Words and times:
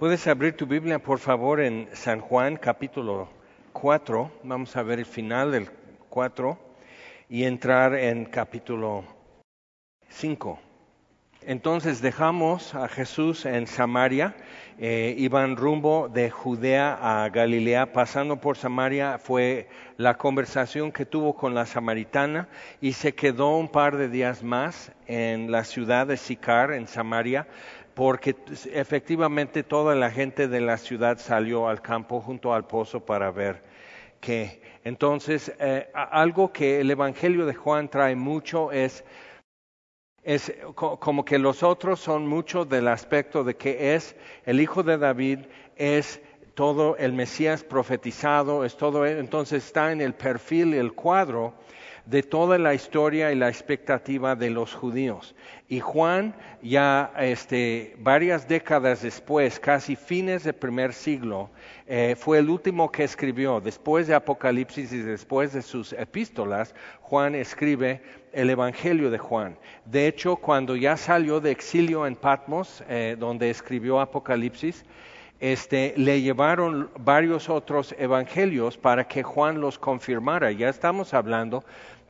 Puedes 0.00 0.26
abrir 0.28 0.56
tu 0.56 0.64
Biblia, 0.64 0.98
por 0.98 1.18
favor, 1.18 1.60
en 1.60 1.86
San 1.92 2.20
Juan 2.20 2.56
capítulo 2.56 3.28
4. 3.74 4.32
Vamos 4.44 4.74
a 4.74 4.82
ver 4.82 4.98
el 4.98 5.04
final 5.04 5.52
del 5.52 5.68
4 6.08 6.58
y 7.28 7.44
entrar 7.44 7.92
en 7.94 8.24
capítulo 8.24 9.04
5. 10.08 10.58
Entonces 11.42 12.02
dejamos 12.02 12.74
a 12.74 12.86
Jesús 12.88 13.46
en 13.46 13.66
Samaria, 13.66 14.34
eh, 14.78 15.14
iban 15.16 15.56
rumbo 15.56 16.10
de 16.10 16.30
Judea 16.30 16.98
a 17.00 17.28
Galilea, 17.30 17.92
pasando 17.94 18.36
por 18.36 18.58
Samaria 18.58 19.18
fue 19.18 19.68
la 19.96 20.18
conversación 20.18 20.92
que 20.92 21.06
tuvo 21.06 21.34
con 21.34 21.54
la 21.54 21.64
samaritana 21.64 22.48
y 22.82 22.92
se 22.92 23.14
quedó 23.14 23.56
un 23.56 23.68
par 23.68 23.96
de 23.96 24.10
días 24.10 24.42
más 24.42 24.92
en 25.06 25.50
la 25.50 25.64
ciudad 25.64 26.06
de 26.06 26.18
Sicar, 26.18 26.72
en 26.72 26.86
Samaria, 26.86 27.46
porque 28.00 28.34
efectivamente 28.72 29.62
toda 29.62 29.94
la 29.94 30.10
gente 30.10 30.48
de 30.48 30.62
la 30.62 30.78
ciudad 30.78 31.18
salió 31.18 31.68
al 31.68 31.82
campo 31.82 32.22
junto 32.22 32.54
al 32.54 32.66
pozo 32.66 33.04
para 33.04 33.30
ver 33.30 33.62
qué. 34.20 34.62
Entonces, 34.84 35.52
eh, 35.60 35.90
algo 35.92 36.50
que 36.50 36.80
el 36.80 36.90
Evangelio 36.90 37.44
de 37.44 37.52
Juan 37.52 37.90
trae 37.90 38.16
mucho 38.16 38.72
es, 38.72 39.04
es 40.22 40.50
como 40.74 41.26
que 41.26 41.38
los 41.38 41.62
otros 41.62 42.00
son 42.00 42.26
mucho 42.26 42.64
del 42.64 42.88
aspecto 42.88 43.44
de 43.44 43.56
que 43.56 43.94
es 43.94 44.16
el 44.46 44.62
hijo 44.62 44.82
de 44.82 44.96
David, 44.96 45.40
es 45.76 46.22
todo 46.54 46.96
el 46.96 47.12
Mesías 47.12 47.64
profetizado, 47.64 48.64
es 48.64 48.78
todo, 48.78 49.04
entonces 49.04 49.66
está 49.66 49.92
en 49.92 50.00
el 50.00 50.14
perfil 50.14 50.72
el 50.72 50.94
cuadro 50.94 51.52
de 52.10 52.24
toda 52.24 52.58
la 52.58 52.74
historia 52.74 53.30
y 53.30 53.36
la 53.36 53.48
expectativa 53.48 54.34
de 54.34 54.50
los 54.50 54.74
judíos. 54.74 55.36
Y 55.68 55.78
Juan 55.78 56.34
ya 56.60 57.12
este, 57.18 57.94
varias 57.98 58.48
décadas 58.48 59.02
después, 59.02 59.60
casi 59.60 59.94
fines 59.94 60.42
del 60.42 60.54
primer 60.54 60.92
siglo, 60.92 61.50
eh, 61.86 62.16
fue 62.18 62.38
el 62.38 62.50
último 62.50 62.90
que 62.90 63.04
escribió. 63.04 63.60
Después 63.60 64.08
de 64.08 64.14
Apocalipsis 64.14 64.92
y 64.92 64.98
después 64.98 65.52
de 65.52 65.62
sus 65.62 65.92
epístolas, 65.92 66.74
Juan 67.00 67.36
escribe 67.36 68.02
el 68.32 68.50
Evangelio 68.50 69.08
de 69.10 69.18
Juan. 69.18 69.56
De 69.84 70.08
hecho, 70.08 70.34
cuando 70.34 70.74
ya 70.74 70.96
salió 70.96 71.40
de 71.40 71.52
exilio 71.52 72.08
en 72.08 72.16
Patmos, 72.16 72.82
eh, 72.88 73.14
donde 73.16 73.50
escribió 73.50 74.00
Apocalipsis, 74.00 74.84
este, 75.40 75.94
le 75.96 76.20
llevaron 76.20 76.90
varios 76.98 77.48
otros 77.48 77.94
evangelios 77.98 78.76
para 78.76 79.08
que 79.08 79.22
Juan 79.22 79.60
los 79.60 79.78
confirmara. 79.78 80.52
Ya 80.52 80.68
estamos 80.68 81.14
hablando 81.14 81.64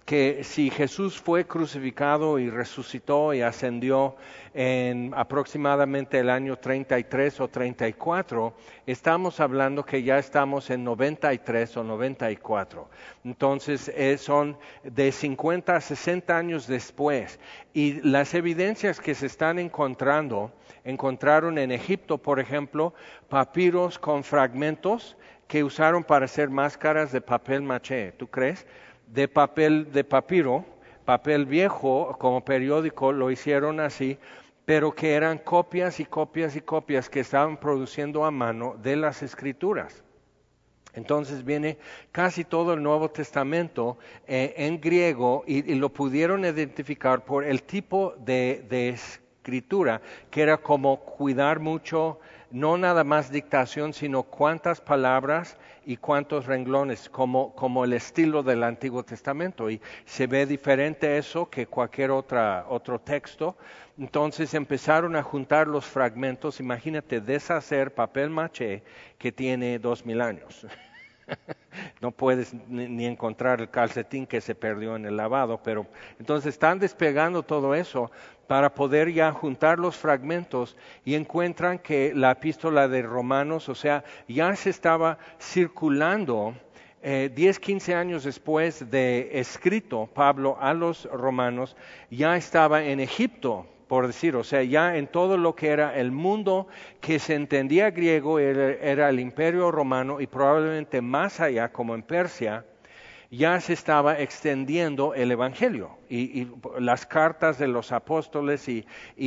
que 0.05 0.43
si 0.43 0.71
Jesús 0.71 1.21
fue 1.21 1.47
crucificado 1.47 2.39
y 2.39 2.51
resucitó 2.51 3.33
y 3.33 3.43
ascendió 3.43 4.17
en 4.55 5.13
aproximadamente 5.15 6.19
el 6.19 6.31
año 6.31 6.57
33 6.57 7.41
o 7.41 7.49
34, 7.49 8.53
estamos 8.87 9.39
hablando 9.39 9.85
que 9.85 10.03
ya 10.03 10.19
estamos 10.19 10.71
en 10.71 10.83
93 10.83 11.77
o 11.77 11.85
94. 11.85 12.89
Entonces 13.25 13.89
eh, 13.95 14.19
son 14.19 14.59
de 14.83 15.13
50 15.13 15.77
a 15.77 15.81
60 15.81 16.37
años 16.37 16.67
después. 16.67 17.39
Y 17.73 18.01
las 18.03 18.35
evidencias 18.35 19.01
que 19.01 19.15
se 19.15 19.27
están 19.27 19.59
encontrando, 19.59 20.53
encontraron 20.85 21.59
en 21.59 21.71
Egipto, 21.71 22.19
por 22.19 22.41
ejemplo, 22.41 22.95
papiros 23.29 23.99
con 23.99 24.25
fragmentos 24.25 25.17
que 25.47 25.65
usaron 25.65 26.05
para 26.05 26.25
hacer 26.25 26.49
máscaras 26.49 27.13
de 27.13 27.21
papel 27.21 27.63
maché. 27.63 28.13
¿Tú 28.13 28.29
crees? 28.29 28.67
De 29.13 29.29
papel 29.29 29.93
de 29.93 30.05
papiro, 30.05 30.65
papel 31.05 31.47
viejo 31.47 32.17
como 32.19 32.45
periódico, 32.45 33.13
lo 33.13 33.31
hicieron 33.31 33.81
así, 33.81 34.19
pero 34.65 34.95
que 34.95 35.15
eran 35.15 35.39
copias 35.39 35.99
y 35.99 36.05
copias 36.05 36.55
y 36.55 36.61
copias 36.61 37.09
que 37.11 37.21
estaban 37.21 37.57
produciendo 37.57 38.25
a 38.25 38.31
mano 38.31 38.77
de 38.81 38.97
las 38.97 39.23
escrituras. 39.23 40.05
Entonces 40.93 41.45
viene 41.45 41.79
casi 42.13 42.45
todo 42.45 42.75
el 42.75 42.83
Nuevo 42.83 43.11
Testamento 43.11 43.99
eh, 44.27 44.55
en 44.57 44.81
griego 44.81 45.45
y, 45.47 45.75
lo 45.75 45.89
pudieron 45.89 46.45
identificar 46.45 47.25
por 47.25 47.45
el 47.45 47.63
tipo 47.63 48.15
de, 48.19 48.65
de 48.69 48.91
escritura, 48.91 50.01
que 50.31 50.43
era 50.43 50.59
como 50.59 51.01
cuidar 51.01 51.61
mucho 51.61 52.19
no 52.51 52.77
nada 52.77 53.05
más 53.05 53.31
dictación, 53.31 53.93
sino 53.93 54.25
cuántas 54.25 54.81
palabras 54.81 55.57
y 55.87 55.97
cuántos 55.97 56.47
renglones, 56.47 57.09
como, 57.09 57.55
como 57.55 57.85
el 57.85 57.93
estilo 57.93 58.43
del 58.43 58.63
Antiguo 58.63 59.05
Testamento. 59.05 59.71
Y 59.71 59.81
se 60.05 60.27
ve 60.27 60.47
diferente 60.47 61.17
eso 61.17 61.49
que 61.49 61.67
cualquier 61.67 62.11
otra, 62.11 62.67
otro 62.69 62.99
texto. 63.01 63.57
Entonces 63.99 64.55
empezaron 64.55 65.17
a 65.17 65.23
juntar 65.23 65.69
los 65.69 65.85
fragmentos. 65.85 66.61
Imagínate 66.61 67.21
deshacer 67.21 67.95
papel 67.95 68.31
maché 68.31 68.83
que 69.19 69.31
tiene 69.31 69.79
dos 69.79 70.05
mil 70.05 70.21
años. 70.21 70.67
no 72.01 72.11
puedes 72.11 72.55
ni, 72.69 73.07
encontrar 73.07 73.61
el 73.61 73.71
calcetín 73.71 74.27
que 74.27 74.41
se 74.41 74.55
perdió 74.55 74.97
en 74.97 75.07
el 75.07 75.17
lavado, 75.17 75.63
pero 75.63 75.87
entonces 76.19 76.55
están 76.55 76.79
despegando 76.79 77.43
todo 77.43 77.75
eso 77.75 78.11
para 78.51 78.75
poder 78.75 79.13
ya 79.13 79.31
juntar 79.31 79.79
los 79.79 79.97
fragmentos 79.97 80.77
y 81.05 81.15
encuentran 81.15 81.79
que 81.79 82.13
la 82.13 82.33
epístola 82.33 82.89
de 82.89 83.01
Romanos, 83.01 83.69
o 83.69 83.77
sea, 83.77 84.03
ya 84.27 84.57
se 84.57 84.71
estaba 84.71 85.19
circulando 85.41 86.57
eh, 87.01 87.31
10, 87.33 87.61
15 87.61 87.95
años 87.95 88.25
después 88.25 88.91
de 88.91 89.39
escrito 89.39 90.11
Pablo 90.13 90.57
a 90.61 90.75
los 90.75 91.05
romanos, 91.13 91.77
ya 92.11 92.37
estaba 92.37 92.83
en 92.83 92.99
Egipto 92.99 93.69
por 93.87 94.09
decir, 94.09 94.35
o 94.35 94.43
sea, 94.43 94.65
ya 94.65 94.97
en 94.97 95.07
todo 95.07 95.37
lo 95.37 95.55
que 95.55 95.69
era 95.69 95.97
el 95.97 96.11
mundo 96.11 96.67
que 97.01 97.21
se 97.21 97.37
entendía 97.37 97.93
griego 97.93 98.41
era, 98.41 99.09
el 99.09 99.21
imperio 99.21 99.71
romano 99.71 100.21
y 100.21 100.27
probablemente 100.27 101.01
más 101.01 101.39
allá, 101.39 101.71
como 101.71 101.95
en 101.95 102.03
Persia, 102.03 102.65
ya 103.31 103.61
se 103.61 103.73
estaba 103.75 104.19
extendiendo 104.19 105.15
el 105.15 105.31
Evangelio 105.31 105.99
y, 106.09 106.49
las 106.79 107.07
cartas 107.07 107.59
de 107.59 107.69
los 107.69 107.93
apóstoles 107.93 108.69
y, 108.69 108.85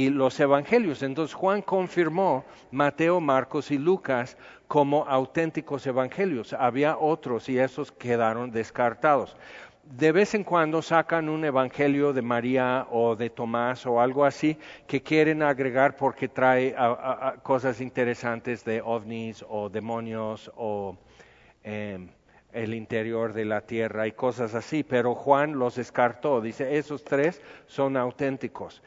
los 0.10 0.40
Evangelios. 0.40 1.04
Entonces 1.04 1.34
Juan 1.34 1.62
confirmó 1.62 2.44
Mateo, 2.72 3.22
Marcos 3.22 3.72
y 3.72 3.78
Lucas 3.78 4.38
como 4.68 5.06
auténticos 5.06 5.88
Evangelios. 5.88 6.52
Había 6.54 6.98
otros 6.98 7.48
y 7.48 7.58
esos 7.58 7.92
quedaron 7.92 8.52
descartados 8.52 9.38
de 9.84 10.14
vez 10.14 10.34
en 10.34 10.46
cuando 10.46 10.82
sacan 10.82 11.28
un 11.28 11.44
evangelio 11.44 12.14
de 12.14 12.22
María 12.22 12.88
o 12.90 13.18
de 13.18 13.30
Tomás 13.30 13.86
o 13.86 14.00
algo 14.00 14.24
así 14.24 14.58
que 14.88 15.02
quieren 15.02 15.44
agregar 15.44 15.98
porque 15.98 16.30
trae 16.30 16.74
cosas 17.44 17.82
interesantes 17.82 18.64
de 18.64 18.82
ovnis 18.82 19.44
o 19.48 19.70
demonios 19.70 20.50
o 20.56 20.98
em, 21.64 22.08
el 22.54 22.74
interior 22.74 23.34
de 23.34 23.46
la 23.46 23.62
tierra 23.62 24.08
y 24.08 24.12
cosas 24.12 24.56
así, 24.56 24.84
pero 24.84 25.16
Juan 25.16 25.58
los 25.58 25.76
descartó, 25.76 26.42
dice, 26.42 26.78
esos 26.78 27.04
tres 27.04 27.42
son 27.68 27.98
auténticos. 27.98 28.82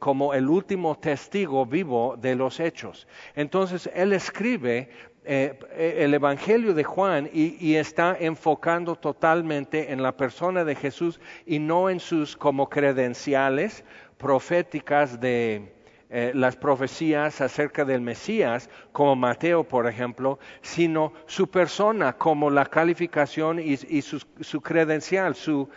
como 0.00 0.34
el 0.34 0.48
último 0.48 0.98
testigo 0.98 1.64
vivo 1.64 2.16
de 2.16 2.34
los 2.34 2.58
hechos. 2.58 3.06
Entonces, 3.36 3.88
él 3.94 4.12
escribe 4.12 4.90
eh, 5.30 5.58
eh, 5.72 5.96
el 5.98 6.14
Evangelio 6.14 6.72
de 6.72 6.84
Juan 6.84 7.28
y, 7.32 7.74
está 7.74 8.16
enfocando 8.18 8.96
totalmente 8.96 9.92
en 9.92 10.02
la 10.02 10.16
persona 10.16 10.64
de 10.64 10.74
Jesús 10.74 11.20
y 11.44 11.58
no 11.58 11.90
en 11.90 12.00
sus 12.00 12.34
como 12.34 12.70
credenciales 12.70 13.84
proféticas 14.16 15.20
de 15.20 15.77
eh, 16.10 16.32
las 16.34 16.56
profecías 16.56 17.40
acerca 17.42 17.84
del 17.84 18.00
Mesías, 18.00 18.70
como 18.92 19.14
Mateo, 19.14 19.64
por 19.64 19.86
ejemplo, 19.86 20.38
sino 20.62 21.12
su 21.26 21.48
persona 21.48 22.14
como 22.14 22.50
la 22.50 22.64
calificación 22.64 23.58
y, 23.58 23.76
su 24.00 24.60
credencial, 24.62 25.34
su, 25.34 25.68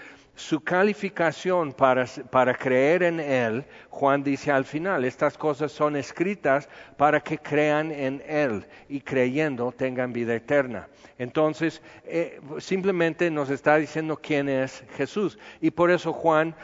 calificación 0.63 1.73
para, 1.73 2.05
para, 2.29 2.53
creer 2.53 3.03
en 3.03 3.19
Él, 3.19 3.65
Juan 3.89 4.23
dice 4.23 4.51
al 4.51 4.63
final, 4.63 5.03
estas 5.03 5.37
cosas 5.37 5.71
son 5.73 5.97
escritas 5.97 6.69
para 6.95 7.19
que 7.19 7.37
crean 7.37 7.91
en 7.91 8.23
Él 8.25 8.65
y 8.87 9.01
creyendo 9.01 9.73
tengan 9.73 10.13
vida 10.13 10.33
eterna. 10.33 10.87
Entonces, 11.17 11.81
eh, 12.05 12.39
simplemente 12.57 13.29
nos 13.29 13.49
está 13.49 13.75
diciendo 13.75 14.17
quién 14.19 14.47
es 14.47 14.83
Jesús. 14.95 15.37
Y 15.59 15.71
por 15.71 15.91
eso 15.91 16.13
Juan 16.13 16.55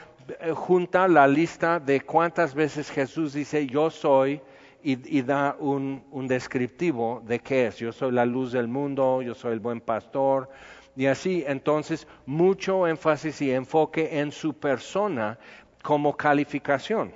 junta 0.53 1.07
la 1.07 1.27
lista 1.27 1.79
de 1.79 2.01
cuántas 2.01 2.53
veces 2.53 2.89
Jesús 2.89 3.33
dice, 3.33 3.65
yo 3.67 3.89
soy, 3.89 4.41
y, 4.83 5.21
da 5.21 5.55
un, 5.59 6.03
un 6.11 6.27
descriptivo 6.27 7.21
de 7.25 7.39
qué 7.39 7.67
es. 7.67 7.77
Yo 7.77 7.91
soy 7.91 8.11
la 8.11 8.25
luz 8.25 8.53
del 8.53 8.67
mundo, 8.69 9.21
yo 9.21 9.33
soy 9.33 9.53
el 9.53 9.59
buen 9.59 9.81
pastor, 9.81 10.49
y 10.95 11.07
así, 11.07 11.43
entonces, 11.45 12.07
mucho 12.25 12.87
énfasis 12.87 13.41
y 13.41 13.51
enfoque 13.51 14.19
en 14.19 14.31
su 14.31 14.53
persona 14.53 15.37
como 15.83 16.15
calificación. 16.15 17.13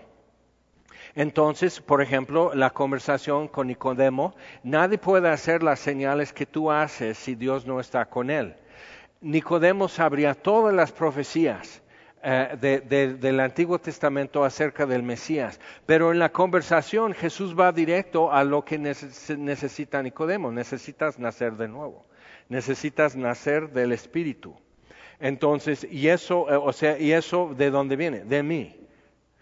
Entonces, 1.15 1.81
por 1.81 2.01
ejemplo, 2.01 2.51
la 2.53 2.69
conversación 2.69 3.47
con 3.47 3.67
Nicodemo, 3.67 4.35
nadie 4.63 4.97
puede 4.97 5.29
hacer 5.29 5.63
las 5.63 5.79
señales 5.79 6.31
que 6.31 6.45
tú 6.45 6.71
haces 6.71 7.17
si 7.17 7.35
Dios 7.35 7.65
no 7.65 7.79
está 7.79 8.05
con 8.05 8.29
él. 8.29 8.55
Nicodemo 9.19 9.87
sabría 9.87 10.35
todas 10.35 10.73
las 10.73 10.91
profecías 10.91 11.81
eh, 12.23 13.17
del 13.19 13.39
Antiguo 13.39 13.79
Testamento 13.79 14.43
acerca 14.43 14.85
del 14.85 15.03
Mesías. 15.03 15.59
Pero 15.85 16.11
en 16.11 16.19
la 16.19 16.31
conversación 16.31 17.13
Jesús 17.13 17.59
va 17.59 17.71
directo 17.71 18.31
a 18.31 18.43
lo 18.43 18.63
que 18.63 18.77
necesita 18.77 20.03
Nicodemo. 20.03 20.51
Necesitas 20.51 21.17
nacer 21.19 21.53
de 21.53 21.67
nuevo. 21.67 22.05
Necesitas 22.49 23.15
nacer 23.15 23.69
del 23.71 23.91
Espíritu. 23.91 24.55
Entonces, 25.19 25.87
y 25.89 26.07
eso, 26.07 26.51
eh, 26.51 26.55
o 26.55 26.73
sea, 26.73 26.97
¿y 26.97 27.11
eso 27.11 27.53
de 27.55 27.69
dónde 27.69 27.95
viene? 27.95 28.23
De 28.23 28.43
mí, 28.43 28.75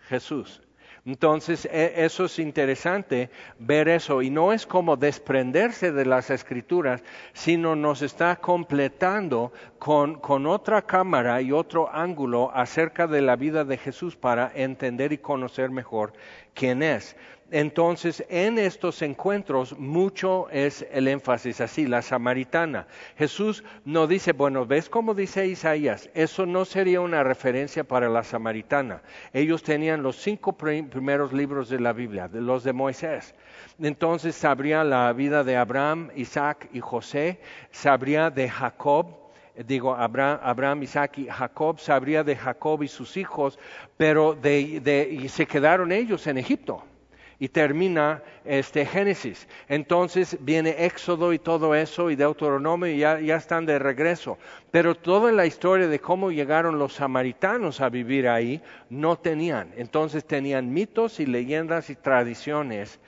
Jesús. 0.07 0.61
Entonces, 1.05 1.65
e, 1.71 2.05
eso 2.05 2.25
es 2.25 2.39
interesante 2.39 3.29
ver 3.57 3.87
eso. 3.87 4.21
Y 4.21 4.29
no 4.29 4.53
es 4.53 4.65
como 4.65 4.97
desprenderse 4.97 5.91
de 5.91 6.05
las 6.05 6.29
escrituras, 6.29 7.03
sino 7.33 7.75
nos 7.75 8.01
está 8.01 8.35
completando 8.37 9.51
con, 9.77 10.15
con 10.15 10.45
otra 10.45 10.81
cámara 10.81 11.41
y 11.41 11.51
otro 11.51 11.89
ángulo 11.93 12.51
acerca 12.53 13.07
de 13.07 13.21
la 13.21 13.35
vida 13.35 13.63
de 13.63 13.77
Jesús 13.77 14.15
para 14.15 14.51
entender 14.53 15.13
y 15.13 15.17
conocer 15.17 15.69
mejor 15.69 16.13
quién 16.53 16.83
es. 16.83 17.15
Entonces, 17.51 18.23
en 18.29 18.59
estos 18.59 19.01
encuentros 19.01 19.77
mucho 19.79 20.47
es 20.51 20.85
el 20.91 21.07
énfasis 21.07 21.61
así, 21.61 21.87
la 21.87 22.03
samaritana. 22.03 22.85
Jesús 23.17 23.63
no 23.85 24.05
dice, 24.05 24.33
bueno, 24.33 24.67
¿ves 24.67 24.87
cómo 24.87 25.15
dice 25.15 25.47
Isaías? 25.47 26.11
Eso 26.13 26.45
no 26.45 26.63
sería 26.63 27.01
una 27.01 27.23
referencia 27.23 27.83
para 27.83 28.07
la 28.07 28.23
samaritana. 28.23 29.01
Ellos 29.33 29.63
tenían 29.63 30.03
los 30.03 30.17
cinco 30.17 30.53
primeros 30.53 31.33
libros 31.33 31.69
de 31.69 31.79
la 31.79 31.91
Biblia, 31.91 32.27
de 32.27 32.41
los 32.41 32.63
de 32.63 32.73
Moisés. 32.73 33.33
Entonces 33.81 34.35
sabría 34.35 34.83
la 34.83 35.11
vida 35.13 35.43
de 35.43 35.57
Abraham, 35.57 36.11
Isaac 36.15 36.69
y 36.71 36.81
José, 36.81 37.39
sabría 37.71 38.29
de 38.29 38.47
Jacob, 38.47 39.07
digo, 39.65 39.95
Abraham, 39.95 40.39
Abraham, 40.43 40.83
Isaac 40.83 41.17
y 41.17 41.25
Jacob, 41.25 41.79
sabría 41.79 42.23
de 42.23 42.35
Jacob 42.35 42.83
y 42.83 42.87
sus 42.87 43.17
hijos, 43.17 43.57
pero 43.97 44.35
de, 44.35 45.09
y 45.11 45.27
se 45.29 45.47
quedaron 45.47 45.91
ellos 45.91 46.27
en 46.27 46.37
Egipto 46.37 46.83
y 47.39 47.49
termina 47.49 48.21
este 48.43 48.85
Génesis. 48.85 49.47
Entonces 49.67 50.37
viene 50.41 50.85
Éxodo 50.85 51.33
y 51.33 51.39
todo 51.39 51.73
eso 51.73 52.11
y 52.11 52.15
Deuteronomio 52.15 52.87
y 52.87 52.99
ya, 52.99 53.19
ya 53.19 53.37
están 53.37 53.65
de 53.65 53.79
regreso. 53.79 54.37
Pero 54.71 54.95
toda 54.95 55.31
la 55.31 55.45
historia 55.45 55.87
de 55.87 55.99
cómo 55.99 56.31
llegaron 56.31 56.77
los 56.77 56.93
samaritanos 56.93 57.81
a 57.81 57.89
vivir 57.89 58.27
ahí 58.27 58.61
no 58.89 59.17
tenían. 59.17 59.73
Entonces 59.77 60.25
tenían 60.25 60.71
mitos 60.73 61.19
y 61.19 61.25
leyendas 61.25 61.89
y 61.89 61.95
tradiciones 61.95 62.99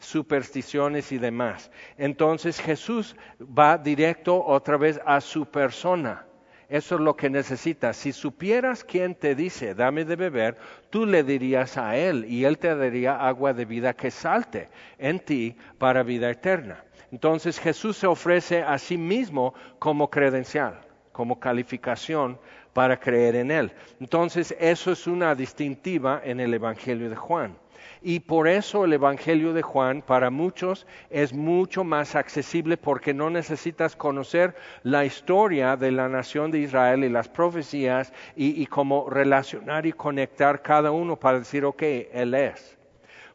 supersticiones 0.00 1.12
y 1.12 1.18
demás. 1.18 1.70
Entonces 1.98 2.58
Jesús 2.58 3.14
va 3.40 3.76
directo 3.76 4.42
otra 4.44 4.78
vez 4.78 4.98
a 5.04 5.20
su 5.20 5.46
persona. 5.46 6.26
Eso 6.70 6.94
es 6.94 7.00
lo 7.00 7.16
que 7.16 7.28
necesitas. 7.28 7.96
Si 7.96 8.12
supieras 8.12 8.84
quién 8.84 9.16
te 9.16 9.34
dice, 9.34 9.74
dame 9.74 10.04
de 10.04 10.14
beber, 10.14 10.56
tú 10.88 11.04
le 11.04 11.24
dirías 11.24 11.76
a 11.76 11.96
él 11.96 12.24
y 12.28 12.44
él 12.44 12.58
te 12.58 12.72
daría 12.76 13.16
agua 13.16 13.52
de 13.52 13.64
vida 13.64 13.92
que 13.92 14.12
salte 14.12 14.68
en 14.96 15.18
ti 15.18 15.56
para 15.78 16.04
vida 16.04 16.30
eterna. 16.30 16.84
Entonces 17.10 17.58
Jesús 17.58 17.96
se 17.96 18.06
ofrece 18.06 18.62
a 18.62 18.78
sí 18.78 18.96
mismo 18.96 19.52
como 19.80 20.10
credencial, 20.10 20.78
como 21.10 21.40
calificación 21.40 22.38
para 22.72 23.00
creer 23.00 23.34
en 23.34 23.50
él. 23.50 23.72
Entonces 23.98 24.54
eso 24.60 24.92
es 24.92 25.08
una 25.08 25.34
distintiva 25.34 26.22
en 26.24 26.38
el 26.38 26.54
Evangelio 26.54 27.10
de 27.10 27.16
Juan. 27.16 27.56
Y 28.02 28.20
por 28.20 28.48
eso 28.48 28.86
el 28.86 28.94
Evangelio 28.94 29.52
de 29.52 29.60
Juan 29.60 30.00
para 30.00 30.30
muchos 30.30 30.86
es 31.10 31.34
mucho 31.34 31.84
más 31.84 32.14
accesible 32.14 32.78
porque 32.78 33.12
no 33.12 33.28
necesitas 33.28 33.94
conocer 33.94 34.54
la 34.82 35.04
historia 35.04 35.76
de 35.76 35.92
la 35.92 36.08
nación 36.08 36.50
de 36.50 36.60
Israel 36.60 37.04
y 37.04 37.10
las 37.10 37.28
profecías 37.28 38.12
y, 38.34 38.64
cómo 38.66 39.10
relacionar 39.10 39.84
y 39.84 39.92
conectar 39.92 40.62
cada 40.62 40.90
uno 40.90 41.16
para 41.16 41.40
decir, 41.40 41.64
ok, 41.66 41.82
Él 42.12 42.34
es. 42.34 42.78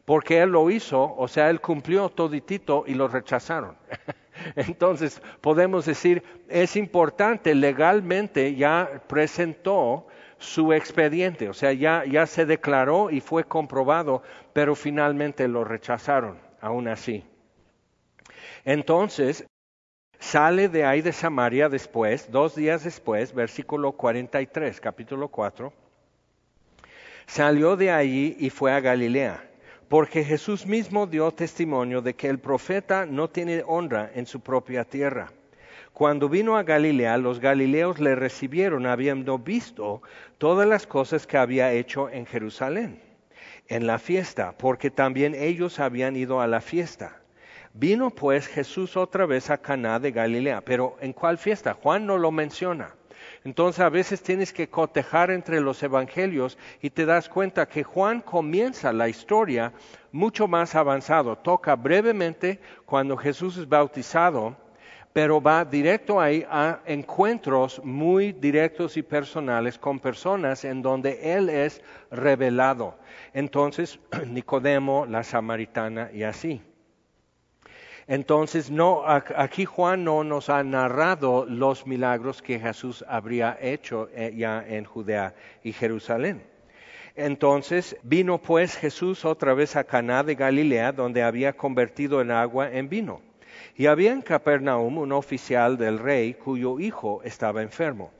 Porque 0.04 0.40
Él 0.40 0.50
lo 0.50 0.68
hizo, 0.68 1.14
o 1.16 1.28
sea, 1.28 1.48
Él 1.48 1.60
cumplió 1.60 2.08
toditito 2.08 2.84
y 2.88 2.94
lo 2.94 3.06
rechazaron. 3.06 3.76
Entonces 4.56 5.22
podemos 5.40 5.86
decir, 5.86 6.24
es 6.48 6.76
importante, 6.76 7.54
legalmente 7.54 8.56
ya 8.56 9.02
presentó 9.06 10.06
su 10.38 10.72
expediente, 10.72 11.48
o 11.48 11.54
sea, 11.54 11.72
ya, 11.72 12.04
ya 12.04 12.26
se 12.26 12.46
declaró 12.46 13.10
y 13.10 13.20
fue 13.20 13.44
comprobado, 13.44 14.22
pero 14.52 14.74
finalmente 14.74 15.48
lo 15.48 15.64
rechazaron, 15.64 16.38
aún 16.60 16.88
así. 16.88 17.24
Entonces, 18.64 19.46
sale 20.18 20.68
de 20.68 20.84
ahí 20.84 21.00
de 21.00 21.12
Samaria 21.12 21.68
después, 21.68 22.30
dos 22.30 22.54
días 22.54 22.84
después, 22.84 23.34
versículo 23.34 23.92
43, 23.92 24.80
capítulo 24.80 25.28
4, 25.28 25.72
salió 27.26 27.76
de 27.76 27.90
allí 27.90 28.36
y 28.38 28.50
fue 28.50 28.72
a 28.72 28.80
Galilea, 28.80 29.48
porque 29.88 30.24
Jesús 30.24 30.66
mismo 30.66 31.06
dio 31.06 31.30
testimonio 31.30 32.02
de 32.02 32.14
que 32.14 32.28
el 32.28 32.38
profeta 32.38 33.06
no 33.06 33.30
tiene 33.30 33.62
honra 33.66 34.10
en 34.14 34.26
su 34.26 34.40
propia 34.40 34.84
tierra. 34.84 35.32
Cuando 35.96 36.28
vino 36.28 36.58
a 36.58 36.62
Galilea, 36.62 37.16
los 37.16 37.40
galileos 37.40 38.00
le 38.00 38.14
recibieron 38.14 38.84
habiendo 38.84 39.38
visto 39.38 40.02
todas 40.36 40.68
las 40.68 40.86
cosas 40.86 41.26
que 41.26 41.38
había 41.38 41.72
hecho 41.72 42.10
en 42.10 42.26
Jerusalén, 42.26 43.00
en 43.66 43.86
la 43.86 43.98
fiesta, 43.98 44.54
porque 44.58 44.90
también 44.90 45.34
ellos 45.34 45.80
habían 45.80 46.14
ido 46.14 46.42
a 46.42 46.46
la 46.46 46.60
fiesta. 46.60 47.22
Vino 47.72 48.10
pues 48.10 48.46
Jesús 48.46 48.94
otra 48.94 49.24
vez 49.24 49.48
a 49.48 49.56
Caná 49.56 49.98
de 49.98 50.12
Galilea, 50.12 50.60
pero 50.60 50.98
¿en 51.00 51.14
cuál 51.14 51.38
fiesta? 51.38 51.72
Juan 51.72 52.04
no 52.04 52.18
lo 52.18 52.30
menciona. 52.30 52.94
Entonces 53.44 53.80
a 53.80 53.88
veces 53.88 54.22
tienes 54.22 54.52
que 54.52 54.68
cotejar 54.68 55.30
entre 55.30 55.62
los 55.62 55.82
evangelios 55.82 56.58
y 56.82 56.90
te 56.90 57.06
das 57.06 57.30
cuenta 57.30 57.70
que 57.70 57.84
Juan 57.84 58.20
comienza 58.20 58.92
la 58.92 59.08
historia 59.08 59.72
mucho 60.12 60.46
más 60.46 60.74
avanzado. 60.74 61.38
Toca 61.38 61.74
brevemente 61.74 62.60
cuando 62.84 63.16
Jesús 63.16 63.56
es 63.56 63.66
bautizado 63.66 64.65
pero 65.16 65.40
va 65.40 65.64
directo 65.64 66.20
ahí 66.20 66.44
a 66.46 66.80
encuentros 66.84 67.82
muy 67.82 68.32
directos 68.32 68.98
y 68.98 69.02
personales 69.02 69.78
con 69.78 69.98
personas 69.98 70.62
en 70.66 70.82
donde 70.82 71.34
Él 71.34 71.48
es 71.48 71.80
revelado. 72.10 72.98
Entonces, 73.32 73.98
Nicodemo, 74.26 75.06
la 75.06 75.24
samaritana 75.24 76.10
y 76.12 76.22
así. 76.22 76.60
Entonces, 78.06 78.70
no, 78.70 79.04
aquí 79.06 79.64
Juan 79.64 80.04
no 80.04 80.22
nos 80.22 80.50
ha 80.50 80.62
narrado 80.62 81.46
los 81.46 81.86
milagros 81.86 82.42
que 82.42 82.60
Jesús 82.60 83.02
habría 83.08 83.56
hecho 83.58 84.10
eh, 84.14 84.34
ya 84.36 84.62
en 84.68 84.84
Judea 84.84 85.34
y 85.62 85.72
Jerusalén. 85.72 86.42
Entonces 87.14 87.96
vino 88.02 88.36
pues 88.36 88.76
Jesús 88.76 89.24
otra 89.24 89.54
vez 89.54 89.76
a 89.76 89.84
Caná 89.84 90.22
de 90.22 90.34
Galilea, 90.34 90.92
donde 90.92 91.22
había 91.22 91.54
convertido 91.54 92.20
el 92.20 92.30
agua 92.32 92.70
en 92.70 92.90
vino. 92.90 93.25
Y 93.76 93.86
había 93.86 94.12
en 94.12 94.22
Capernaum 94.22 94.96
un 94.96 95.12
oficial 95.12 95.76
del 95.76 95.98
rey 95.98 96.34
cuyo 96.34 96.80
hijo 96.80 97.20
estaba 97.24 97.62
enfermo. 97.62 98.10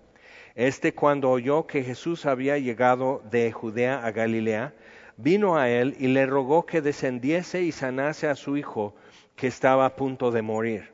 Este 0.54 0.92
cuando 0.92 1.30
oyó 1.30 1.66
que 1.66 1.82
Jesús 1.82 2.26
había 2.26 2.58
llegado 2.58 3.22
de 3.30 3.50
Judea 3.52 4.04
a 4.04 4.10
Galilea, 4.10 4.74
vino 5.16 5.56
a 5.56 5.70
él 5.70 5.96
y 5.98 6.08
le 6.08 6.26
rogó 6.26 6.66
que 6.66 6.82
descendiese 6.82 7.62
y 7.62 7.72
sanase 7.72 8.26
a 8.26 8.34
su 8.34 8.58
hijo 8.58 8.94
que 9.34 9.46
estaba 9.46 9.86
a 9.86 9.96
punto 9.96 10.30
de 10.30 10.42
morir. 10.42 10.92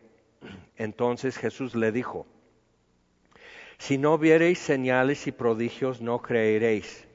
Entonces 0.76 1.38
Jesús 1.38 1.74
le 1.74 1.90
dijo, 1.90 2.26
Si 3.78 3.98
no 3.98 4.16
viereis 4.16 4.60
señales 4.60 5.26
y 5.26 5.32
prodigios, 5.32 6.00
no 6.00 6.22
creeréis. 6.22 7.08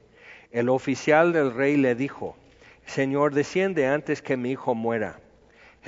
El 0.50 0.68
oficial 0.68 1.32
del 1.32 1.54
rey 1.54 1.76
le 1.76 1.94
dijo, 1.94 2.36
Señor, 2.84 3.34
desciende 3.34 3.86
antes 3.86 4.22
que 4.22 4.36
mi 4.36 4.52
hijo 4.52 4.74
muera. 4.74 5.20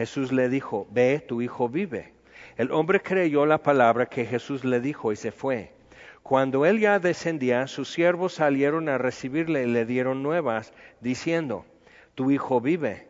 Jesús 0.00 0.32
le 0.32 0.48
dijo, 0.48 0.88
ve, 0.90 1.20
tu 1.20 1.42
hijo 1.42 1.68
vive. 1.68 2.14
El 2.56 2.72
hombre 2.72 3.02
creyó 3.02 3.44
la 3.44 3.62
palabra 3.62 4.06
que 4.06 4.24
Jesús 4.24 4.64
le 4.64 4.80
dijo 4.80 5.12
y 5.12 5.16
se 5.16 5.30
fue. 5.30 5.74
Cuando 6.22 6.64
él 6.64 6.80
ya 6.80 6.98
descendía, 6.98 7.66
sus 7.66 7.92
siervos 7.92 8.32
salieron 8.32 8.88
a 8.88 8.96
recibirle 8.96 9.64
y 9.64 9.66
le 9.66 9.84
dieron 9.84 10.22
nuevas, 10.22 10.72
diciendo, 11.02 11.66
tu 12.14 12.30
hijo 12.30 12.62
vive. 12.62 13.08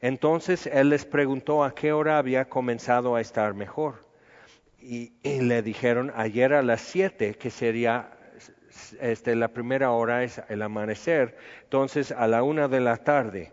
Entonces 0.00 0.66
él 0.66 0.88
les 0.88 1.04
preguntó 1.04 1.62
a 1.62 1.76
qué 1.76 1.92
hora 1.92 2.18
había 2.18 2.48
comenzado 2.48 3.14
a 3.14 3.20
estar 3.20 3.54
mejor. 3.54 4.04
Y, 4.80 5.12
le 5.22 5.62
dijeron, 5.62 6.12
ayer 6.16 6.54
a 6.54 6.62
las 6.62 6.80
siete, 6.80 7.34
que 7.34 7.50
sería 7.50 8.18
este, 9.00 9.36
la 9.36 9.46
primera 9.46 9.92
hora 9.92 10.24
es 10.24 10.42
el 10.48 10.62
amanecer, 10.62 11.36
entonces 11.62 12.10
a 12.10 12.26
la 12.26 12.42
una 12.42 12.66
de 12.66 12.80
la 12.80 12.96
tarde 12.96 13.52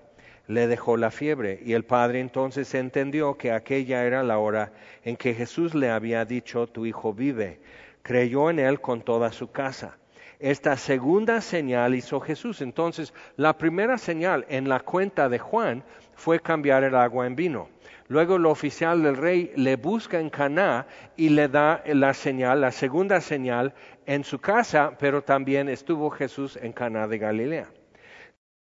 le 0.50 0.66
dejó 0.66 0.98
la 0.98 1.12
fiebre 1.12 1.60
y 1.64 1.74
el 1.74 1.86
padre 1.86 2.20
entonces 2.20 2.74
entendió 2.74 3.38
que 3.38 3.52
aquella 3.52 4.04
era 4.04 4.24
la 4.24 4.40
hora 4.40 4.72
en 5.04 5.16
que 5.16 5.36
Jesús 5.36 5.76
le 5.76 5.92
había 5.92 6.26
dicho, 6.26 6.66
tu 6.66 6.88
hijo 6.88 7.14
vive. 7.14 7.60
Creyó 8.02 8.50
en 8.50 8.58
él 8.58 8.82
con 8.82 9.04
toda 9.04 9.32
su 9.32 9.52
casa. 9.52 9.98
Esta 10.40 10.76
segunda 10.76 11.42
señal 11.42 11.94
hizo 11.94 12.20
Jesús. 12.20 12.62
Entonces, 12.62 13.14
la 13.38 13.60
primera 13.60 14.00
señal 14.00 14.44
en 14.50 14.68
la 14.68 14.80
cuenta 14.80 15.30
de 15.30 15.38
Juan 15.38 15.84
fue 16.16 16.40
cambiar 16.40 16.84
el 16.84 16.96
agua 16.96 17.28
en 17.28 17.36
vino. 17.36 17.70
Luego 18.08 18.38
el 18.38 18.48
oficial 18.48 19.04
del 19.04 19.18
rey 19.18 19.52
le 19.56 19.76
busca 19.76 20.20
en 20.20 20.32
Caná 20.32 20.88
y 21.16 21.30
le 21.30 21.48
da 21.48 21.84
la 21.86 22.16
señal, 22.16 22.62
la 22.62 22.72
segunda 22.72 23.22
señal 23.22 23.76
en 24.08 24.24
su 24.24 24.40
casa, 24.40 24.94
pero 24.98 25.22
también 25.22 25.70
estuvo 25.70 26.10
Jesús 26.10 26.58
en 26.60 26.74
Caná 26.74 27.08
de 27.08 27.20
Galilea. 27.20 27.68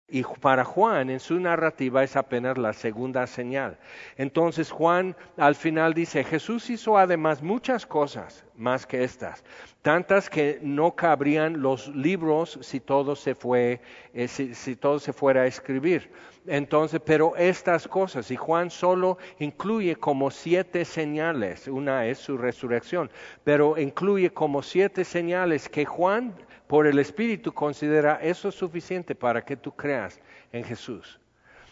Y 0.08 0.24
para 0.40 0.64
Juan, 0.64 1.10
en 1.10 1.20
su 1.20 1.40
narrativa, 1.40 2.04
es 2.04 2.16
apenas 2.16 2.60
la 2.60 2.74
segunda 2.74 3.26
señal. 3.26 3.80
Entonces 4.18 4.70
Juan 4.70 5.16
al 5.36 5.56
final 5.56 5.96
dice, 5.96 6.24
Jesús 6.24 6.70
hizo 6.70 6.96
además 6.96 7.42
muchas 7.42 7.88
cosas 7.88 8.46
más 8.56 8.86
que 8.86 9.04
estas, 9.04 9.44
tantas 9.82 10.30
que 10.30 10.60
no 10.62 10.96
cabrían 10.96 11.60
los 11.60 11.88
libros 11.88 12.60
si 12.62 12.80
todo 12.80 13.16
se, 13.16 13.34
fue, 13.34 13.82
eh, 14.14 14.28
si 14.28 14.76
todo 14.76 15.00
se 15.00 15.12
fuera 15.12 15.42
a 15.42 15.48
escribir. 15.48 16.12
Entonces, 16.48 17.02
pero 17.04 17.36
estas 17.36 17.88
cosas, 17.88 18.30
y 18.30 18.36
Juan 18.36 18.70
solo 18.70 19.18
incluye 19.40 19.96
como 19.96 20.30
siete 20.30 20.86
señales, 20.86 21.68
una 21.68 22.06
es 22.06 22.20
su 22.20 22.38
resurrección, 22.38 23.10
pero 23.44 23.80
incluye 23.80 24.30
como 24.30 24.62
siete 24.62 25.04
señales 25.04 25.68
que 25.68 25.86
Juan 25.86 26.36
por 26.68 26.88
el 26.88 27.00
Espíritu 27.00 27.54
considera 27.54 28.20
eso 28.22 28.52
suficiente 28.52 29.16
para 29.16 29.44
que 29.44 29.56
tú 29.56 29.72
creas 29.72 30.20
en 30.52 30.64
Jesús. 30.64 31.20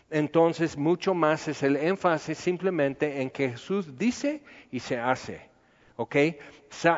Entonces, 0.09 0.77
mucho 0.77 1.13
más 1.13 1.47
es 1.47 1.63
el 1.63 1.75
énfasis 1.75 2.37
simplemente 2.37 3.21
en 3.21 3.29
que 3.29 3.49
Jesús 3.49 3.97
dice 3.97 4.43
y 4.71 4.79
se 4.79 4.97
hace. 4.97 5.49
¿Ok? 5.95 6.15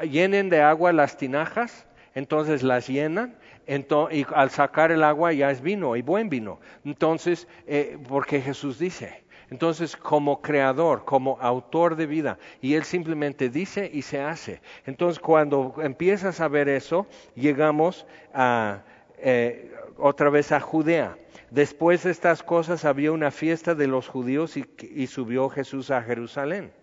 llenen 0.10 0.50
de 0.50 0.62
agua 0.62 0.94
las 0.94 1.18
tinajas, 1.18 1.86
entonces 2.14 2.64
las 2.64 2.88
llenan, 2.88 3.38
y 3.68 4.26
al 4.34 4.50
sacar 4.50 4.92
el 4.92 5.04
agua 5.04 5.34
ya 5.34 5.52
es 5.52 5.62
vino 5.62 5.96
y 5.96 6.02
buen 6.02 6.30
vino. 6.30 6.60
Entonces, 6.86 7.48
eh, 7.68 7.98
porque 8.08 8.42
Jesús 8.42 8.80
dice. 8.80 9.25
Entonces, 9.56 9.96
como 9.96 10.42
creador, 10.42 11.06
como 11.06 11.38
autor 11.40 11.96
de 11.96 12.08
vida, 12.08 12.38
y 12.60 12.74
Él 12.74 12.84
simplemente 12.84 13.48
dice 13.48 13.90
y 13.94 14.02
se 14.02 14.20
hace. 14.20 14.60
Entonces, 14.86 15.18
cuando 15.18 15.76
empiezas 15.82 16.42
a 16.42 16.50
ver 16.50 16.68
eso, 16.68 17.08
llegamos 17.36 18.06
a, 18.34 18.82
eh, 19.18 19.74
otra 19.98 20.30
vez 20.30 20.52
a 20.52 20.60
Judea. 20.60 21.18
Después 21.52 22.04
de 22.04 22.12
estas 22.12 22.44
cosas 22.44 22.84
había 22.84 23.14
una 23.14 23.32
fiesta 23.32 23.76
de 23.76 23.88
los 23.88 24.10
judíos 24.10 24.58
y, 24.58 24.66
y 24.94 25.08
subió 25.08 25.48
Jesús 25.48 25.90
a 25.90 26.02
Jerusalén. 26.02 26.74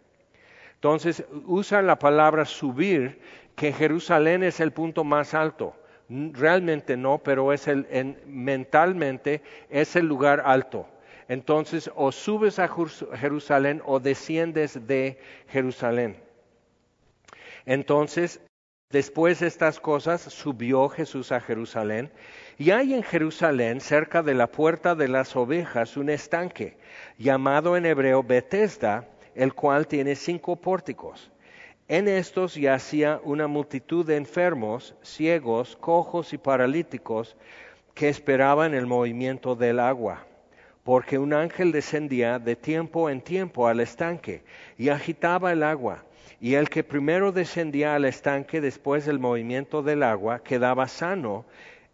Entonces, 0.76 1.26
usa 1.44 1.82
la 1.82 1.98
palabra 1.98 2.46
subir, 2.46 3.20
que 3.54 3.74
Jerusalén 3.74 4.44
es 4.44 4.60
el 4.60 4.72
punto 4.72 5.04
más 5.04 5.34
alto. 5.34 5.76
Realmente 6.08 6.96
no, 6.96 7.18
pero 7.18 7.52
es 7.52 7.68
el, 7.68 8.16
mentalmente 8.26 9.42
es 9.68 9.94
el 9.94 10.06
lugar 10.06 10.42
alto. 10.46 10.86
Entonces, 11.32 11.90
o 11.96 12.12
subes 12.12 12.58
a 12.58 12.68
Jerusalén 12.68 13.80
o 13.86 14.00
desciendes 14.00 14.86
de 14.86 15.18
Jerusalén. 15.48 16.18
Entonces, 17.64 18.38
después 18.90 19.40
de 19.40 19.46
estas 19.46 19.80
cosas, 19.80 20.20
subió 20.20 20.90
Jesús 20.90 21.32
a 21.32 21.40
Jerusalén. 21.40 22.12
Y 22.58 22.72
hay 22.72 22.92
en 22.92 23.02
Jerusalén, 23.02 23.80
cerca 23.80 24.22
de 24.22 24.34
la 24.34 24.48
puerta 24.48 24.94
de 24.94 25.08
las 25.08 25.34
ovejas, 25.34 25.96
un 25.96 26.10
estanque, 26.10 26.76
llamado 27.16 27.78
en 27.78 27.86
hebreo 27.86 28.22
Bethesda, 28.22 29.08
el 29.34 29.54
cual 29.54 29.86
tiene 29.86 30.16
cinco 30.16 30.56
pórticos. 30.56 31.32
En 31.88 32.08
estos 32.08 32.56
yacía 32.56 33.22
una 33.24 33.46
multitud 33.46 34.04
de 34.04 34.18
enfermos, 34.18 34.94
ciegos, 35.00 35.76
cojos 35.76 36.34
y 36.34 36.36
paralíticos 36.36 37.38
que 37.94 38.10
esperaban 38.10 38.74
el 38.74 38.86
movimiento 38.86 39.56
del 39.56 39.80
agua 39.80 40.26
porque 40.84 41.18
un 41.18 41.32
ángel 41.32 41.72
descendía 41.72 42.38
de 42.38 42.56
tiempo 42.56 43.08
en 43.08 43.20
tiempo 43.20 43.68
al 43.68 43.80
estanque 43.80 44.42
y 44.76 44.88
agitaba 44.88 45.52
el 45.52 45.62
agua, 45.62 46.04
y 46.40 46.54
el 46.54 46.68
que 46.68 46.82
primero 46.82 47.30
descendía 47.30 47.94
al 47.94 48.04
estanque 48.04 48.60
después 48.60 49.06
del 49.06 49.20
movimiento 49.20 49.82
del 49.82 50.02
agua 50.02 50.42
quedaba 50.42 50.88
sano 50.88 51.44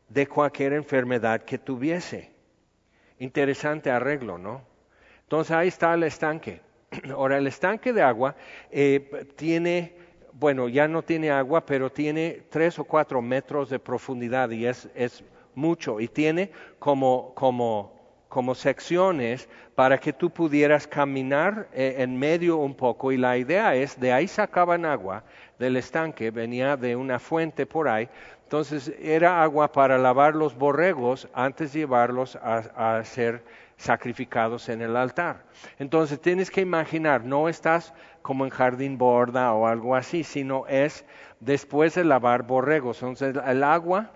de 0.09 0.26
cualquier 0.26 0.73
enfermedad 0.73 1.42
que 1.42 1.59
tuviese. 1.59 2.30
Interesante 3.18 3.90
arreglo, 3.90 4.38
¿no? 4.38 4.62
Entonces 5.25 5.54
ahí 5.54 5.68
está 5.68 5.92
el 5.92 6.04
estanque. 6.04 6.62
Ahora, 7.12 7.37
el 7.37 7.47
estanque 7.47 7.92
de 7.92 8.00
agua 8.00 8.37
eh, 8.71 9.26
tiene, 9.37 9.95
bueno, 10.33 10.68
ya 10.71 10.88
no 10.88 11.02
tiene 11.02 11.30
agua, 11.30 11.66
pero 11.66 11.92
tiene 11.92 12.45
tres 12.49 12.78
o 12.78 12.85
cuatro 12.85 13.21
metros 13.21 13.68
de 13.68 13.78
profundidad 13.78 14.49
y 14.49 14.64
es, 14.64 14.88
es 14.95 15.23
mucho. 15.54 16.00
Y 16.00 16.09
tiene 16.09 16.50
como, 16.78 17.35
como 17.35 17.98
como 18.28 18.54
secciones 18.54 19.49
para 19.75 19.99
que 19.99 20.12
tú 20.12 20.30
pudieras 20.30 20.87
caminar 20.87 21.68
eh, 21.73 21.97
en 21.99 22.18
medio 22.18 22.56
un 22.56 22.75
poco 22.75 23.12
y 23.12 23.16
la 23.16 23.37
idea 23.37 23.75
es 23.75 23.99
de 23.99 24.12
ahí 24.12 24.28
sacaban 24.28 24.85
agua 24.85 25.25
del 25.58 25.76
estanque, 25.76 26.30
venía 26.30 26.76
de 26.76 26.94
una 26.94 27.18
fuente 27.18 27.64
por 27.66 27.88
ahí, 27.88 28.08
entonces 28.49 28.92
era 28.99 29.42
agua 29.42 29.73
para 29.73 29.99
lavar 29.99 30.35
los 30.35 30.56
borregos 30.56 31.28
antes 31.35 31.73
de 31.75 31.80
llevarlos 31.80 32.37
a, 32.37 33.02
ser 33.04 33.44
sacrificados 33.76 34.70
en 34.70 34.80
el 34.80 34.97
altar. 34.97 35.44
Entonces 35.78 36.18
tienes 36.18 36.50
que 36.50 36.62
imaginar, 36.62 37.25
no 37.25 37.50
estás 37.50 37.92
como 38.23 38.44
en 38.44 38.50
jardín 38.50 38.97
borda 38.97 39.52
o 39.52 39.66
algo 39.66 39.94
así, 39.94 40.25
sino 40.25 40.66
es 40.66 41.04
después 41.40 41.94
de 41.94 42.04
lavar 42.04 42.44
borregos. 42.44 43.02
Entonces 43.02 43.37
el 43.47 43.62
agua 43.62 44.12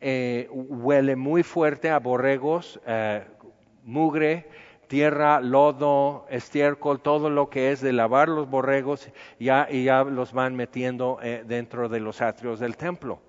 eh, 0.00 0.48
huele 0.52 1.16
muy 1.16 1.42
fuerte 1.42 1.90
a 1.90 1.98
borregos 1.98 2.80
eh, 2.86 3.24
mugre, 3.84 4.48
tierra, 4.88 5.40
lodo, 5.40 6.26
estiércol, 6.30 7.00
todo 7.00 7.30
lo 7.30 7.48
que 7.50 7.72
es 7.72 7.80
de 7.80 7.92
lavar 7.92 8.28
los 8.28 8.48
borregos, 8.48 9.08
ya, 9.38 9.68
y 9.70 9.84
ya 9.84 10.04
los 10.04 10.32
van 10.32 10.56
metiendo 10.56 11.18
eh, 11.22 11.44
dentro 11.46 11.88
de 11.88 12.00
los 12.00 12.20
atrios 12.20 12.60
del 12.60 12.76
templo. 12.76 13.20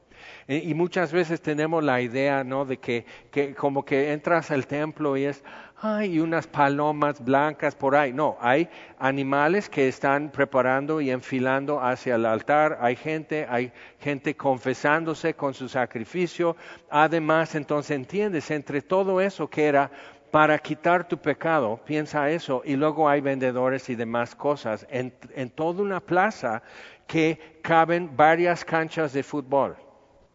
Y, 0.48 0.74
muchas 0.76 1.12
veces 1.12 1.42
tenemos 1.42 1.84
la 1.84 2.02
idea, 2.02 2.44
¿no? 2.44 2.66
De 2.66 2.78
que, 2.78 3.06
que, 3.32 3.56
como 3.56 3.84
que 3.84 4.12
entras 4.12 4.52
al 4.52 4.68
templo 4.68 5.18
y 5.18 5.26
es, 5.26 5.44
ay, 5.82 6.20
unas 6.20 6.46
palomas 6.46 7.24
blancas 7.24 7.76
por 7.76 7.96
ahí. 7.96 8.14
No, 8.14 8.38
hay 8.40 8.70
animales 9.00 9.70
que 9.70 9.88
están 9.88 10.30
preparando 10.30 11.02
y 11.02 11.10
enfilando 11.10 11.80
hacia 11.82 12.16
el 12.16 12.26
altar. 12.26 12.78
Hay 12.82 12.96
gente, 12.96 13.48
hay 13.50 13.72
gente 14.00 14.36
confesándose 14.36 15.34
con 15.34 15.54
su 15.54 15.68
sacrificio. 15.68 16.56
Además, 16.92 17.56
entonces 17.56 17.96
entiendes, 17.96 18.52
entre 18.52 18.82
todo 18.82 19.22
eso 19.22 19.50
que 19.50 19.66
era 19.66 19.90
para 20.36 20.60
quitar 20.60 21.08
tu 21.08 21.18
pecado, 21.18 21.80
piensa 21.86 22.30
eso, 22.30 22.62
y 22.66 22.76
luego 22.76 23.08
hay 23.08 23.22
vendedores 23.22 23.90
y 23.90 23.96
demás 23.96 24.36
cosas 24.36 24.86
en, 24.90 25.14
toda 25.52 25.82
una 25.82 26.02
plaza 26.02 26.62
que 27.08 27.58
caben 27.62 28.18
varias 28.18 28.66
canchas 28.66 29.14
de 29.14 29.24
fútbol. 29.24 29.78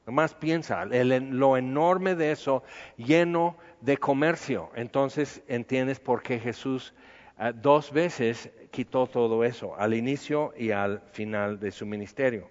Nomás 0.07 0.33
piensa, 0.33 0.87
lo 0.87 1.55
enorme 1.59 2.15
de 2.15 2.33
eso, 2.33 2.63
lleno 2.97 3.59
de 3.83 3.99
comercio. 3.99 4.71
Entonces 4.75 5.43
entiendes 5.49 6.01
por 6.01 6.23
qué 6.23 6.39
Jesús 6.39 6.95
eh, 7.39 7.53
dos 7.55 7.93
veces 7.93 8.49
quitó 8.71 9.07
todo 9.07 9.45
eso, 9.45 9.77
al 9.77 9.93
inicio 9.93 10.55
y 10.57 10.71
al 10.71 11.03
final 11.13 11.61
de 11.61 11.73
su 11.73 11.85
ministerio. 11.85 12.49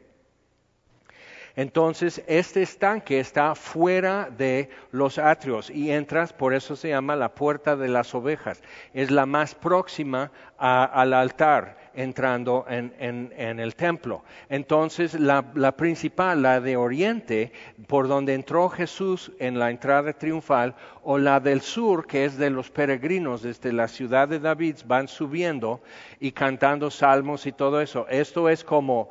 Entonces, 1.59 2.23
este 2.25 2.61
estanque 2.61 3.19
está 3.19 3.53
fuera 3.53 4.29
de 4.29 4.69
los 4.91 5.17
atrios 5.17 5.69
y 5.69 5.91
entras, 5.91 6.31
por 6.31 6.53
eso 6.53 6.77
se 6.77 6.87
llama 6.87 7.17
la 7.17 7.35
puerta 7.35 7.75
de 7.75 7.89
las 7.89 8.15
ovejas. 8.15 8.63
Es 8.93 9.11
la 9.11 9.25
más 9.25 9.55
próxima 9.55 10.31
al 10.57 11.13
altar 11.13 11.77
entrando 11.93 12.65
en, 12.69 13.59
el 13.59 13.75
templo. 13.75 14.23
Entonces, 14.47 15.19
la, 15.19 15.75
principal, 15.75 16.41
la 16.41 16.61
de 16.61 16.77
oriente, 16.77 17.51
por 17.87 18.07
donde 18.07 18.35
entró 18.35 18.69
Jesús 18.69 19.33
en 19.37 19.59
la 19.59 19.69
entrada 19.69 20.13
triunfal, 20.13 20.75
o 21.03 21.17
la 21.17 21.41
del 21.41 21.59
sur, 21.59 22.07
que 22.07 22.23
es 22.23 22.37
de 22.37 22.51
los 22.51 22.69
peregrinos 22.69 23.41
desde 23.41 23.73
la 23.73 23.89
ciudad 23.89 24.29
de 24.29 24.39
David, 24.39 24.77
van 24.85 25.09
subiendo 25.09 25.81
y 26.21 26.31
cantando 26.31 26.89
salmos 26.89 27.45
y 27.45 27.51
todo 27.51 27.81
eso. 27.81 28.07
Esto 28.07 28.47
es 28.47 28.63
como 28.63 29.09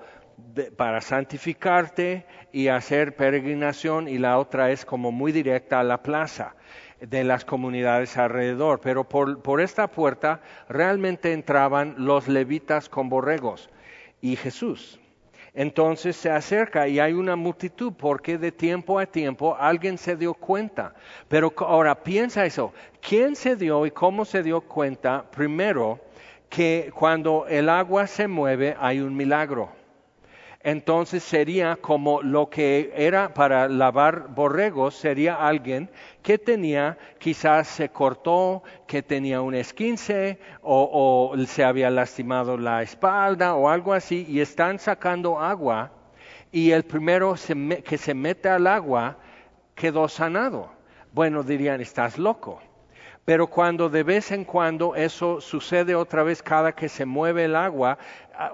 para 0.76 1.00
santificarte 1.00 2.26
y 2.52 2.68
hacer 2.68 3.16
peregrinación 3.16 4.08
y 4.08 4.18
la 4.18 4.38
otra 4.38 4.70
es 4.70 4.84
como 4.84 5.12
muy 5.12 5.32
directa 5.32 5.80
a 5.80 5.84
la 5.84 6.02
plaza 6.02 6.54
de 7.00 7.24
las 7.24 7.44
comunidades 7.44 8.16
alrededor. 8.16 8.80
Pero 8.80 9.04
por, 9.04 9.42
por 9.42 9.60
esta 9.60 9.88
puerta 9.88 10.40
realmente 10.68 11.32
entraban 11.32 11.94
los 11.98 12.28
levitas 12.28 12.88
con 12.88 13.08
borregos 13.08 13.70
y 14.20 14.36
Jesús. 14.36 15.00
Entonces 15.54 16.16
se 16.16 16.30
acerca 16.30 16.86
y 16.86 17.00
hay 17.00 17.14
una 17.14 17.34
multitud 17.34 17.92
porque 17.96 18.38
de 18.38 18.52
tiempo 18.52 18.98
a 18.98 19.06
tiempo 19.06 19.56
alguien 19.58 19.98
se 19.98 20.16
dio 20.16 20.34
cuenta. 20.34 20.94
Pero 21.28 21.52
ahora 21.58 22.02
piensa 22.02 22.46
eso, 22.46 22.72
¿quién 23.00 23.34
se 23.34 23.56
dio 23.56 23.86
y 23.86 23.90
cómo 23.90 24.24
se 24.24 24.42
dio 24.42 24.60
cuenta? 24.60 25.24
Primero, 25.30 26.00
que 26.48 26.92
cuando 26.94 27.46
el 27.48 27.68
agua 27.68 28.06
se 28.06 28.28
mueve 28.28 28.76
hay 28.78 29.00
un 29.00 29.16
milagro. 29.16 29.77
Entonces 30.60 31.22
sería 31.22 31.76
como 31.76 32.20
lo 32.20 32.50
que 32.50 32.92
era 32.96 33.32
para 33.32 33.68
lavar 33.68 34.28
borregos, 34.34 34.94
sería 34.94 35.34
alguien 35.34 35.88
que 36.22 36.36
tenía, 36.36 36.98
quizás 37.18 37.68
se 37.68 37.90
cortó, 37.90 38.64
que 38.86 39.02
tenía 39.02 39.40
un 39.40 39.54
esquince 39.54 40.40
o, 40.62 41.34
se 41.46 41.62
había 41.62 41.90
lastimado 41.90 42.56
la 42.58 42.82
espalda 42.82 43.54
o 43.54 43.68
algo 43.68 43.92
así 43.92 44.26
y 44.28 44.40
están 44.40 44.78
sacando 44.78 45.38
agua 45.38 45.92
y 46.50 46.72
el 46.72 46.82
primero 46.82 47.34
que 47.84 47.98
se 47.98 48.14
mete 48.14 48.48
al 48.48 48.66
agua 48.66 49.18
quedó 49.74 50.08
sanado. 50.08 50.70
Bueno, 51.12 51.42
dirían, 51.42 51.80
estás 51.80 52.18
loco. 52.18 52.60
Pero 53.28 53.46
cuando 53.46 53.90
de 53.90 54.04
vez 54.04 54.32
en 54.32 54.46
cuando 54.46 54.96
eso 54.96 55.42
sucede 55.42 55.94
otra 55.94 56.22
vez 56.22 56.42
cada 56.42 56.72
que 56.74 56.88
se 56.88 57.04
mueve 57.04 57.44
el 57.44 57.56
agua, 57.56 57.98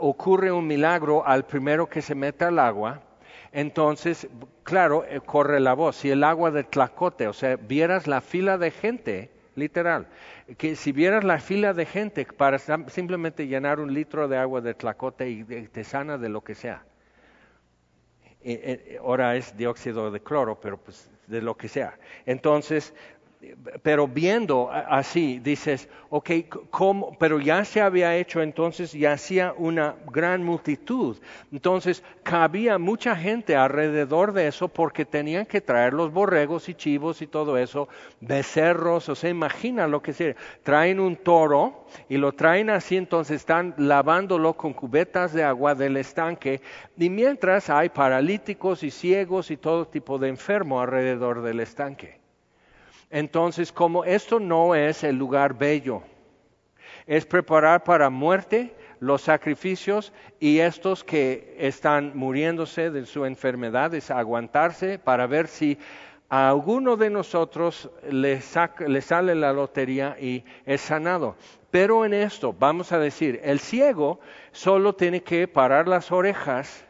ocurre 0.01 0.51
un 0.51 0.67
milagro 0.67 1.25
al 1.25 1.47
primero 1.47 1.89
que 1.89 2.03
se 2.03 2.17
mete 2.17 2.45
al 2.45 2.59
agua, 2.59 3.01
entonces, 3.53 4.27
claro, 4.65 5.05
eh, 5.05 5.21
corre 5.25 5.61
la 5.61 5.75
voz. 5.75 5.95
Si 5.95 6.11
el 6.11 6.25
agua 6.25 6.51
de 6.51 6.65
Tlacote, 6.65 7.29
o 7.29 7.33
sea, 7.33 7.55
vieras 7.55 8.09
la 8.09 8.21
fila 8.21 8.59
de 8.59 8.73
gente, 8.73 9.31
literal, 9.55 10.09
que 10.59 10.75
si 10.75 10.91
vieras 10.91 11.23
la 11.23 11.39
fila 11.39 11.73
de 11.73 11.87
gente 11.87 12.27
para 12.27 12.59
simplemente 12.59 13.47
llenar 13.47 13.79
un 13.79 13.95
litro 13.95 14.27
de 14.27 14.39
agua 14.39 14.61
de 14.61 14.75
Tlacote 14.75 15.31
y 15.31 15.45
te 15.45 15.85
sana 15.85 16.19
de 16.19 16.31
lo 16.31 16.41
que 16.41 16.57
sea. 16.57 16.83
Eh, 18.43 18.61
eh, 18.89 18.99
ahora 19.01 19.37
es 19.37 19.57
dióxido 19.57 20.11
de 20.11 20.19
cloro, 20.19 20.59
pero 20.61 20.79
pues 20.79 21.09
de 21.27 21.43
lo 21.43 21.57
que 21.57 21.69
sea. 21.69 21.99
Entonces, 22.27 22.95
pero 23.83 24.07
viendo 24.07 24.71
así, 24.71 25.39
dices, 25.39 25.89
ok, 26.11 26.31
¿cómo? 26.71 27.17
pero 27.19 27.41
ya 27.41 27.65
se 27.65 27.81
había 27.81 28.17
hecho 28.17 28.41
entonces, 28.41 28.93
ya 28.93 29.13
hacía 29.13 29.55
una 29.57 29.97
gran 30.13 30.43
multitud. 30.43 31.17
Entonces, 31.53 32.03
cabía 32.23 32.79
mucha 32.79 33.17
gente 33.17 33.57
alrededor 33.57 34.33
de 34.33 34.47
eso 34.47 34.69
porque 34.69 35.05
tenían 35.05 35.47
que 35.47 35.61
traer 35.61 35.93
los 35.93 36.13
borregos 36.13 36.69
y 36.69 36.75
chivos 36.75 37.21
y 37.23 37.27
todo 37.27 37.59
eso, 37.59 37.89
becerros, 38.21 39.09
o 39.09 39.15
sea, 39.15 39.31
imagina 39.31 39.89
lo 39.89 40.03
que 40.03 40.13
sea. 40.13 40.35
Traen 40.63 41.01
un 41.01 41.17
toro 41.17 41.87
y 42.09 42.17
lo 42.17 42.33
traen 42.33 42.71
así, 42.71 42.97
entonces 42.97 43.37
están 43.37 43.75
lavándolo 43.77 44.55
con 44.55 44.73
cubetas 44.73 45.33
de 45.33 45.45
agua 45.45 45.75
del 45.75 45.97
estanque, 45.97 46.61
y 46.97 47.11
mientras 47.11 47.71
hay 47.71 47.89
paralíticos 47.89 48.83
y 48.83 48.91
ciegos 48.91 49.51
y 49.51 49.57
todo 49.57 49.87
tipo 49.87 50.19
de 50.19 50.29
enfermo 50.29 50.81
alrededor 50.81 51.43
del 51.43 51.61
estanque. 51.61 52.24
Entonces, 53.15 53.71
como 53.71 54.05
esto 54.05 54.41
no 54.41 54.75
es 54.75 55.05
el 55.05 55.15
lugar 55.15 55.57
bello, 55.57 56.03
es 57.07 57.25
preparar 57.25 57.85
para 57.85 58.11
muerte 58.11 58.75
los 58.99 59.23
sacrificios 59.23 60.13
y 60.41 60.59
estos 60.59 61.05
que 61.05 61.55
están 61.61 62.11
muriéndose 62.17 62.91
de 62.91 63.07
su 63.07 63.25
enfermedad, 63.25 63.95
es 63.95 64.11
aguantarse 64.11 64.99
para 64.99 65.29
ver 65.29 65.47
si 65.47 65.79
a 66.29 66.49
alguno 66.49 66.97
de 66.97 67.09
nosotros 67.09 67.89
le, 68.11 68.43
le 68.89 69.01
sale 69.01 69.37
la 69.37 69.53
lotería 69.53 70.17
y 70.21 70.45
es 70.67 70.81
sanado. 70.81 71.37
Pero 71.71 72.05
en 72.05 72.15
esto, 72.15 72.53
vamos 72.53 72.91
a 72.91 72.99
decir, 72.99 73.41
el 73.45 73.61
ciego 73.61 74.19
solo 74.51 74.97
tiene 74.97 75.23
que 75.23 75.47
parar 75.47 75.87
las 75.87 76.11
orejas 76.11 76.85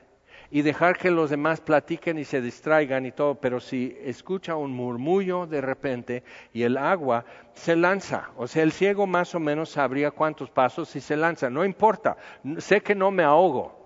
y 0.51 0.63
dejar 0.63 0.97
que 0.97 1.11
los 1.11 1.31
demás 1.31 1.61
platiquen 1.61 2.19
y 2.19 2.25
se 2.25 2.41
distraigan 2.41 3.07
y 3.07 3.13
todo, 3.13 3.35
pero 3.35 3.61
si 3.61 3.97
escucha 4.03 4.57
un 4.57 4.73
murmullo 4.73 5.47
de 5.47 5.61
repente 5.61 6.23
y 6.53 6.63
el 6.63 6.77
agua 6.77 7.25
se 7.55 7.77
lanza, 7.77 8.31
o 8.37 8.47
sea, 8.47 8.63
el 8.63 8.73
ciego 8.73 9.07
más 9.07 9.35
o 9.35 9.41
menos 9.41 9.71
sabría 9.71 10.11
cuántos 10.11 10.51
pasos 10.51 10.95
y 10.97 11.01
se 11.01 11.17
lanza, 11.17 11.51
no 11.51 11.65
importa, 11.65 12.17
sé 12.59 12.81
que 12.81 12.95
no 12.95 13.11
me 13.11 13.23
ahogo 13.23 13.85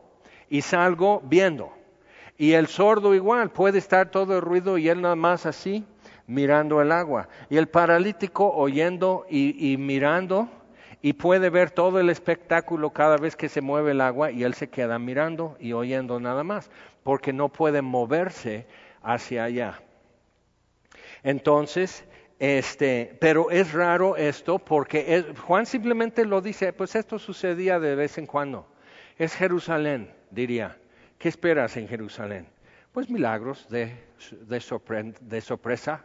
y 0.49 0.63
salgo 0.63 1.21
viendo. 1.25 1.73
Y 2.37 2.53
el 2.53 2.69
sordo 2.69 3.15
igual, 3.15 3.51
puede 3.51 3.79
estar 3.79 4.11
todo 4.11 4.37
el 4.37 4.43
ruido 4.43 4.79
y 4.79 4.89
él 4.89 5.03
nada 5.03 5.17
más 5.17 5.45
así 5.45 5.85
mirando 6.29 6.81
el 6.81 6.93
agua. 6.93 7.29
Y 7.51 7.57
el 7.57 7.67
paralítico 7.67 8.53
oyendo 8.55 9.27
y, 9.29 9.73
y 9.73 9.77
mirando 9.77 10.49
y 11.01 11.13
puede 11.15 11.51
ver 11.51 11.71
todo 11.71 12.01
el 12.01 12.11
espectáculo 12.11 12.91
cada 12.91 13.17
vez 13.17 13.37
que 13.37 13.49
se 13.49 13.61
mueve 13.61 13.93
el 13.93 14.01
agua 14.01 14.31
y 14.31 14.43
él 14.43 14.55
se 14.55 14.69
queda 14.69 14.99
mirando 14.99 15.57
y 15.61 15.73
oyendo 15.73 16.19
nada 16.19 16.43
más, 16.45 16.71
porque 17.03 17.33
no 17.33 17.49
puede 17.51 17.83
moverse 17.83 18.67
hacia 19.03 19.45
allá. 19.45 19.81
Entonces, 21.23 22.05
este, 22.39 23.17
pero 23.21 23.51
es 23.51 23.73
raro 23.73 24.17
esto 24.17 24.59
porque 24.59 25.25
Juan 25.47 25.67
simplemente 25.67 26.25
lo 26.25 26.41
dice, 26.41 26.73
pues 26.73 26.95
esto 26.95 27.19
sucedía 27.19 27.81
de 27.81 27.95
vez 27.95 28.19
en 28.19 28.27
cuando. 28.27 28.69
Es 29.17 29.35
Jerusalén, 29.35 30.13
diría. 30.31 30.79
¿Qué 31.19 31.29
esperas 31.29 31.77
en 31.77 31.89
Jerusalén? 31.89 32.47
Pues 32.93 33.11
milagros 33.11 33.69
de, 33.69 33.97
de, 34.47 35.15
de 35.21 35.41
sorpresa, 35.41 36.05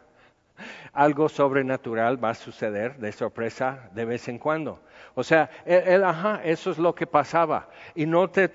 algo 0.92 1.28
sobrenatural 1.28 2.22
va 2.22 2.30
a 2.30 2.34
suceder 2.34 2.96
de 2.98 3.12
sorpresa 3.12 3.90
de 3.92 4.04
vez 4.04 4.28
en 4.28 4.38
cuando. 4.38 4.80
O 5.14 5.22
sea, 5.22 5.50
él, 5.64 6.02
ajá, 6.04 6.40
eso 6.44 6.70
es 6.70 6.78
lo 6.78 6.94
que 6.94 7.06
pasaba. 7.06 7.68
Y 7.94 8.06
no 8.06 8.28
te, 8.28 8.48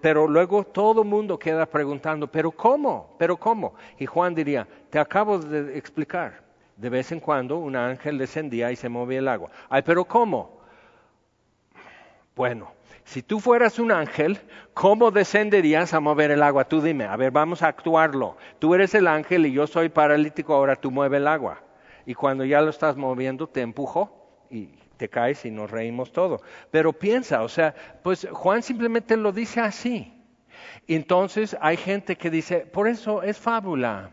pero 0.00 0.28
luego 0.28 0.64
todo 0.64 1.02
el 1.02 1.08
mundo 1.08 1.38
queda 1.38 1.66
preguntando, 1.66 2.26
¿pero 2.26 2.50
cómo? 2.50 3.14
¿Pero 3.18 3.36
cómo? 3.36 3.74
Y 3.98 4.06
Juan 4.06 4.34
diría, 4.34 4.66
te 4.90 4.98
acabo 4.98 5.38
de 5.38 5.76
explicar. 5.76 6.44
De 6.76 6.90
vez 6.90 7.10
en 7.10 7.20
cuando 7.20 7.56
un 7.56 7.74
ángel 7.74 8.18
descendía 8.18 8.70
y 8.70 8.76
se 8.76 8.90
movía 8.90 9.20
el 9.20 9.28
agua. 9.28 9.50
Ay, 9.70 9.80
pero 9.80 10.04
¿cómo? 10.04 10.60
Bueno, 12.34 12.70
si 13.06 13.22
tú 13.22 13.38
fueras 13.38 13.78
un 13.78 13.92
ángel, 13.92 14.40
¿cómo 14.74 15.12
descenderías 15.12 15.94
a 15.94 16.00
mover 16.00 16.32
el 16.32 16.42
agua? 16.42 16.64
Tú 16.64 16.82
dime, 16.82 17.04
a 17.04 17.14
ver, 17.14 17.30
vamos 17.30 17.62
a 17.62 17.68
actuarlo. 17.68 18.36
Tú 18.58 18.74
eres 18.74 18.96
el 18.96 19.06
ángel 19.06 19.46
y 19.46 19.52
yo 19.52 19.68
soy 19.68 19.90
paralítico, 19.90 20.52
ahora 20.52 20.74
tú 20.74 20.90
mueves 20.90 21.18
el 21.18 21.28
agua. 21.28 21.62
Y 22.04 22.14
cuando 22.14 22.44
ya 22.44 22.60
lo 22.60 22.70
estás 22.70 22.96
moviendo, 22.96 23.46
te 23.46 23.60
empujo 23.60 24.44
y 24.50 24.70
te 24.96 25.08
caes 25.08 25.44
y 25.44 25.52
nos 25.52 25.70
reímos 25.70 26.10
todo. 26.10 26.40
Pero 26.72 26.92
piensa, 26.92 27.44
o 27.44 27.48
sea, 27.48 27.76
pues 28.02 28.26
Juan 28.32 28.64
simplemente 28.64 29.16
lo 29.16 29.30
dice 29.30 29.60
así. 29.60 30.12
Entonces 30.88 31.56
hay 31.60 31.76
gente 31.76 32.16
que 32.16 32.28
dice, 32.28 32.66
por 32.66 32.88
eso 32.88 33.22
es 33.22 33.38
fábula, 33.38 34.10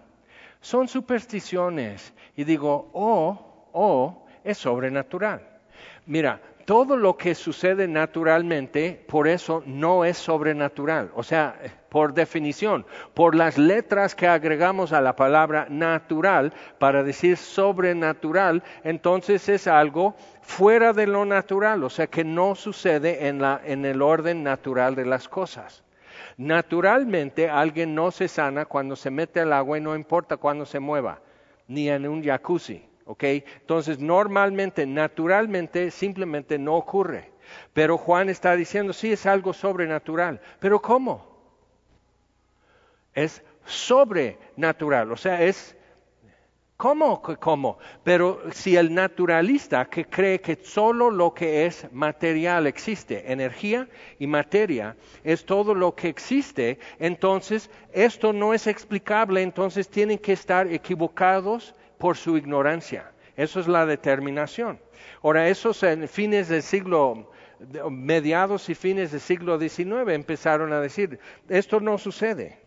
son 0.61 0.87
supersticiones. 0.87 2.13
Y 2.35 2.43
digo, 2.43 2.91
oh, 2.93 3.69
oh, 3.73 4.27
es 4.43 4.59
sobrenatural. 4.59 5.49
Mira, 6.05 6.41
todo 6.65 6.95
lo 6.97 7.17
que 7.17 7.35
sucede 7.35 7.87
naturalmente, 7.87 9.03
por 9.07 9.27
eso 9.27 9.63
no 9.65 10.05
es 10.05 10.17
sobrenatural. 10.17 11.11
O 11.15 11.23
sea, 11.23 11.59
por 11.89 12.13
definición, 12.13 12.85
por 13.13 13.35
las 13.35 13.57
letras 13.57 14.15
que 14.15 14.27
agregamos 14.27 14.93
a 14.93 15.01
la 15.01 15.15
palabra 15.15 15.67
natural 15.69 16.53
para 16.79 17.03
decir 17.03 17.37
sobrenatural, 17.37 18.63
entonces 18.83 19.47
es 19.49 19.67
algo 19.67 20.15
fuera 20.41 20.93
de 20.93 21.07
lo 21.07 21.25
natural, 21.25 21.83
o 21.83 21.89
sea, 21.89 22.07
que 22.07 22.23
no 22.23 22.55
sucede 22.55 23.27
en, 23.27 23.41
la, 23.41 23.61
en 23.63 23.85
el 23.85 24.01
orden 24.01 24.43
natural 24.43 24.95
de 24.95 25.05
las 25.05 25.27
cosas. 25.27 25.83
Naturalmente 26.37 27.49
alguien 27.49 27.93
no 27.93 28.09
se 28.09 28.27
sana 28.27 28.65
cuando 28.65 28.95
se 28.95 29.11
mete 29.11 29.39
al 29.39 29.53
agua 29.53 29.77
y 29.77 29.81
no 29.81 29.95
importa 29.95 30.37
cuándo 30.37 30.65
se 30.65 30.79
mueva, 30.79 31.19
ni 31.67 31.89
en 31.89 32.07
un 32.07 32.23
jacuzzi. 32.23 32.92
Entonces, 33.05 33.99
normalmente, 33.99 34.85
naturalmente, 34.85 35.91
simplemente 35.91 36.57
no 36.57 36.75
ocurre. 36.75 37.31
Pero 37.73 37.97
Juan 37.97 38.29
está 38.29 38.55
diciendo, 38.55 38.93
sí, 38.93 39.11
es 39.11 39.25
algo 39.25 39.53
sobrenatural. 39.53 40.41
Pero 40.59 40.81
¿cómo? 40.81 41.27
Es 43.13 43.43
sobrenatural, 43.65 45.11
o 45.11 45.17
sea, 45.17 45.41
es... 45.41 45.75
¿Cómo? 46.75 47.21
¿Cómo? 47.21 47.77
Pero 48.03 48.41
si 48.51 48.75
el 48.75 48.93
naturalista 48.93 49.85
que 49.85 50.05
cree 50.05 50.41
que 50.41 50.57
solo 50.61 51.11
lo 51.11 51.33
que 51.33 51.65
es 51.65 51.87
material 51.93 52.67
existe, 52.67 53.31
energía 53.31 53.87
y 54.19 54.27
materia, 54.27 54.97
es 55.23 55.45
todo 55.45 55.75
lo 55.75 55.95
que 55.95 56.09
existe, 56.09 56.79
entonces 56.99 57.69
esto 57.93 58.33
no 58.33 58.53
es 58.53 58.67
explicable, 58.67 59.43
entonces 59.43 59.87
tienen 59.87 60.17
que 60.17 60.33
estar 60.33 60.67
equivocados 60.67 61.73
por 62.03 62.17
su 62.17 62.35
ignorancia. 62.35 63.13
Eso 63.37 63.61
es 63.61 63.67
la 63.69 63.85
determinación. 63.85 64.77
Ahora, 65.21 65.47
esos 65.47 65.81
en 65.83 66.09
fines 66.09 66.49
del 66.49 66.61
siglo, 66.61 67.31
mediados 67.89 68.67
y 68.67 68.75
fines 68.75 69.13
del 69.13 69.21
siglo 69.21 69.57
XIX 69.57 70.09
empezaron 70.09 70.73
a 70.73 70.81
decir, 70.81 71.17
esto 71.47 71.79
no 71.79 71.97
sucede. 71.97 72.59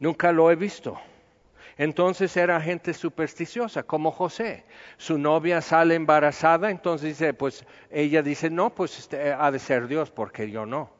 Nunca 0.00 0.32
lo 0.32 0.50
he 0.50 0.56
visto. 0.56 0.98
Entonces 1.76 2.36
era 2.36 2.60
gente 2.60 2.92
supersticiosa, 2.94 3.84
como 3.84 4.10
José. 4.10 4.64
Su 4.96 5.16
novia 5.16 5.60
sale 5.60 5.94
embarazada, 5.94 6.72
entonces 6.72 7.10
dice, 7.10 7.32
pues 7.32 7.64
ella 7.90 8.22
dice, 8.22 8.50
no, 8.50 8.74
pues 8.74 8.98
este, 8.98 9.32
ha 9.32 9.52
de 9.52 9.60
ser 9.60 9.86
Dios, 9.86 10.10
porque 10.10 10.50
yo 10.50 10.66
no. 10.66 10.97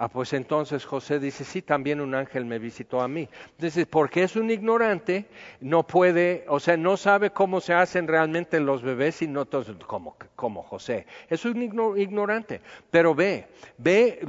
Ah, 0.00 0.08
pues 0.08 0.32
entonces 0.32 0.84
José 0.84 1.18
dice, 1.18 1.42
sí, 1.42 1.60
también 1.60 2.00
un 2.00 2.14
ángel 2.14 2.44
me 2.44 2.60
visitó 2.60 3.00
a 3.00 3.08
mí. 3.08 3.28
Entonces, 3.56 3.84
porque 3.84 4.22
es 4.22 4.36
un 4.36 4.48
ignorante, 4.48 5.26
no 5.60 5.84
puede, 5.84 6.44
o 6.46 6.60
sea, 6.60 6.76
no 6.76 6.96
sabe 6.96 7.30
cómo 7.30 7.60
se 7.60 7.74
hacen 7.74 8.06
realmente 8.06 8.60
los 8.60 8.80
bebés 8.82 9.22
y 9.22 9.26
no 9.26 9.44
todos, 9.44 9.74
como, 9.88 10.14
como 10.36 10.62
José. 10.62 11.04
Es 11.28 11.44
un 11.44 11.60
ignorante. 11.96 12.60
Pero 12.92 13.12
ve, 13.12 13.48
ve 13.76 14.20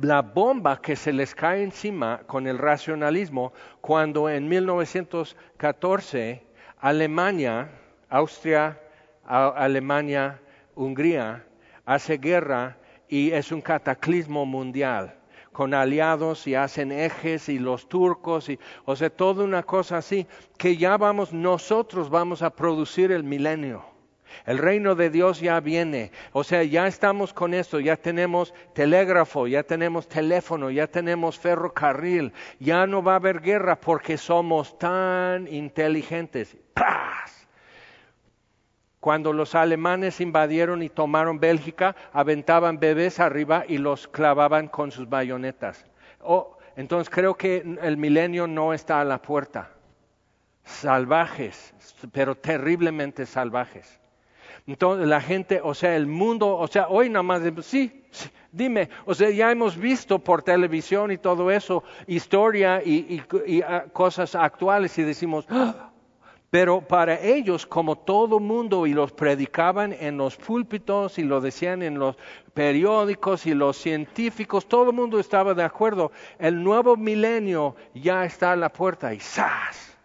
la 0.00 0.22
bomba 0.22 0.80
que 0.80 0.96
se 0.96 1.12
les 1.12 1.34
cae 1.34 1.62
encima 1.62 2.22
con 2.26 2.46
el 2.46 2.56
racionalismo 2.56 3.52
cuando 3.82 4.30
en 4.30 4.48
1914 4.48 6.42
Alemania, 6.78 7.68
Austria, 8.08 8.80
Alemania, 9.26 10.40
Hungría, 10.74 11.44
hace 11.84 12.16
guerra 12.16 12.77
y 13.08 13.32
es 13.32 13.52
un 13.52 13.60
cataclismo 13.60 14.44
mundial 14.46 15.14
con 15.52 15.74
aliados 15.74 16.46
y 16.46 16.54
hacen 16.54 16.92
ejes 16.92 17.48
y 17.48 17.58
los 17.58 17.88
turcos 17.88 18.48
y 18.48 18.60
o 18.84 18.94
sea 18.94 19.10
toda 19.10 19.42
una 19.42 19.64
cosa 19.64 19.96
así 19.96 20.26
que 20.56 20.76
ya 20.76 20.96
vamos 20.96 21.32
nosotros 21.32 22.10
vamos 22.10 22.42
a 22.42 22.50
producir 22.50 23.10
el 23.10 23.24
milenio. 23.24 23.84
El 24.46 24.58
reino 24.58 24.94
de 24.94 25.10
Dios 25.10 25.40
ya 25.40 25.58
viene. 25.58 26.12
O 26.32 26.44
sea 26.44 26.62
ya 26.62 26.86
estamos 26.86 27.32
con 27.32 27.54
esto 27.54 27.80
ya 27.80 27.96
tenemos 27.96 28.54
telégrafo 28.72 29.48
ya 29.48 29.62
tenemos 29.62 30.06
teléfono 30.06 30.70
ya 30.70 30.86
tenemos 30.86 31.38
ferrocarril. 31.38 32.32
Ya 32.60 32.86
no 32.86 33.02
va 33.02 33.14
a 33.14 33.16
haber 33.16 33.40
guerra 33.40 33.80
porque 33.80 34.16
somos 34.16 34.78
tan 34.78 35.48
inteligentes 35.48 36.56
cuando 39.08 39.32
los 39.32 39.54
alemanes 39.54 40.20
invadieron 40.20 40.82
y 40.82 40.90
tomaron 40.90 41.40
Bélgica, 41.40 41.96
aventaban 42.12 42.78
bebés 42.78 43.20
arriba 43.20 43.64
y 43.66 43.78
los 43.78 44.06
clavaban 44.06 44.68
con 44.68 44.90
sus 44.90 45.08
bayonetas. 45.08 45.86
Oh, 46.20 46.58
entonces 46.76 47.08
creo 47.08 47.34
que 47.34 47.64
el 47.80 47.96
milenio 47.96 48.46
no 48.46 48.74
está 48.74 49.00
a 49.00 49.04
la 49.04 49.22
puerta. 49.22 49.70
Salvajes, 50.62 51.72
pero 52.12 52.34
terriblemente 52.34 53.24
salvajes. 53.24 53.98
Entonces 54.66 55.08
la 55.08 55.22
gente, 55.22 55.62
o 55.64 55.72
sea, 55.72 55.96
el 55.96 56.06
mundo, 56.06 56.54
o 56.58 56.68
sea, 56.68 56.88
hoy 56.88 57.08
nada 57.08 57.22
más, 57.22 57.40
sí, 57.62 58.04
sí 58.10 58.28
dime, 58.52 58.90
o 59.06 59.14
sea, 59.14 59.30
ya 59.30 59.50
hemos 59.50 59.74
visto 59.74 60.18
por 60.18 60.42
televisión 60.42 61.10
y 61.12 61.16
todo 61.16 61.50
eso, 61.50 61.82
historia 62.06 62.82
y, 62.84 63.22
ah, 63.66 63.86
cosas 63.90 64.34
actuales 64.34 64.98
y 64.98 65.02
decimos, 65.02 65.46
¡Ah! 65.48 65.87
Pero 66.50 66.80
para 66.80 67.20
ellos, 67.20 67.66
como 67.66 67.96
todo 67.96 68.40
mundo, 68.40 68.86
y 68.86 68.94
los 68.94 69.12
predicaban 69.12 69.92
en 69.92 70.16
los 70.16 70.36
púlpitos 70.36 71.18
y 71.18 71.22
lo 71.24 71.42
decían 71.42 71.82
en 71.82 71.98
los 71.98 72.16
periódicos 72.54 73.44
y 73.46 73.52
los 73.52 73.76
científicos, 73.76 74.66
todo 74.66 74.90
el 74.90 74.96
mundo 74.96 75.20
estaba 75.20 75.52
de 75.52 75.62
acuerdo, 75.62 76.10
el 76.38 76.62
nuevo 76.62 76.96
milenio 76.96 77.76
ya 77.94 78.24
está 78.24 78.52
a 78.52 78.56
la 78.56 78.72
puerta 78.72 79.12
y 79.12 79.20
¡zas! 79.20 79.96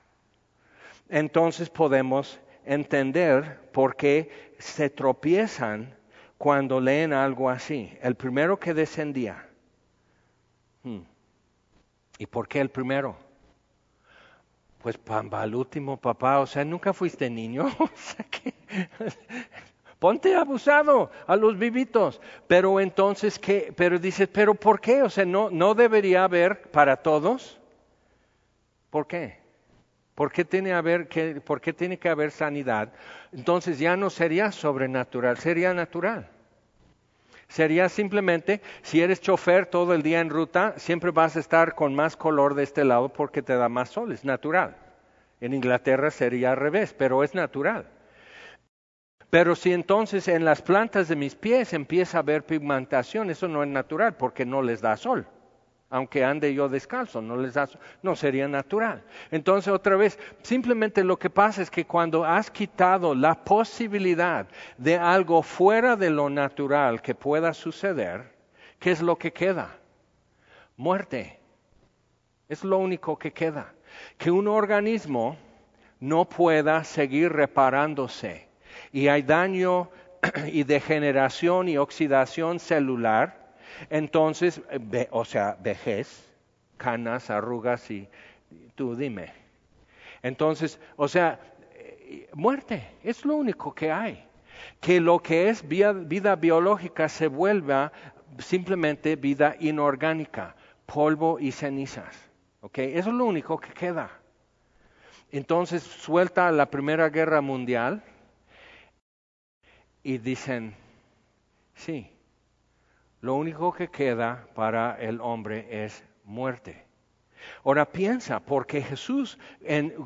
Entonces 1.08 1.70
podemos 1.70 2.40
entender 2.66 3.60
por 3.72 3.96
qué 3.96 4.54
se 4.60 4.90
tropiezan 4.90 5.96
cuando 6.38 6.82
leen 6.82 7.14
algo 7.14 7.50
así. 7.50 7.98
El 8.02 8.16
primero 8.16 8.60
que 8.60 8.74
descendía. 8.74 9.48
Hmm. 10.84 11.04
¿Y 12.18 12.26
por 12.26 12.50
qué 12.50 12.60
el 12.60 12.70
primero? 12.70 13.16
Pues 14.84 14.98
para 14.98 15.46
el 15.46 15.56
último 15.56 15.96
papá, 15.96 16.40
o 16.40 16.46
sea, 16.46 16.66
nunca 16.66 16.92
fuiste 16.94 17.30
niño, 17.30 17.68
o 17.80 17.90
sea 17.96 18.26
que 18.30 18.54
ponte 19.98 20.36
abusado 20.36 21.10
a 21.26 21.38
los 21.38 21.58
vivitos. 21.58 22.20
Pero 22.46 22.82
entonces, 22.82 23.40
¿qué? 23.40 23.74
Pero 23.78 23.98
dices, 23.98 24.28
¿pero 24.28 24.54
por 24.54 24.82
qué? 24.82 25.02
O 25.02 25.10
sea, 25.10 25.24
¿no, 25.24 25.50
no 25.50 25.74
debería 25.74 26.26
haber 26.26 26.64
para 26.72 26.98
todos? 26.98 27.58
¿Por 28.90 29.08
qué? 29.08 29.40
¿Por 30.14 30.30
qué, 30.34 30.44
tiene 30.44 30.74
haber, 30.74 31.08
que, 31.08 31.40
¿Por 31.40 31.62
qué 31.62 31.72
tiene 31.72 31.98
que 31.98 32.10
haber 32.10 32.32
sanidad? 32.32 32.92
Entonces 33.32 33.80
ya 33.80 33.96
no 33.96 34.10
sería 34.10 34.52
sobrenatural, 34.52 35.38
sería 35.38 35.74
natural. 35.74 36.30
Sería 37.54 37.88
simplemente, 37.88 38.62
si 38.82 39.02
eres 39.02 39.22
chofer 39.22 39.68
todo 39.68 39.94
el 39.94 40.02
día 40.02 40.22
en 40.22 40.32
ruta, 40.32 40.74
siempre 40.78 41.12
vas 41.12 41.36
a 41.36 41.40
estar 41.40 41.76
con 41.76 41.94
más 41.94 42.18
color 42.18 42.56
de 42.56 42.64
este 42.64 42.84
lado 42.84 43.10
porque 43.10 43.44
te 43.44 43.56
da 43.56 43.70
más 43.70 43.90
sol, 43.90 44.12
es 44.12 44.26
natural. 44.26 44.76
En 45.40 45.54
Inglaterra 45.54 46.10
sería 46.10 46.54
al 46.54 46.58
revés, 46.58 46.96
pero 46.98 47.24
es 47.24 47.36
natural. 47.36 47.86
Pero 49.30 49.56
si 49.56 49.72
entonces 49.72 50.28
en 50.28 50.46
las 50.46 50.64
plantas 50.64 51.08
de 51.08 51.16
mis 51.16 51.36
pies 51.36 51.74
empieza 51.74 52.18
a 52.18 52.22
haber 52.22 52.44
pigmentación, 52.44 53.30
eso 53.30 53.48
no 53.48 53.62
es 53.62 53.70
natural 53.70 54.16
porque 54.16 54.48
no 54.48 54.64
les 54.64 54.82
da 54.82 54.98
sol 54.98 55.28
aunque 55.94 56.26
ande 56.26 56.52
yo 56.56 56.68
descalzo, 56.70 57.22
no 57.22 57.38
les 57.38 57.54
da, 57.54 57.70
no 58.02 58.16
sería 58.16 58.48
natural. 58.48 59.04
Entonces, 59.30 59.72
otra 59.72 59.96
vez, 59.96 60.18
simplemente 60.42 61.04
lo 61.04 61.20
que 61.20 61.30
pasa 61.30 61.62
es 61.62 61.70
que 61.70 61.86
cuando 61.86 62.26
has 62.26 62.50
quitado 62.50 63.14
la 63.14 63.36
posibilidad 63.36 64.48
de 64.80 64.98
algo 64.98 65.44
fuera 65.44 65.96
de 65.96 66.10
lo 66.10 66.32
natural 66.32 67.00
que 67.00 67.14
pueda 67.14 67.54
suceder, 67.54 68.24
¿qué 68.80 68.90
es 68.90 69.04
lo 69.04 69.20
que 69.20 69.34
queda? 69.34 69.78
Muerte. 70.78 71.40
Es 72.50 72.64
lo 72.64 72.80
único 72.80 73.20
que 73.20 73.32
queda. 73.32 73.72
Que 74.18 74.32
un 74.32 74.48
organismo 74.48 75.38
no 76.00 76.26
pueda 76.26 76.84
seguir 76.86 77.32
reparándose 77.32 78.48
y 78.92 79.10
hay 79.10 79.22
daño 79.22 79.92
y 80.52 80.64
degeneración 80.64 81.70
y 81.70 81.78
oxidación 81.78 82.60
celular 82.60 83.43
entonces, 83.90 84.62
o 85.12 85.26
sea, 85.26 85.58
vejez, 85.62 86.30
canas, 86.78 87.30
arrugas 87.30 87.90
y 87.90 88.08
tú 88.76 88.96
dime. 88.96 89.32
Entonces, 90.22 90.80
o 90.96 91.08
sea, 91.08 91.40
eh, 91.76 92.30
muerte 92.34 92.88
es 93.04 93.26
lo 93.26 93.36
único 93.36 93.74
que 93.74 93.92
hay. 93.92 94.26
Que 94.80 95.00
lo 95.02 95.20
que 95.20 95.50
es 95.50 95.68
vida, 95.68 96.36
biológica 96.36 97.10
se 97.10 97.28
vuelva 97.28 97.92
simplemente 98.40 99.16
vida 99.16 99.56
inorgánica, 99.60 100.56
polvo 100.86 101.40
y 101.40 101.52
cenizas. 101.52 102.30
¿okay? 102.62 102.98
Eso 102.98 103.10
es 103.10 103.16
lo 103.16 103.26
único 103.26 103.60
que 103.60 103.74
queda. 103.74 104.10
Entonces 105.32 105.84
suelta 105.84 106.52
la 106.52 106.68
Primera 106.68 107.10
Guerra 107.10 107.42
Mundial 107.42 108.04
y 110.04 110.20
dicen, 110.20 110.76
sí, 111.74 112.13
lo 113.24 113.36
único 113.36 113.72
que 113.72 113.88
queda 113.88 114.46
para 114.54 114.98
el 115.00 115.22
hombre 115.22 115.86
es 115.86 116.04
muerte. 116.26 116.84
Ahora 117.64 117.86
piensa, 117.86 118.42
porque 118.42 118.82
Jesús, 118.82 119.40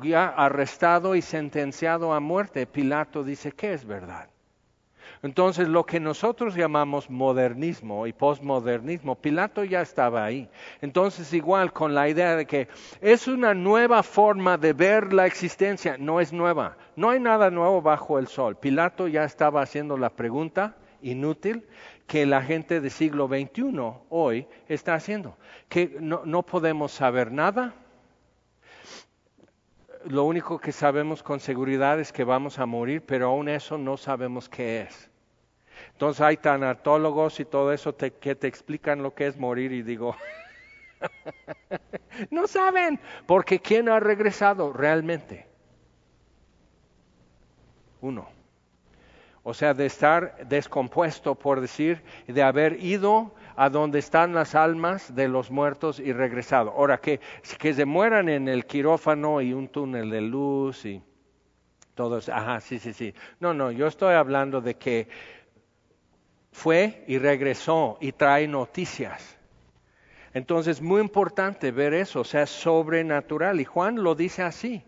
ya 0.04 0.28
arrestado 0.28 1.16
y 1.16 1.22
sentenciado 1.22 2.12
a 2.12 2.20
muerte, 2.20 2.64
Pilato 2.66 3.24
dice 3.24 3.50
que 3.50 3.72
es 3.72 3.84
verdad. 3.84 4.30
Entonces 5.24 5.66
lo 5.66 5.84
que 5.84 5.98
nosotros 5.98 6.54
llamamos 6.54 7.10
modernismo 7.10 8.06
y 8.06 8.12
posmodernismo, 8.12 9.16
Pilato 9.16 9.64
ya 9.64 9.80
estaba 9.80 10.24
ahí. 10.24 10.48
Entonces 10.80 11.32
igual 11.32 11.72
con 11.72 11.96
la 11.96 12.08
idea 12.08 12.36
de 12.36 12.46
que 12.46 12.68
es 13.00 13.26
una 13.26 13.52
nueva 13.52 14.04
forma 14.04 14.56
de 14.58 14.74
ver 14.74 15.12
la 15.12 15.26
existencia, 15.26 15.96
no 15.98 16.20
es 16.20 16.32
nueva, 16.32 16.76
no 16.94 17.10
hay 17.10 17.18
nada 17.18 17.50
nuevo 17.50 17.82
bajo 17.82 18.20
el 18.20 18.28
sol. 18.28 18.54
Pilato 18.54 19.08
ya 19.08 19.24
estaba 19.24 19.60
haciendo 19.60 19.96
la 19.96 20.10
pregunta 20.10 20.76
inútil 21.02 21.64
que 22.08 22.24
la 22.24 22.42
gente 22.42 22.80
del 22.80 22.90
siglo 22.90 23.28
XXI 23.28 23.78
hoy 24.08 24.48
está 24.66 24.94
haciendo, 24.94 25.36
que 25.68 25.98
no, 26.00 26.42
podemos 26.42 26.90
saber 26.90 27.30
nada. 27.30 27.74
Lo 30.06 30.24
único 30.24 30.58
que 30.58 30.72
sabemos 30.72 31.22
con 31.22 31.38
seguridad 31.38 32.00
es 32.00 32.10
que 32.10 32.24
vamos 32.24 32.58
a 32.58 32.64
morir, 32.64 33.02
pero 33.04 33.26
aún 33.26 33.50
eso 33.50 33.76
no 33.76 33.98
sabemos 33.98 34.48
qué 34.48 34.80
es. 34.80 35.10
Entonces 35.92 36.22
hay 36.22 36.38
tanatólogos 36.38 37.40
y 37.40 37.44
todo 37.44 37.74
eso 37.74 37.94
que 37.94 38.34
te 38.34 38.46
explican 38.46 39.02
lo 39.02 39.14
que 39.14 39.26
es 39.26 39.36
morir 39.36 39.72
y 39.72 39.82
digo, 39.82 40.16
no 42.30 42.46
saben, 42.46 42.98
porque 43.26 43.60
¿quién 43.60 43.90
ha 43.90 44.00
regresado 44.00 44.72
realmente? 44.72 45.46
Uno 48.00 48.37
o 49.48 49.54
sea, 49.54 49.72
de 49.72 49.86
estar 49.86 50.46
descompuesto, 50.46 51.34
por 51.34 51.62
decir, 51.62 52.02
de 52.26 52.42
haber 52.42 52.84
ido 52.84 53.34
a 53.56 53.70
donde 53.70 53.98
están 53.98 54.34
las 54.34 54.54
almas 54.54 55.14
de 55.14 55.26
los 55.26 55.50
muertos 55.50 56.00
y 56.00 56.12
regresado. 56.12 56.72
Ahora, 56.72 56.98
que, 56.98 57.18
que 57.58 57.72
se 57.72 57.86
mueran 57.86 58.28
en 58.28 58.46
el 58.46 58.66
quirófano 58.66 59.40
y 59.40 59.54
un 59.54 59.68
túnel 59.68 60.10
de 60.10 60.20
luz 60.20 60.84
y 60.84 61.02
todo 61.94 62.18
eso. 62.18 62.30
Ajá, 62.34 62.60
sí, 62.60 62.78
sí, 62.78 62.92
sí. 62.92 63.14
No, 63.40 63.54
no, 63.54 63.70
yo 63.70 63.86
estoy 63.86 64.16
hablando 64.16 64.60
de 64.60 64.74
que 64.74 65.08
fue 66.52 67.02
y 67.06 67.16
regresó 67.16 67.96
y 68.02 68.12
trae 68.12 68.46
noticias. 68.46 69.38
Entonces, 70.34 70.82
muy 70.82 71.00
importante 71.00 71.72
ver 71.72 71.94
eso, 71.94 72.20
o 72.20 72.24
sea, 72.24 72.44
sobrenatural. 72.44 73.62
Y 73.62 73.64
Juan 73.64 74.02
lo 74.02 74.14
dice 74.14 74.42
así. 74.42 74.84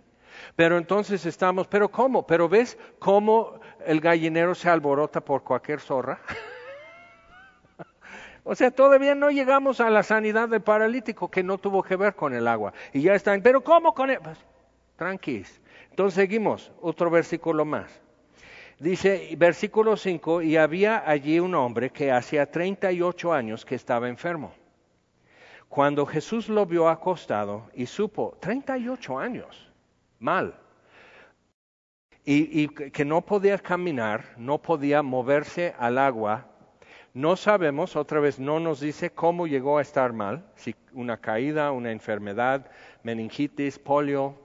Pero 0.57 0.79
entonces 0.79 1.27
estamos, 1.27 1.67
pero 1.67 1.91
¿cómo? 1.91 2.27
Pero 2.27 2.49
ves 2.49 2.79
cómo 2.99 3.60
el 3.87 4.01
gallinero 4.01 4.55
se 4.55 4.69
alborota 4.69 5.21
por 5.21 5.43
cualquier 5.43 5.81
zorra. 5.81 6.21
O 8.43 8.55
sea, 8.55 8.71
todavía 8.71 9.15
no 9.15 9.31
llegamos 9.31 9.81
a 9.81 9.91
la 9.91 10.03
sanidad 10.03 10.49
del 10.49 10.63
paralítico 10.63 11.31
que 11.31 11.43
no 11.43 11.59
tuvo 11.59 11.83
que 11.83 11.95
ver 11.95 12.15
con 12.15 12.33
el 12.33 12.49
agua. 12.49 12.73
Y 12.91 13.03
ya 13.03 13.15
están, 13.15 13.43
pero 13.43 13.63
¿cómo 13.63 13.93
con 13.95 14.09
él? 14.09 14.19
Pues. 14.25 14.39
Entonces 15.91 16.15
seguimos, 16.15 16.73
otro 16.81 17.11
versículo 17.11 17.65
más. 17.65 17.91
Dice, 18.79 19.35
versículo 19.37 19.97
5, 19.97 20.43
y 20.43 20.57
había 20.57 21.09
allí 21.09 21.41
un 21.41 21.55
hombre 21.55 21.91
que 21.91 22.13
hacía 22.13 22.51
38 22.51 23.33
años 23.33 23.65
que 23.65 23.75
estaba 23.75 24.09
enfermo. 24.09 24.53
Cuando 25.69 26.05
Jesús 26.05 26.49
lo 26.49 26.67
vio 26.67 26.89
acostado 26.89 27.71
y 27.75 27.87
supo, 27.87 28.37
38 28.41 29.19
años, 29.19 29.71
mal, 30.19 30.59
y, 32.25 32.63
y 32.63 32.69
que 32.69 33.05
no 33.05 33.23
podía 33.23 33.59
caminar, 33.59 34.35
no 34.37 34.59
podía 34.59 35.03
moverse 35.03 35.75
al 35.79 35.99
agua, 35.99 36.47
no 37.13 37.35
sabemos, 37.35 37.97
otra 37.97 38.21
vez 38.21 38.39
no 38.39 38.61
nos 38.61 38.81
dice 38.81 39.11
cómo 39.11 39.47
llegó 39.47 39.79
a 39.79 39.83
estar 39.83 40.13
mal, 40.13 40.45
si 40.55 40.77
una 40.93 41.17
caída, 41.17 41.73
una 41.73 41.91
enfermedad, 41.91 42.71
meningitis, 43.03 43.79
polio, 43.79 44.37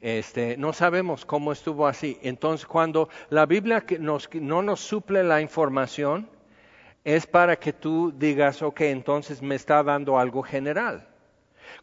este, 0.00 0.56
no 0.56 0.72
sabemos 0.72 1.26
cómo 1.26 1.52
estuvo 1.52 1.86
así. 1.86 2.18
Entonces, 2.22 2.66
cuando 2.66 3.08
la 3.30 3.46
Biblia 3.46 3.84
no 4.00 4.62
nos 4.62 4.80
suple 4.80 5.24
la 5.24 5.40
información, 5.40 6.30
es 7.04 7.26
para 7.26 7.56
que 7.56 7.72
tú 7.72 8.12
digas, 8.16 8.62
ok, 8.62 8.82
entonces 8.82 9.42
me 9.42 9.54
está 9.54 9.82
dando 9.82 10.18
algo 10.18 10.42
general. 10.42 11.07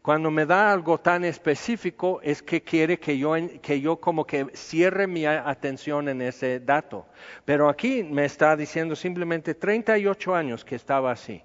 Cuando 0.01 0.31
me 0.31 0.45
da 0.45 0.71
algo 0.71 0.99
tan 0.99 1.25
específico 1.25 2.19
es 2.21 2.41
que 2.43 2.61
quiere 2.61 2.99
que 2.99 3.17
yo, 3.17 3.33
que 3.61 3.81
yo 3.81 3.97
como 3.97 4.25
que 4.25 4.47
cierre 4.53 5.07
mi 5.07 5.25
atención 5.25 6.09
en 6.09 6.21
ese 6.21 6.59
dato. 6.59 7.07
Pero 7.43 7.69
aquí 7.69 8.03
me 8.03 8.25
está 8.25 8.55
diciendo 8.55 8.95
simplemente 8.95 9.55
38 9.55 10.35
años 10.35 10.63
que 10.63 10.75
estaba 10.75 11.11
así 11.11 11.43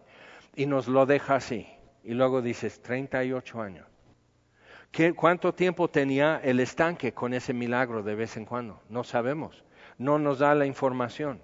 y 0.55 0.66
nos 0.66 0.88
lo 0.88 1.07
deja 1.07 1.37
así. 1.37 1.66
Y 2.03 2.14
luego 2.14 2.42
dices, 2.42 2.81
38 2.83 3.61
años. 3.61 3.87
¿Cuánto 5.14 5.55
tiempo 5.55 5.88
tenía 5.88 6.40
el 6.42 6.59
estanque 6.59 7.12
con 7.12 7.33
ese 7.33 7.53
milagro 7.53 8.03
de 8.03 8.14
vez 8.14 8.37
en 8.37 8.44
cuando? 8.44 8.83
No 8.88 9.05
sabemos. 9.05 9.64
No 9.98 10.18
nos 10.18 10.40
da 10.40 10.55
la 10.55 10.66
información. 10.66 11.40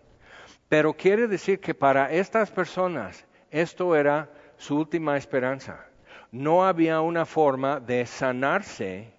Pero 0.68 0.94
quiere 0.94 1.28
decir 1.28 1.60
que 1.60 1.74
para 1.74 2.10
estas 2.10 2.50
personas 2.50 3.24
esto 3.50 3.94
era 3.94 4.30
su 4.56 4.76
última 4.76 5.16
esperanza. 5.16 5.86
No 6.32 6.66
había 6.66 7.00
una 7.00 7.24
forma 7.24 7.80
de 7.80 8.06
sanarse 8.06 9.12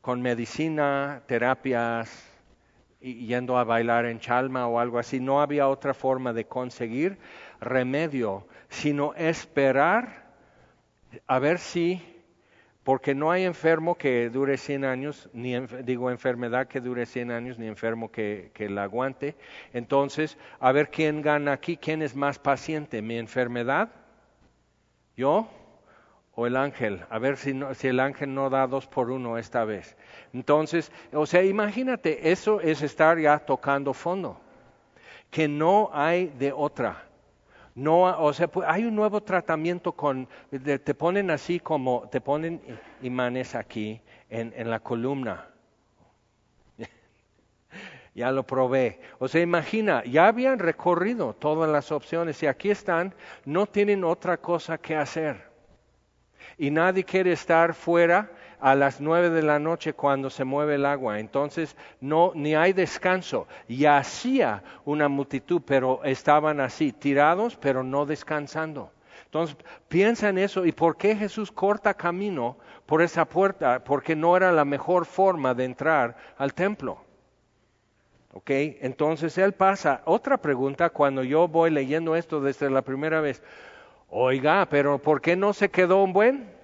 con 0.00 0.20
medicina, 0.20 1.22
terapias, 1.26 2.30
yendo 3.00 3.58
a 3.58 3.64
bailar 3.64 4.06
en 4.06 4.20
chalma 4.20 4.66
o 4.66 4.78
algo 4.78 4.98
así. 4.98 5.20
No 5.20 5.40
había 5.40 5.68
otra 5.68 5.94
forma 5.94 6.32
de 6.32 6.46
conseguir 6.46 7.18
remedio, 7.60 8.46
sino 8.68 9.14
esperar 9.14 10.24
a 11.26 11.38
ver 11.38 11.58
si 11.58 12.02
porque 12.82 13.14
no 13.14 13.30
hay 13.30 13.44
enfermo 13.44 13.96
que 13.96 14.28
dure 14.28 14.58
100 14.58 14.84
años, 14.84 15.30
ni 15.32 15.58
digo 15.84 16.10
enfermedad 16.10 16.68
que 16.68 16.82
dure 16.82 17.06
100 17.06 17.30
años, 17.30 17.58
ni 17.58 17.66
enfermo 17.66 18.12
que, 18.12 18.50
que 18.52 18.68
la 18.68 18.82
aguante. 18.82 19.36
Entonces, 19.72 20.36
a 20.60 20.70
ver 20.70 20.90
quién 20.90 21.22
gana 21.22 21.52
aquí, 21.52 21.78
quién 21.78 22.02
es 22.02 22.14
más 22.14 22.38
paciente, 22.38 23.00
mi 23.00 23.16
enfermedad, 23.16 23.90
yo 25.16 25.48
o 26.36 26.46
el 26.46 26.56
ángel, 26.56 27.04
a 27.10 27.18
ver 27.18 27.36
si, 27.36 27.58
si 27.74 27.88
el 27.88 28.00
ángel 28.00 28.34
no 28.34 28.50
da 28.50 28.66
dos 28.66 28.86
por 28.86 29.10
uno 29.10 29.38
esta 29.38 29.64
vez. 29.64 29.96
Entonces, 30.32 30.90
o 31.12 31.26
sea, 31.26 31.44
imagínate, 31.44 32.30
eso 32.30 32.60
es 32.60 32.82
estar 32.82 33.18
ya 33.18 33.38
tocando 33.38 33.94
fondo, 33.94 34.40
que 35.30 35.46
no 35.46 35.90
hay 35.92 36.26
de 36.38 36.52
otra. 36.52 37.04
No, 37.76 38.02
o 38.02 38.32
sea, 38.32 38.48
pues, 38.48 38.68
hay 38.68 38.84
un 38.84 38.94
nuevo 38.94 39.22
tratamiento 39.22 39.92
con, 39.92 40.28
te 40.50 40.94
ponen 40.94 41.30
así 41.30 41.60
como, 41.60 42.08
te 42.10 42.20
ponen 42.20 42.60
imanes 43.02 43.54
aquí 43.54 44.00
en, 44.28 44.52
en 44.56 44.70
la 44.70 44.80
columna. 44.80 45.48
ya 48.14 48.30
lo 48.32 48.44
probé. 48.44 49.00
O 49.18 49.28
sea, 49.28 49.40
imagina, 49.40 50.04
ya 50.04 50.28
habían 50.28 50.58
recorrido 50.58 51.34
todas 51.34 51.70
las 51.70 51.92
opciones 51.92 52.40
y 52.42 52.46
aquí 52.46 52.70
están, 52.70 53.14
no 53.44 53.66
tienen 53.66 54.04
otra 54.04 54.36
cosa 54.36 54.78
que 54.78 54.96
hacer. 54.96 55.53
Y 56.58 56.70
nadie 56.70 57.04
quiere 57.04 57.32
estar 57.32 57.74
fuera 57.74 58.30
a 58.60 58.74
las 58.74 59.00
nueve 59.00 59.30
de 59.30 59.42
la 59.42 59.58
noche 59.58 59.92
cuando 59.92 60.30
se 60.30 60.44
mueve 60.44 60.76
el 60.76 60.86
agua. 60.86 61.20
Entonces 61.20 61.76
no 62.00 62.32
ni 62.34 62.54
hay 62.54 62.72
descanso. 62.72 63.46
Y 63.68 63.84
hacía 63.84 64.62
una 64.84 65.08
multitud, 65.08 65.62
pero 65.66 66.02
estaban 66.04 66.60
así, 66.60 66.92
tirados, 66.92 67.56
pero 67.56 67.82
no 67.82 68.06
descansando. 68.06 68.90
Entonces 69.26 69.56
piensa 69.88 70.28
en 70.28 70.38
eso 70.38 70.64
y 70.64 70.72
por 70.72 70.96
qué 70.96 71.16
Jesús 71.16 71.50
corta 71.50 71.94
camino 71.94 72.56
por 72.86 73.02
esa 73.02 73.24
puerta, 73.24 73.82
porque 73.82 74.14
no 74.14 74.36
era 74.36 74.52
la 74.52 74.64
mejor 74.64 75.06
forma 75.06 75.54
de 75.54 75.64
entrar 75.64 76.16
al 76.38 76.54
templo. 76.54 76.98
¿Ok? 78.32 78.50
Entonces 78.50 79.36
él 79.38 79.52
pasa. 79.52 80.02
Otra 80.04 80.38
pregunta 80.38 80.90
cuando 80.90 81.22
yo 81.22 81.48
voy 81.48 81.70
leyendo 81.70 82.16
esto 82.16 82.40
desde 82.40 82.70
la 82.70 82.82
primera 82.82 83.20
vez. 83.20 83.42
Oiga, 84.08 84.66
pero 84.70 84.98
¿por 84.98 85.20
qué 85.20 85.36
no 85.36 85.52
se 85.52 85.70
quedó 85.70 86.02
un 86.02 86.12
buen? 86.12 86.54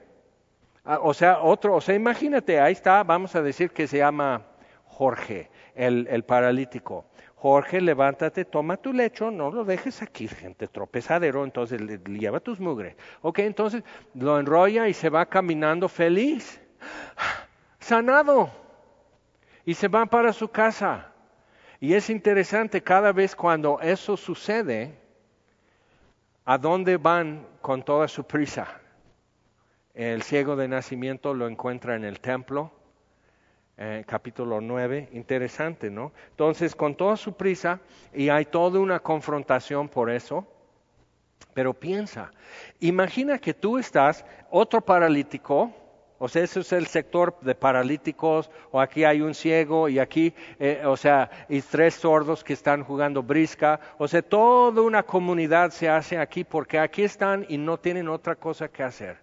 Ah, 0.85 0.99
o 1.03 1.13
sea, 1.13 1.41
otro, 1.41 1.75
o 1.77 1.81
sea, 1.81 1.95
imagínate, 1.95 2.61
ahí 2.61 2.73
está, 2.73 3.03
vamos 3.03 3.35
a 3.37 3.43
decir 3.43 3.71
que 3.71 3.87
se 3.87 3.99
llama 3.99 4.43
Jorge, 4.85 5.51
el, 5.75 6.25
paralítico. 6.25 7.05
Jorge, 7.37 7.81
levántate, 7.81 8.45
toma 8.45 8.77
tu 8.77 8.93
lecho, 8.93 9.31
no 9.31 9.51
lo 9.51 9.65
dejes 9.65 10.03
aquí, 10.03 10.29
gente, 10.29 10.69
tropezadero, 10.69 11.45
entonces 11.45 11.81
le, 11.81 11.99
lleva 11.99 12.41
tus 12.41 12.61
mugres. 12.61 12.97
Ok, 13.23 13.39
entonces 13.41 13.83
lo 14.15 14.39
enrolla 14.39 14.89
y 14.89 14.95
se 14.95 15.09
va 15.09 15.27
caminando 15.27 15.89
feliz, 15.89 16.61
sanado, 17.79 18.51
y 19.65 19.75
se 19.75 19.89
va 19.89 20.07
para 20.07 20.33
su 20.33 20.49
casa. 20.49 21.13
Y 21.79 21.95
es 21.95 22.11
interesante 22.11 22.83
cada 22.83 23.13
vez 23.13 23.35
cuando 23.35 23.81
eso 23.81 24.17
sucede, 24.17 24.99
¿a 26.51 26.59
dónde 26.59 26.97
van 26.97 27.47
con 27.63 27.85
toda 27.85 28.09
su 28.09 28.25
prisa? 28.25 28.67
El 29.95 30.25
ciego 30.25 30.57
de 30.57 30.67
nacimiento 30.67 31.33
lo 31.33 31.47
encuentra 31.47 31.95
en 31.95 32.03
el 32.03 32.19
templo, 32.19 32.73
eh, 33.77 34.03
capítulo 34.05 34.61
9, 34.61 35.11
interesante, 35.13 35.91
¿no? 35.91 36.11
Entonces, 36.31 36.75
con 36.75 36.97
toda 36.97 37.17
su 37.17 37.35
prisa, 37.35 37.79
y 38.13 38.31
hay 38.31 38.47
toda 38.47 38.81
una 38.81 38.99
confrontación 38.99 39.89
por 39.89 40.11
eso, 40.11 40.45
pero 41.55 41.73
piensa, 41.73 42.33
imagina 42.81 43.39
que 43.39 43.55
tú 43.55 43.79
estás, 43.79 44.25
otro 44.51 44.81
paralítico, 44.81 45.73
o 46.23 46.29
sea, 46.29 46.43
ese 46.43 46.61
es 46.61 46.73
el 46.75 46.87
sector 46.87 47.35
de 47.41 47.55
paralíticos, 47.55 48.51
o 48.71 48.79
aquí 48.79 49.05
hay 49.05 49.23
un 49.23 49.35
ciego, 49.35 49.89
y 49.89 49.99
aquí, 49.99 50.35
eh, 50.59 50.83
o 50.85 50.95
sea, 50.95 51.31
y 51.49 51.63
tres 51.63 51.95
sordos 51.95 52.45
que 52.45 52.53
están 52.53 52.85
jugando 52.85 53.23
brisca, 53.23 53.81
o 53.97 54.07
sea, 54.07 54.21
toda 54.21 54.83
una 54.83 55.03
comunidad 55.03 55.71
se 55.71 55.89
hace 55.89 56.19
aquí 56.19 56.45
porque 56.45 56.79
aquí 56.79 57.05
están 57.05 57.47
y 57.49 57.57
no 57.57 57.79
tienen 57.79 58.07
otra 58.07 58.37
cosa 58.37 58.69
que 58.69 58.83
hacer. 58.83 59.17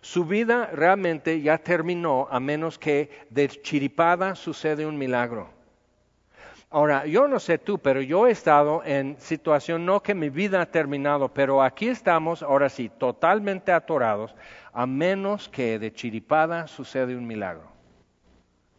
Su 0.00 0.26
vida 0.26 0.70
realmente 0.72 1.40
ya 1.40 1.58
terminó 1.58 2.28
a 2.30 2.38
menos 2.38 2.78
que 2.78 3.10
de 3.30 3.48
chiripada 3.48 4.36
sucede 4.36 4.86
un 4.86 4.96
milagro. 4.96 5.48
Ahora, 6.74 7.06
yo 7.06 7.28
no 7.28 7.38
sé 7.38 7.58
tú, 7.58 7.78
pero 7.78 8.00
yo 8.00 8.26
he 8.26 8.32
estado 8.32 8.82
en 8.84 9.16
situación, 9.20 9.86
no 9.86 10.02
que 10.02 10.12
mi 10.12 10.28
vida 10.28 10.60
ha 10.60 10.66
terminado, 10.66 11.28
pero 11.28 11.62
aquí 11.62 11.86
estamos, 11.86 12.42
ahora 12.42 12.68
sí, 12.68 12.90
totalmente 12.98 13.70
atorados, 13.70 14.34
a 14.74 14.86
menos 14.86 15.48
que 15.48 15.78
de 15.78 15.92
chiripada 15.92 16.66
sucede 16.66 17.16
un 17.16 17.26
milagro. 17.26 17.68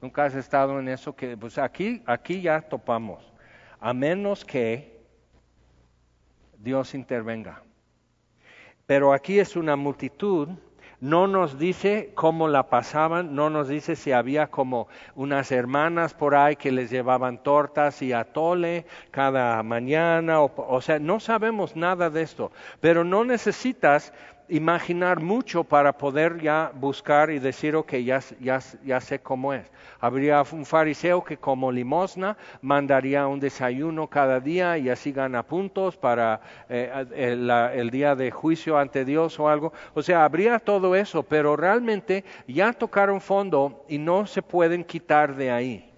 Nunca 0.02 0.26
has 0.26 0.36
estado 0.36 0.78
en 0.78 0.90
eso 0.90 1.16
que, 1.16 1.38
pues 1.38 1.58
aquí, 1.58 2.04
aquí 2.06 2.42
ya 2.42 2.62
topamos, 2.62 3.34
a 3.80 3.94
menos 3.94 4.44
que 4.44 5.02
Dios 6.60 6.94
intervenga. 6.94 7.64
Pero 8.86 9.14
aquí 9.14 9.40
es 9.40 9.56
una 9.56 9.78
multitud 9.78 10.50
no 11.02 11.28
nos 11.28 11.60
dice 11.60 12.12
cómo 12.16 12.48
la 12.48 12.70
pasaban, 12.70 13.36
no 13.36 13.50
nos 13.50 13.68
dice 13.68 13.96
si 13.96 14.12
había 14.12 14.48
como 14.48 14.88
unas 15.14 15.52
hermanas 15.52 16.14
por 16.14 16.36
ahí 16.36 16.56
que 16.56 16.72
les 16.72 16.90
llevaban 16.90 17.44
tortas 17.44 18.02
y 18.02 18.14
atole 18.14 18.86
cada 19.12 19.62
mañana, 19.62 20.42
o, 20.42 20.52
o 20.56 20.82
sea, 20.82 20.98
no 21.00 21.20
sabemos 21.20 21.76
nada 21.76 22.10
de 22.10 22.22
esto, 22.22 22.52
pero 22.80 23.04
no 23.04 23.26
necesitas 23.26 24.14
imaginar 24.50 25.20
mucho 25.20 25.64
para 25.64 25.98
poder 25.98 26.40
ya 26.40 26.72
buscar 26.74 27.30
y 27.32 27.40
decir, 27.40 27.76
ok, 27.76 27.94
ya, 27.96 28.20
ya, 28.40 29.02
sé 29.02 29.20
cómo 29.20 29.54
es. 29.54 29.66
Habría 30.00 30.44
un 30.52 30.66
fariseo 30.66 31.24
que 31.24 31.38
como 31.38 31.72
limosna 31.72 32.38
mandaría 32.62 33.28
un 33.28 33.40
desayuno 33.40 34.08
cada 34.08 34.40
día 34.40 34.78
y 34.78 34.90
así 34.90 35.12
gana 35.12 35.44
puntos 35.44 35.98
para 35.98 36.42
eh, 36.70 37.06
el, 37.16 37.50
el, 37.50 37.90
día 37.90 38.16
de 38.16 38.32
juicio 38.32 38.78
ante 38.78 39.06
Dios 39.06 39.40
o 39.40 39.50
algo. 39.50 39.74
O 39.94 40.02
sea, 40.02 40.26
habría 40.26 40.60
todo 40.60 40.96
eso, 40.96 41.24
pero 41.24 41.56
realmente 41.56 42.24
ya 42.48 42.74
tocaron 42.74 43.22
fondo 43.22 43.86
y 43.88 43.98
no 43.98 44.26
se 44.26 44.42
pueden 44.42 44.84
quitar 44.84 45.36
de 45.36 45.52
ahí. 45.52 45.92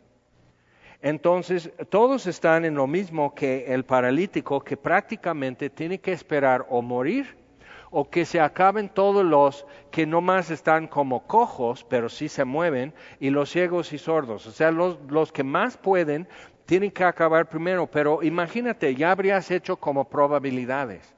Entonces, 1.01 1.71
todos 1.89 2.25
están 2.25 2.65
en 2.65 2.75
lo 2.75 2.87
mismo 2.87 3.35
que 3.35 3.65
el 3.73 3.85
paralítico 3.85 4.61
que 4.61 4.77
prácticamente 4.77 5.69
tiene 5.69 5.99
que 5.99 6.11
esperar 6.11 6.65
o 6.69 6.81
morir 6.81 7.46
o 7.89 8.09
que 8.09 8.25
se 8.25 8.39
acaben 8.39 8.89
todos 8.89 9.25
los 9.25 9.65
que 9.91 10.05
no 10.05 10.21
más 10.21 10.49
están 10.49 10.87
como 10.87 11.25
cojos, 11.25 11.85
pero 11.89 12.09
sí 12.09 12.27
se 12.27 12.45
mueven, 12.45 12.93
y 13.19 13.29
los 13.29 13.49
ciegos 13.49 13.93
y 13.93 13.97
sordos. 13.97 14.45
O 14.47 14.51
sea, 14.51 14.71
los, 14.71 14.99
los 15.09 15.31
que 15.31 15.43
más 15.43 15.77
pueden 15.77 16.27
tienen 16.65 16.91
que 16.91 17.03
acabar 17.03 17.47
primero, 17.47 17.87
pero 17.87 18.21
imagínate, 18.21 18.93
ya 18.93 19.11
habrías 19.11 19.49
hecho 19.51 19.77
como 19.77 20.09
probabilidades. 20.09 21.15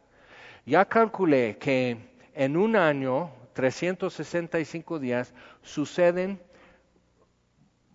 Ya 0.66 0.86
calculé 0.86 1.58
que 1.58 1.98
en 2.36 2.56
un 2.56 2.76
año, 2.76 3.32
365 3.54 5.00
días, 5.00 5.34
suceden, 5.64 6.40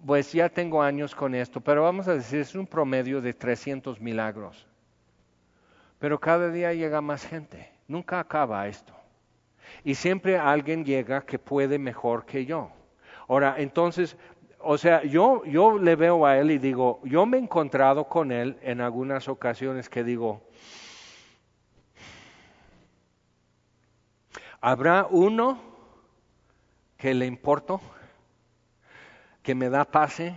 pues 0.05 0.33
ya 0.33 0.49
tengo 0.49 0.83
años 0.83 1.15
con 1.15 1.35
esto, 1.35 1.61
pero 1.61 1.83
vamos 1.83 2.09
a 2.09 2.15
decir, 2.15 2.41
es 2.41 2.55
un 2.55 2.67
promedio 2.67 3.21
de 3.21 3.33
300 3.33 4.01
milagros. 4.01 4.67
Pero 5.99 6.21
cada 6.21 6.51
día 6.51 6.75
llega 6.75 7.01
más 7.01 7.25
gente. 7.25 7.74
Nunca 7.87 8.21
acaba 8.21 8.67
esto. 8.67 8.95
Y 9.83 9.95
siempre 9.95 10.39
alguien 10.39 10.85
llega 10.85 11.25
que 11.25 11.39
puede 11.39 11.79
mejor 11.79 12.25
que 12.25 12.45
yo. 12.45 12.71
Ahora, 13.29 13.57
entonces, 13.59 14.17
o 14.59 14.79
sea, 14.79 15.03
yo, 15.05 15.45
yo 15.45 15.79
le 15.79 15.97
veo 15.97 16.25
a 16.27 16.39
él 16.39 16.51
y 16.51 16.59
digo, 16.59 17.01
yo 17.05 17.27
me 17.27 17.37
he 17.37 17.41
encontrado 17.41 18.09
con 18.09 18.33
él 18.33 18.59
en 18.63 18.81
algunas 18.81 19.29
ocasiones 19.29 19.89
que 19.89 20.05
digo, 20.05 20.43
¿habrá 24.61 25.07
uno 25.11 25.61
que 26.97 27.13
le 27.13 27.27
importo, 27.27 27.81
que 29.43 29.55
me 29.55 29.69
da 29.69 29.85
pase, 29.85 30.35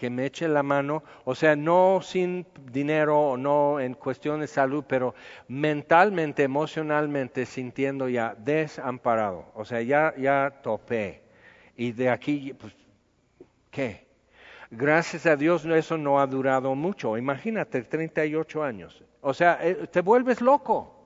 que 0.00 0.08
me 0.08 0.24
eche 0.24 0.48
la 0.48 0.62
mano, 0.62 1.02
o 1.26 1.34
sea, 1.34 1.54
no 1.54 2.00
sin 2.02 2.46
dinero 2.72 3.36
no 3.36 3.78
en 3.78 3.92
cuestión 3.92 4.40
de 4.40 4.46
salud, 4.46 4.82
pero 4.88 5.14
mentalmente, 5.46 6.42
emocionalmente 6.42 7.44
sintiendo 7.44 8.08
ya 8.08 8.34
desamparado, 8.34 9.44
o 9.54 9.62
sea, 9.66 9.82
ya, 9.82 10.14
ya 10.16 10.62
topé. 10.62 11.20
Y 11.76 11.92
de 11.92 12.08
aquí, 12.08 12.54
pues, 12.54 12.74
¿qué? 13.70 14.06
Gracias 14.70 15.26
a 15.26 15.36
Dios 15.36 15.66
eso 15.66 15.98
no 15.98 16.18
ha 16.18 16.26
durado 16.26 16.74
mucho. 16.74 17.18
Imagínate, 17.18 17.82
38 17.82 18.62
años. 18.62 19.04
O 19.20 19.34
sea, 19.34 19.58
eh, 19.60 19.86
te 19.90 20.00
vuelves 20.00 20.40
loco. 20.40 20.96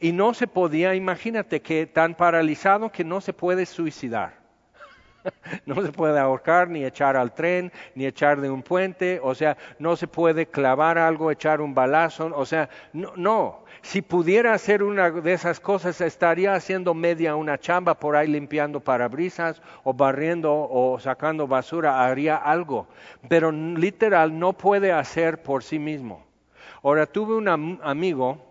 Y 0.00 0.10
no 0.10 0.34
se 0.34 0.48
podía, 0.48 0.96
imagínate 0.96 1.62
que 1.62 1.86
tan 1.86 2.16
paralizado 2.16 2.90
que 2.90 3.04
no 3.04 3.20
se 3.20 3.32
puede 3.32 3.64
suicidar. 3.64 4.37
no 5.66 5.82
se 5.82 5.92
puede 5.92 6.18
ahorcar, 6.18 6.68
ni 6.68 6.84
echar 6.84 7.16
al 7.16 7.34
tren, 7.34 7.72
ni 7.94 8.06
echar 8.06 8.40
de 8.40 8.50
un 8.50 8.62
puente, 8.62 9.20
o 9.22 9.34
sea, 9.34 9.56
no 9.78 9.96
se 9.96 10.06
puede 10.06 10.46
clavar 10.46 10.98
algo, 10.98 11.30
echar 11.30 11.60
un 11.60 11.74
balazo, 11.74 12.30
o 12.34 12.46
sea, 12.46 12.68
no, 12.92 13.12
no. 13.16 13.68
Si 13.82 14.02
pudiera 14.02 14.54
hacer 14.54 14.82
una 14.82 15.10
de 15.10 15.32
esas 15.32 15.60
cosas, 15.60 16.00
estaría 16.00 16.54
haciendo 16.54 16.94
media 16.94 17.36
una 17.36 17.58
chamba 17.58 17.94
por 17.94 18.16
ahí 18.16 18.26
limpiando 18.26 18.80
parabrisas 18.80 19.62
o 19.84 19.94
barriendo 19.94 20.52
o 20.52 20.98
sacando 20.98 21.46
basura, 21.46 22.04
haría 22.04 22.36
algo, 22.36 22.88
pero 23.28 23.52
literal 23.52 24.38
no 24.38 24.52
puede 24.52 24.92
hacer 24.92 25.42
por 25.42 25.62
sí 25.62 25.78
mismo. 25.78 26.26
Ahora, 26.82 27.06
tuve 27.06 27.34
un 27.34 27.48
amigo, 27.82 28.47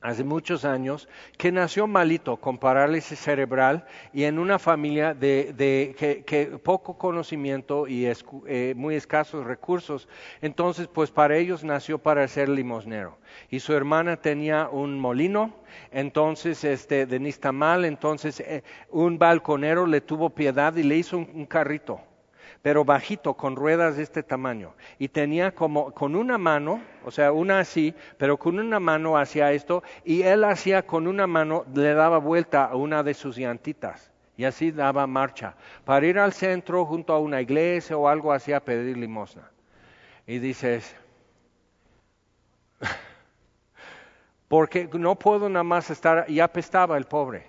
hace 0.00 0.24
muchos 0.24 0.64
años, 0.64 1.08
que 1.36 1.52
nació 1.52 1.86
malito 1.86 2.38
con 2.38 2.58
parálisis 2.58 3.18
cerebral 3.18 3.86
y 4.12 4.24
en 4.24 4.38
una 4.38 4.58
familia 4.58 5.14
de, 5.14 5.94
que, 6.26 6.46
poco 6.62 6.96
conocimiento 6.96 7.86
y 7.86 8.06
eh, 8.06 8.74
muy 8.76 8.94
escasos 8.94 9.44
recursos. 9.44 10.08
Entonces, 10.40 10.88
pues 10.88 11.10
para 11.10 11.36
ellos 11.36 11.64
nació 11.64 11.98
para 11.98 12.26
ser 12.28 12.48
limosnero. 12.48 13.18
Y 13.50 13.60
su 13.60 13.74
hermana 13.74 14.16
tenía 14.16 14.68
un 14.70 14.98
molino, 14.98 15.54
entonces, 15.92 16.64
este, 16.64 17.06
de 17.06 17.20
Nistamal, 17.20 17.84
entonces 17.84 18.40
eh, 18.40 18.64
un 18.90 19.18
balconero 19.18 19.86
le 19.86 20.00
tuvo 20.00 20.30
piedad 20.30 20.74
y 20.76 20.82
le 20.82 20.96
hizo 20.96 21.18
un 21.18 21.46
carrito 21.46 22.00
pero 22.62 22.84
bajito, 22.84 23.34
con 23.34 23.56
ruedas 23.56 23.96
de 23.96 24.02
este 24.02 24.22
tamaño. 24.22 24.74
Y 24.98 25.08
tenía 25.08 25.54
como 25.54 25.92
con 25.92 26.14
una 26.14 26.36
mano, 26.36 26.82
o 27.04 27.10
sea, 27.10 27.32
una 27.32 27.60
así, 27.60 27.94
pero 28.18 28.36
con 28.36 28.58
una 28.58 28.78
mano 28.78 29.16
hacía 29.16 29.52
esto, 29.52 29.82
y 30.04 30.22
él 30.22 30.44
hacía 30.44 30.86
con 30.86 31.06
una 31.06 31.26
mano, 31.26 31.64
le 31.74 31.94
daba 31.94 32.18
vuelta 32.18 32.64
a 32.64 32.76
una 32.76 33.02
de 33.02 33.14
sus 33.14 33.36
llantitas. 33.38 34.10
Y 34.36 34.44
así 34.44 34.70
daba 34.70 35.06
marcha, 35.06 35.54
para 35.84 36.06
ir 36.06 36.18
al 36.18 36.32
centro 36.32 36.84
junto 36.86 37.12
a 37.12 37.18
una 37.18 37.40
iglesia 37.40 37.96
o 37.96 38.08
algo 38.08 38.32
así 38.32 38.52
a 38.52 38.64
pedir 38.64 38.96
limosna. 38.96 39.50
Y 40.26 40.38
dices, 40.38 40.94
porque 44.48 44.88
no 44.92 45.18
puedo 45.18 45.48
nada 45.48 45.64
más 45.64 45.90
estar, 45.90 46.26
y 46.28 46.40
apestaba 46.40 46.96
el 46.96 47.04
pobre. 47.04 47.46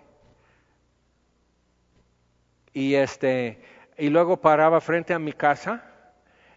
Y 2.74 2.96
este, 2.96 3.62
y 4.02 4.10
luego 4.10 4.38
paraba 4.38 4.82
frente 4.82 5.14
a 5.14 5.20
mi 5.20 5.32
casa 5.32 5.84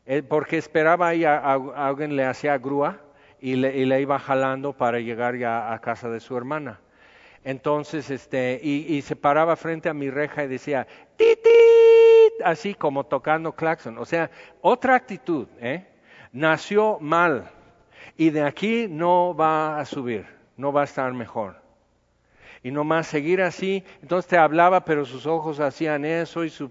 eh, 0.06 0.22
porque 0.22 0.56
esperaba 0.56 1.08
ahí 1.08 1.26
a, 1.26 1.36
alguien 1.76 2.16
le 2.16 2.24
hacía 2.24 2.56
grúa 2.56 3.02
y 3.38 3.56
le, 3.56 4.00
iba 4.00 4.18
jalando 4.18 4.72
para 4.72 4.98
llegar 4.98 5.36
ya 5.36 5.70
a 5.70 5.78
casa 5.82 6.08
de 6.08 6.20
su 6.20 6.38
hermana. 6.38 6.80
Entonces, 7.44 8.08
este, 8.08 8.58
y, 8.62 9.02
se 9.02 9.14
paraba 9.14 9.56
frente 9.56 9.90
a 9.90 9.92
mi 9.92 10.08
reja 10.08 10.44
y 10.44 10.48
decía, 10.48 10.86
¡Tit, 11.18 11.46
así 12.42 12.72
como 12.72 13.04
tocando 13.04 13.52
claxon. 13.52 13.98
O 13.98 14.06
sea, 14.06 14.30
otra 14.62 14.94
actitud, 14.94 15.46
¿eh? 15.60 15.86
Nació 16.32 16.98
mal 16.98 17.50
y 18.16 18.30
de 18.30 18.42
aquí 18.42 18.86
no 18.88 19.36
va 19.36 19.78
a 19.78 19.84
subir, 19.84 20.24
no 20.56 20.72
va 20.72 20.80
a 20.80 20.84
estar 20.84 21.12
mejor 21.12 21.63
y 22.64 22.70
nomás 22.70 23.06
seguir 23.06 23.42
así. 23.42 23.84
Entonces 24.00 24.26
te 24.26 24.38
hablaba, 24.38 24.86
pero 24.86 25.04
sus 25.04 25.26
ojos 25.26 25.60
hacían 25.60 26.06
eso 26.06 26.44
y 26.44 26.50
su, 26.50 26.70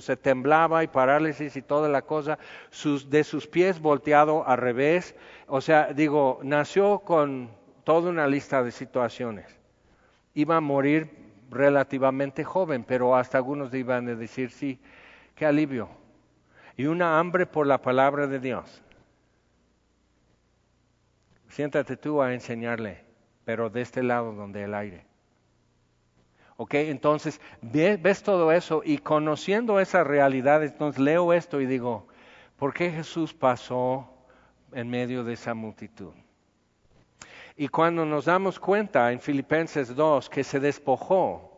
se 0.00 0.16
temblaba 0.16 0.82
y 0.82 0.88
parálisis 0.88 1.56
y 1.56 1.62
toda 1.62 1.88
la 1.88 2.02
cosa, 2.02 2.36
sus, 2.70 3.08
de 3.08 3.22
sus 3.22 3.46
pies 3.46 3.80
volteado 3.80 4.46
al 4.46 4.58
revés. 4.58 5.14
O 5.46 5.60
sea, 5.60 5.92
digo, 5.92 6.40
nació 6.42 6.98
con 6.98 7.48
toda 7.84 8.10
una 8.10 8.26
lista 8.26 8.64
de 8.64 8.72
situaciones. 8.72 9.56
Iba 10.34 10.56
a 10.56 10.60
morir 10.60 11.08
relativamente 11.48 12.42
joven, 12.42 12.82
pero 12.82 13.14
hasta 13.14 13.38
algunos 13.38 13.72
iban 13.72 14.08
a 14.08 14.16
decir, 14.16 14.50
sí, 14.50 14.80
qué 15.36 15.46
alivio. 15.46 15.88
Y 16.76 16.86
una 16.86 17.20
hambre 17.20 17.46
por 17.46 17.68
la 17.68 17.80
palabra 17.80 18.26
de 18.26 18.40
Dios. 18.40 18.82
Siéntate 21.46 21.96
tú 21.96 22.20
a 22.20 22.34
enseñarle 22.34 23.03
pero 23.44 23.70
de 23.70 23.82
este 23.82 24.02
lado 24.02 24.32
donde 24.32 24.64
el 24.64 24.74
aire. 24.74 25.06
¿Ok? 26.56 26.74
Entonces, 26.74 27.40
ves, 27.60 28.22
todo 28.22 28.52
eso 28.52 28.82
y 28.84 28.98
conociendo 28.98 29.80
esa 29.80 30.04
realidad, 30.04 30.62
entonces 30.62 31.00
leo 31.00 31.32
esto 31.32 31.60
y 31.60 31.66
digo, 31.66 32.06
¿por 32.56 32.72
qué 32.72 32.90
Jesús 32.90 33.34
pasó 33.34 34.08
en 34.72 34.88
medio 34.88 35.24
de 35.24 35.32
esa 35.32 35.54
multitud? 35.54 36.12
Y 37.56 37.68
cuando 37.68 38.04
nos 38.04 38.24
damos 38.24 38.58
cuenta 38.58 39.12
en 39.12 39.20
Filipenses 39.20 39.94
2 39.94 40.28
que 40.28 40.44
se 40.44 40.60
despojó 40.60 41.52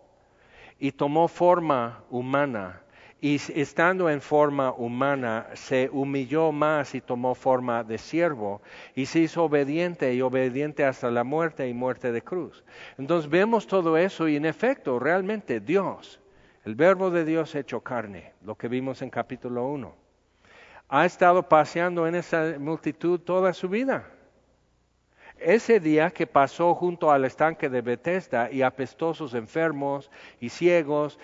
y 0.79 0.92
tomó 0.92 1.29
forma 1.29 2.05
humana, 2.11 2.83
y 3.20 3.37
estando 3.55 4.11
en 4.11 4.20
forma 4.20 4.72
humana 4.72 5.46
se 5.55 5.88
humilló 5.90 6.52
más 6.52 6.94
y 6.94 7.00
tomó 7.00 7.35
forma 7.35 7.83
de 7.83 7.96
siervo 7.96 8.61
y 8.94 9.07
se 9.07 9.20
hizo 9.20 9.44
obediente 9.44 10.12
y 10.12 10.20
obediente 10.20 10.85
hasta 10.85 11.11
la 11.11 11.24
muerte 11.24 11.66
y 11.68 11.74
muerte 11.74 12.12
de 12.12 12.22
cruz. 12.22 12.62
Entonces 12.98 13.31
vemos 13.31 13.66
todo 13.66 13.96
eso 13.96 14.29
y 14.29 14.37
en 14.37 14.44
efecto, 14.44 14.98
realmente 14.98 15.61
Dios, 15.61 16.20
el 16.64 16.74
verbo 16.74 17.11
de 17.11 17.24
Dios 17.24 17.55
hecho 17.55 17.81
carne, 17.81 18.33
lo 18.44 18.55
que 18.55 18.68
vimos 18.68 19.00
en 19.00 19.09
capítulo 19.09 19.66
1, 19.66 19.94
ha 20.88 21.05
estado 21.07 21.48
paseando 21.48 22.07
en 22.07 22.16
esa 22.16 22.57
multitud 22.59 23.20
toda 23.20 23.52
su 23.55 23.68
vida. 23.68 24.05
Ese 25.38 25.81
día 25.81 26.11
que 26.11 26.27
pasó 26.27 26.75
junto 26.75 27.11
al 27.11 27.27
estanque 27.27 27.68
de 27.68 27.83
Bethesda 27.83 28.51
y 28.51 28.62
apestosos 28.62 29.35
enfermos 29.35 30.11
y 30.40 30.49
ciegos, 30.49 31.18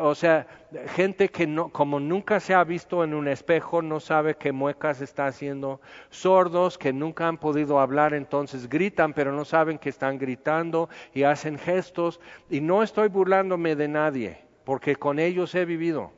o 0.00 0.14
sea, 0.14 0.46
gente 0.94 1.28
que 1.28 1.46
no, 1.46 1.68
como 1.68 2.00
nunca 2.00 2.40
se 2.40 2.54
ha 2.54 2.64
visto 2.64 3.04
en 3.04 3.12
un 3.12 3.28
espejo, 3.28 3.82
no 3.82 4.00
sabe 4.00 4.36
qué 4.36 4.52
muecas 4.52 5.02
está 5.02 5.26
haciendo, 5.26 5.82
sordos 6.08 6.78
que 6.78 6.94
nunca 6.94 7.28
han 7.28 7.36
podido 7.36 7.78
hablar, 7.78 8.14
entonces 8.14 8.70
gritan, 8.70 9.12
pero 9.12 9.32
no 9.32 9.44
saben 9.44 9.78
que 9.78 9.90
están 9.90 10.18
gritando 10.18 10.88
y 11.12 11.24
hacen 11.24 11.58
gestos. 11.58 12.20
Y 12.48 12.62
no 12.62 12.82
estoy 12.82 13.08
burlándome 13.08 13.76
de 13.76 13.88
nadie, 13.88 14.38
porque 14.64 14.96
con 14.96 15.18
ellos 15.18 15.54
he 15.54 15.66
vivido. 15.66 16.12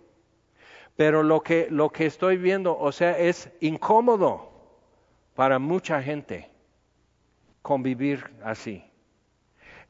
Pero 0.95 1.25
lo 1.25 1.41
que, 1.41 1.67
lo 1.69 1.91
que 1.91 2.07
estoy 2.07 2.37
viendo, 2.37 2.79
o 2.79 2.93
sea, 2.93 3.19
es 3.19 3.51
incómodo 3.61 4.53
para 5.35 5.59
mucha 5.59 6.01
gente 6.01 6.50
convivir 7.63 8.31
así. 8.45 8.85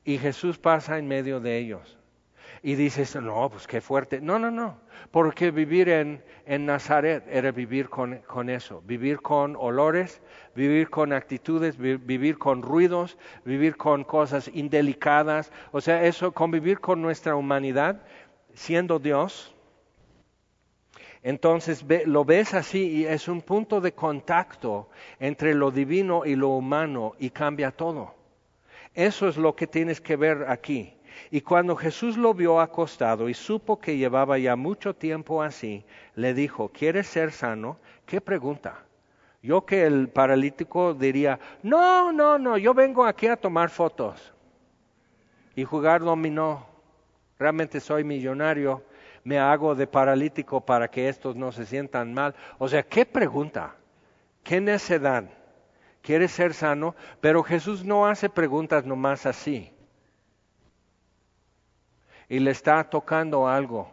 Y 0.04 0.18
Jesús 0.18 0.58
pasa 0.58 0.98
en 0.98 1.08
medio 1.08 1.40
de 1.40 1.58
ellos. 1.58 1.98
Y 2.62 2.74
dices, 2.74 3.16
no, 3.16 3.48
pues 3.50 3.66
qué 3.66 3.80
fuerte. 3.80 4.20
No, 4.20 4.38
no, 4.38 4.50
no. 4.50 4.78
Porque 5.10 5.50
vivir 5.50 5.88
en, 5.88 6.22
en 6.44 6.66
Nazaret 6.66 7.24
era 7.30 7.52
vivir 7.52 7.88
con, 7.88 8.18
con, 8.26 8.50
eso, 8.50 8.82
vivir 8.84 9.20
con 9.22 9.56
olores, 9.56 10.20
vivir 10.54 10.90
con 10.90 11.12
actitudes, 11.12 11.78
vivir 11.78 12.38
con 12.38 12.62
ruidos, 12.62 13.16
vivir 13.44 13.76
con 13.76 14.04
cosas 14.04 14.50
indelicadas. 14.52 15.52
O 15.72 15.80
sea, 15.80 16.04
eso, 16.04 16.32
convivir 16.32 16.80
con 16.80 17.00
nuestra 17.00 17.34
humanidad, 17.34 18.02
siendo 18.52 18.98
Dios. 18.98 19.54
Entonces 21.22 21.84
lo 22.06 22.24
ves 22.24 22.54
así 22.54 22.88
y 22.88 23.04
es 23.04 23.28
un 23.28 23.42
punto 23.42 23.80
de 23.80 23.92
contacto 23.92 24.88
entre 25.18 25.54
lo 25.54 25.70
divino 25.70 26.24
y 26.24 26.34
lo 26.34 26.48
humano 26.48 27.14
y 27.18 27.30
cambia 27.30 27.70
todo. 27.70 28.14
Eso 28.94 29.28
es 29.28 29.36
lo 29.36 29.54
que 29.54 29.66
tienes 29.66 30.00
que 30.00 30.16
ver 30.16 30.46
aquí. 30.48 30.94
Y 31.30 31.42
cuando 31.42 31.76
Jesús 31.76 32.16
lo 32.16 32.32
vio 32.32 32.60
acostado 32.60 33.28
y 33.28 33.34
supo 33.34 33.78
que 33.78 33.96
llevaba 33.96 34.38
ya 34.38 34.56
mucho 34.56 34.94
tiempo 34.94 35.42
así, 35.42 35.84
le 36.14 36.32
dijo, 36.34 36.70
¿quieres 36.70 37.06
ser 37.06 37.32
sano? 37.32 37.78
¿Qué 38.06 38.20
pregunta? 38.20 38.84
Yo 39.42 39.64
que 39.64 39.84
el 39.84 40.08
paralítico 40.08 40.94
diría, 40.94 41.38
no, 41.62 42.12
no, 42.12 42.38
no, 42.38 42.58
yo 42.58 42.74
vengo 42.74 43.04
aquí 43.04 43.26
a 43.26 43.36
tomar 43.36 43.70
fotos 43.70 44.32
y 45.54 45.64
jugar 45.64 46.00
dominó. 46.00 46.66
Realmente 47.38 47.80
soy 47.80 48.04
millonario, 48.04 48.82
me 49.24 49.38
hago 49.38 49.74
de 49.74 49.86
paralítico 49.86 50.60
para 50.60 50.88
que 50.88 51.08
estos 51.08 51.36
no 51.36 51.52
se 51.52 51.66
sientan 51.66 52.14
mal. 52.14 52.34
O 52.58 52.68
sea, 52.68 52.82
¿qué 52.82 53.04
pregunta? 53.06 53.76
¿Qué 54.42 54.60
necedad? 54.60 55.24
¿Quieres 56.02 56.32
ser 56.32 56.54
sano? 56.54 56.94
Pero 57.20 57.42
Jesús 57.42 57.84
no 57.84 58.06
hace 58.06 58.28
preguntas 58.28 58.84
nomás 58.86 59.26
así 59.26 59.72
y 62.30 62.38
le 62.38 62.52
está 62.52 62.88
tocando 62.88 63.48
algo 63.48 63.90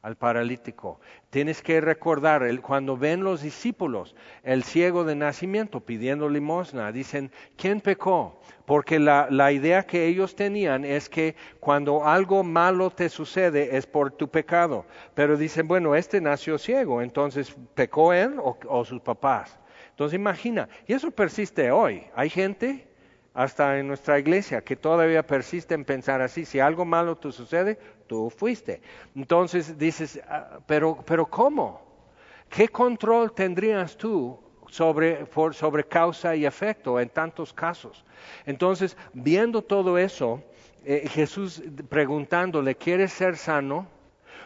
al 0.00 0.16
paralítico. 0.16 1.00
Tienes 1.36 1.60
que 1.60 1.82
recordar, 1.82 2.46
cuando 2.62 2.96
ven 2.96 3.22
los 3.22 3.42
discípulos, 3.42 4.16
el 4.42 4.64
ciego 4.64 5.04
de 5.04 5.16
nacimiento 5.16 5.80
pidiendo 5.80 6.30
limosna, 6.30 6.90
dicen, 6.92 7.30
¿quién 7.58 7.82
pecó? 7.82 8.40
Porque 8.64 8.98
la, 8.98 9.28
la, 9.30 9.52
idea 9.52 9.82
que 9.82 10.06
ellos 10.06 10.34
tenían 10.34 10.86
es 10.86 11.10
que 11.10 11.36
cuando 11.60 12.06
algo 12.06 12.42
malo 12.42 12.88
te 12.88 13.10
sucede 13.10 13.76
es 13.76 13.86
por 13.86 14.12
tu 14.12 14.30
pecado. 14.30 14.86
Pero 15.12 15.36
dicen, 15.36 15.68
bueno, 15.68 15.94
este 15.94 16.22
nació 16.22 16.56
ciego, 16.56 17.02
entonces 17.02 17.54
pecó 17.74 18.14
él 18.14 18.38
o, 18.38 18.56
o 18.66 18.86
sus 18.86 19.02
papás. 19.02 19.58
Entonces 19.90 20.18
imagina, 20.18 20.70
y 20.86 20.94
eso 20.94 21.10
persiste 21.10 21.70
hoy. 21.70 22.06
Hay 22.14 22.30
gente 22.30 22.88
hasta 23.36 23.78
en 23.78 23.86
nuestra 23.86 24.18
iglesia, 24.18 24.62
que 24.62 24.76
todavía 24.76 25.26
persiste 25.26 25.74
en 25.74 25.84
pensar 25.84 26.22
así, 26.22 26.46
si 26.46 26.60
algo 26.60 26.86
malo 26.86 27.16
te 27.16 27.30
sucede, 27.30 27.78
tú 28.06 28.30
fuiste. 28.30 28.80
Entonces 29.14 29.78
dices, 29.78 30.20
ah, 30.28 30.58
pero, 30.66 30.98
pero 31.04 31.26
¿cómo? 31.26 31.80
¿Qué 32.48 32.68
control 32.68 33.32
tendrías 33.32 33.96
tú 33.96 34.38
sobre, 34.68 35.26
sobre 35.52 35.84
causa 35.84 36.34
y 36.36 36.46
efecto 36.46 37.00
en 37.00 37.08
tantos 37.08 37.52
casos? 37.52 38.04
Entonces, 38.44 38.96
viendo 39.12 39.62
todo 39.62 39.98
eso, 39.98 40.42
eh, 40.84 41.08
Jesús 41.08 41.62
preguntándole, 41.88 42.76
¿quieres 42.76 43.12
ser 43.12 43.36
sano? 43.36 43.88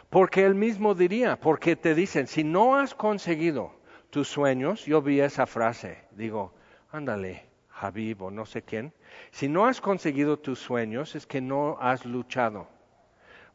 Porque 0.08 0.44
él 0.44 0.54
mismo 0.54 0.94
diría, 0.94 1.38
porque 1.38 1.76
te 1.76 1.94
dicen, 1.94 2.26
si 2.26 2.42
no 2.42 2.76
has 2.76 2.94
conseguido 2.94 3.72
tus 4.10 4.26
sueños, 4.28 4.84
yo 4.84 5.02
vi 5.02 5.20
esa 5.20 5.46
frase, 5.46 5.98
digo, 6.12 6.52
ándale, 6.90 7.46
Habib 7.80 8.22
o 8.22 8.30
no 8.30 8.44
sé 8.44 8.62
quién, 8.62 8.92
si 9.30 9.48
no 9.48 9.66
has 9.66 9.80
conseguido 9.80 10.38
tus 10.38 10.58
sueños 10.58 11.14
es 11.14 11.26
que 11.26 11.40
no 11.40 11.78
has 11.80 12.04
luchado. 12.04 12.68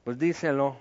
Pues 0.06 0.20
díselo 0.20 0.78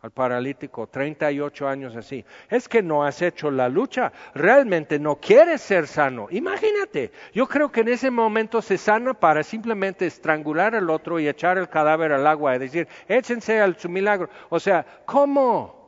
al 0.00 0.10
paralítico, 0.10 0.88
38 0.88 1.68
años 1.68 1.94
así. 1.94 2.24
Es 2.50 2.68
que 2.68 2.82
no 2.82 3.04
has 3.04 3.22
hecho 3.22 3.48
la 3.48 3.68
lucha, 3.68 4.12
realmente 4.34 4.98
no 4.98 5.20
quieres 5.20 5.60
ser 5.60 5.86
sano. 5.86 6.26
Imagínate, 6.32 7.12
yo 7.32 7.46
creo 7.46 7.70
que 7.70 7.82
en 7.82 7.88
ese 7.88 8.10
momento 8.10 8.60
se 8.60 8.76
sana 8.76 9.14
para 9.14 9.44
simplemente 9.44 10.04
estrangular 10.04 10.74
al 10.74 10.90
otro 10.90 11.20
y 11.20 11.28
echar 11.28 11.58
el 11.58 11.68
cadáver 11.68 12.10
al 12.10 12.26
agua 12.26 12.56
y 12.56 12.58
decir, 12.58 12.88
échense 13.06 13.60
al 13.60 13.78
su 13.78 13.88
milagro. 13.88 14.28
O 14.48 14.58
sea, 14.58 14.84
¿cómo? 15.04 15.78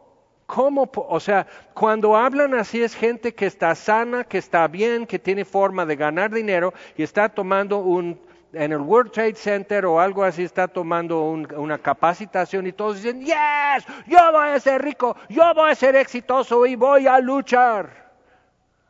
¿Cómo? 0.46 0.88
O 0.94 1.18
sea, 1.18 1.48
cuando 1.74 2.16
hablan 2.16 2.54
así 2.54 2.80
es 2.80 2.94
gente 2.94 3.34
que 3.34 3.46
está 3.46 3.74
sana, 3.74 4.22
que 4.22 4.38
está 4.38 4.68
bien, 4.68 5.04
que 5.04 5.18
tiene 5.18 5.44
forma 5.44 5.84
de 5.84 5.96
ganar 5.96 6.30
dinero 6.30 6.72
y 6.96 7.02
está 7.02 7.28
tomando 7.28 7.78
un, 7.78 8.20
en 8.52 8.72
el 8.72 8.80
World 8.80 9.12
Trade 9.12 9.34
Center 9.34 9.86
o 9.86 10.00
algo 10.00 10.24
así, 10.24 10.42
está 10.42 10.66
tomando 10.68 11.22
una 11.22 11.78
capacitación 11.78 12.66
y 12.66 12.72
todos 12.72 13.02
dicen, 13.02 13.20
yes, 13.20 13.86
yo 14.06 14.18
voy 14.32 14.48
a 14.48 14.60
ser 14.60 14.82
rico, 14.82 15.16
yo 15.28 15.54
voy 15.54 15.70
a 15.70 15.74
ser 15.74 15.96
exitoso 15.96 16.66
y 16.66 16.74
voy 16.74 17.06
a 17.06 17.18
luchar. 17.20 18.10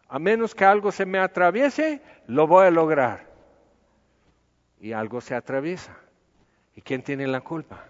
A 0.08 0.18
menos 0.18 0.54
que 0.54 0.64
algo 0.64 0.90
se 0.90 1.06
me 1.06 1.18
atraviese, 1.18 2.02
lo 2.26 2.46
voy 2.46 2.66
a 2.66 2.70
lograr. 2.70 3.26
Y 4.80 4.92
algo 4.92 5.20
se 5.20 5.34
atraviesa. 5.34 5.96
¿Y 6.74 6.80
quién 6.80 7.02
tiene 7.02 7.26
la 7.26 7.40
culpa? 7.40 7.84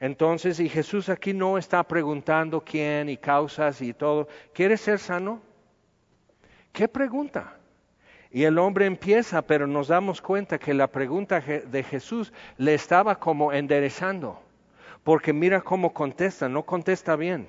Entonces, 0.00 0.58
y 0.60 0.68
Jesús 0.68 1.10
aquí 1.10 1.34
no 1.34 1.58
está 1.58 1.82
preguntando 1.84 2.62
quién 2.62 3.10
y 3.10 3.18
causas 3.18 3.82
y 3.82 3.92
todo. 3.92 4.26
¿Quieres 4.54 4.80
ser 4.80 4.98
sano? 4.98 5.42
¿Qué 6.72 6.88
pregunta? 6.88 7.59
Y 8.30 8.44
el 8.44 8.58
hombre 8.58 8.86
empieza, 8.86 9.42
pero 9.42 9.66
nos 9.66 9.88
damos 9.88 10.22
cuenta 10.22 10.58
que 10.58 10.74
la 10.74 10.86
pregunta 10.86 11.40
de 11.40 11.82
Jesús 11.82 12.32
le 12.56 12.74
estaba 12.74 13.18
como 13.18 13.52
enderezando, 13.52 14.40
porque 15.02 15.32
mira 15.32 15.60
cómo 15.60 15.92
contesta, 15.92 16.48
no 16.48 16.64
contesta 16.64 17.16
bien. 17.16 17.48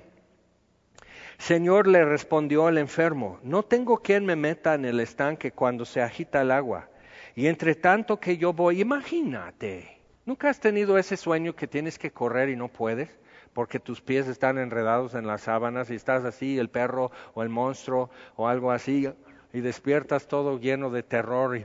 Señor 1.38 1.86
le 1.86 2.04
respondió 2.04 2.68
el 2.68 2.78
enfermo, 2.78 3.38
no 3.42 3.62
tengo 3.62 3.98
quien 3.98 4.26
me 4.26 4.36
meta 4.36 4.74
en 4.74 4.84
el 4.84 5.00
estanque 5.00 5.52
cuando 5.52 5.84
se 5.84 6.02
agita 6.02 6.42
el 6.42 6.50
agua. 6.50 6.88
Y 7.34 7.46
entre 7.46 7.74
tanto 7.74 8.20
que 8.20 8.36
yo 8.36 8.52
voy, 8.52 8.80
imagínate, 8.80 10.02
¿Nunca 10.24 10.50
has 10.50 10.60
tenido 10.60 10.98
ese 10.98 11.16
sueño 11.16 11.56
que 11.56 11.66
tienes 11.66 11.98
que 11.98 12.12
correr 12.12 12.48
y 12.48 12.54
no 12.54 12.68
puedes? 12.68 13.10
Porque 13.52 13.80
tus 13.80 14.00
pies 14.00 14.28
están 14.28 14.56
enredados 14.56 15.14
en 15.14 15.26
las 15.26 15.42
sábanas 15.42 15.90
y 15.90 15.96
estás 15.96 16.24
así, 16.24 16.60
el 16.60 16.70
perro 16.70 17.10
o 17.34 17.42
el 17.42 17.48
monstruo 17.48 18.08
o 18.36 18.46
algo 18.46 18.70
así, 18.70 19.12
y 19.52 19.60
despiertas 19.60 20.26
todo 20.26 20.58
lleno 20.58 20.90
de 20.90 21.02
terror. 21.02 21.62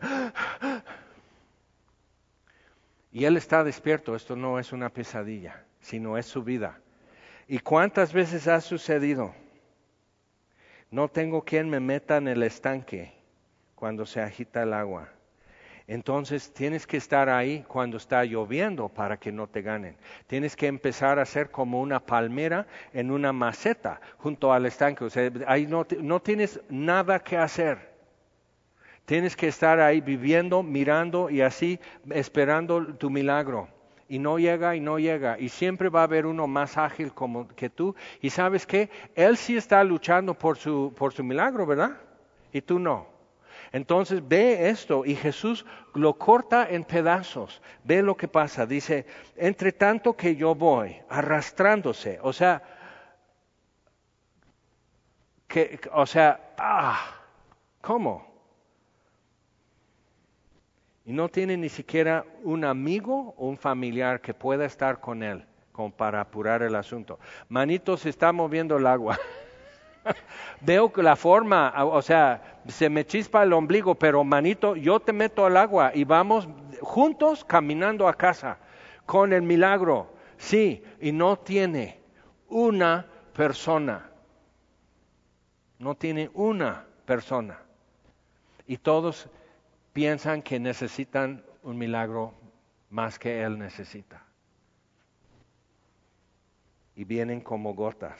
Y, 3.11 3.25
él 3.25 3.37
está 3.37 3.63
despierto, 3.63 4.15
esto 4.15 4.35
no 4.35 4.59
es 4.59 4.73
una 4.73 4.89
pesadilla, 4.89 5.63
sino 5.79 6.17
es 6.17 6.25
su 6.25 6.43
vida. 6.43 6.79
¿Y 7.47 7.59
cuántas 7.59 8.13
veces 8.13 8.47
ha 8.47 8.61
sucedido? 8.61 9.33
No 10.91 11.07
tengo 11.07 11.43
quien 11.43 11.69
me 11.69 11.79
meta 11.79 12.17
en 12.17 12.27
el 12.27 12.43
estanque 12.43 13.13
cuando 13.75 14.05
se 14.05 14.21
agita 14.21 14.63
el 14.63 14.73
agua. 14.73 15.09
Entonces 15.87 16.53
tienes 16.53 16.85
que 16.85 16.97
estar 16.97 17.29
ahí 17.29 17.63
cuando 17.65 17.95
está 17.95 18.25
lloviendo 18.25 18.89
para 18.89 19.17
que 19.17 19.31
no 19.31 19.47
te 19.47 19.61
ganen. 19.61 19.95
Tienes 20.27 20.57
que 20.57 20.67
empezar 20.67 21.17
a 21.17 21.25
ser 21.25 21.49
como 21.49 21.79
una 21.79 22.05
palmera 22.05 22.67
en 22.91 23.09
una 23.09 23.31
maceta 23.31 24.01
junto 24.17 24.51
al 24.51 24.65
estanque. 24.65 25.05
O 25.05 25.09
sea, 25.09 25.31
ahí 25.47 25.65
no, 25.65 25.87
no 26.01 26.21
tienes 26.21 26.59
nada 26.69 27.19
que 27.19 27.37
hacer. 27.37 27.95
Tienes 29.05 29.37
que 29.37 29.47
estar 29.47 29.79
ahí 29.79 30.01
viviendo, 30.01 30.61
mirando 30.61 31.29
y 31.29 31.39
así 31.39 31.79
esperando 32.09 32.85
tu 32.95 33.09
milagro. 33.09 33.69
Y 34.09 34.19
no 34.19 34.39
llega 34.39 34.75
y 34.75 34.81
no 34.81 34.99
llega. 34.99 35.39
Y 35.39 35.47
siempre 35.47 35.87
va 35.87 36.01
a 36.01 36.03
haber 36.03 36.25
uno 36.25 36.47
más 36.47 36.77
ágil 36.77 37.13
como 37.13 37.47
que 37.47 37.69
tú. 37.69 37.95
Y 38.21 38.29
sabes 38.29 38.65
qué? 38.67 38.89
Él 39.15 39.37
sí 39.37 39.55
está 39.55 39.81
luchando 39.85 40.33
por 40.33 40.57
su, 40.57 40.93
por 40.97 41.13
su 41.13 41.23
milagro, 41.23 41.65
¿verdad? 41.65 41.91
Y 42.51 42.61
tú 42.61 42.77
no. 42.77 43.16
Entonces 43.77 44.27
ve 44.27 44.69
esto 44.69 45.05
y 45.05 45.15
Jesús 45.15 45.63
lo 45.93 46.17
corta 46.17 46.67
en 46.67 46.83
pedazos. 46.83 47.61
Ve 47.83 48.01
lo 48.01 48.17
que 48.17 48.27
pasa. 48.27 48.65
Dice, 48.65 49.05
entre 49.35 49.71
tanto 49.71 50.17
que 50.17 50.35
yo 50.35 50.55
voy 50.55 50.99
arrastrándose, 51.07 52.17
o 52.23 52.33
sea, 52.33 52.63
que, 55.47 55.79
o 55.93 56.07
sea, 56.07 56.55
ah, 56.57 57.21
¿cómo? 57.79 58.25
Y 61.05 61.13
no 61.13 61.29
tiene 61.29 61.55
ni 61.55 61.69
siquiera 61.69 62.25
un 62.41 62.65
amigo 62.65 63.35
o 63.37 63.47
un 63.47 63.57
familiar 63.57 64.21
que 64.21 64.33
pueda 64.33 64.65
estar 64.65 64.99
con 64.99 65.21
él 65.21 65.45
como 65.71 65.91
para 65.91 66.19
apurar 66.21 66.63
el 66.63 66.73
asunto. 66.73 67.19
Manito 67.47 67.95
se 67.95 68.09
está 68.09 68.31
moviendo 68.31 68.77
el 68.77 68.87
agua. 68.87 69.19
Veo 70.61 70.91
que 70.91 71.03
la 71.03 71.15
forma, 71.15 71.73
o 71.85 72.01
sea, 72.01 72.61
se 72.67 72.89
me 72.89 73.05
chispa 73.05 73.43
el 73.43 73.53
ombligo, 73.53 73.95
pero 73.95 74.23
manito, 74.23 74.75
yo 74.75 74.99
te 74.99 75.13
meto 75.13 75.45
al 75.45 75.57
agua 75.57 75.91
y 75.93 76.03
vamos 76.03 76.47
juntos 76.81 77.45
caminando 77.45 78.07
a 78.07 78.13
casa 78.13 78.57
con 79.05 79.33
el 79.33 79.41
milagro. 79.41 80.13
Sí, 80.37 80.83
y 80.99 81.11
no 81.11 81.37
tiene 81.37 81.99
una 82.49 83.05
persona. 83.33 84.09
No 85.79 85.95
tiene 85.95 86.29
una 86.33 86.85
persona. 87.05 87.59
Y 88.65 88.77
todos 88.77 89.29
piensan 89.93 90.41
que 90.41 90.59
necesitan 90.59 91.43
un 91.63 91.77
milagro 91.77 92.33
más 92.89 93.17
que 93.19 93.43
él 93.43 93.57
necesita. 93.57 94.27
y 96.97 97.03
vienen 97.03 97.39
como 97.41 97.75
gotas. 97.75 98.17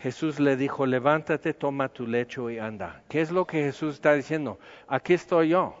Jesús 0.00 0.40
le 0.40 0.56
dijo, 0.56 0.86
levántate, 0.86 1.52
toma 1.52 1.90
tu 1.90 2.06
lecho 2.06 2.50
y 2.50 2.58
anda. 2.58 3.02
¿Qué 3.08 3.20
es 3.20 3.30
lo 3.30 3.46
que 3.46 3.64
Jesús 3.64 3.96
está 3.96 4.14
diciendo? 4.14 4.58
Aquí 4.88 5.12
estoy 5.12 5.50
yo. 5.50 5.74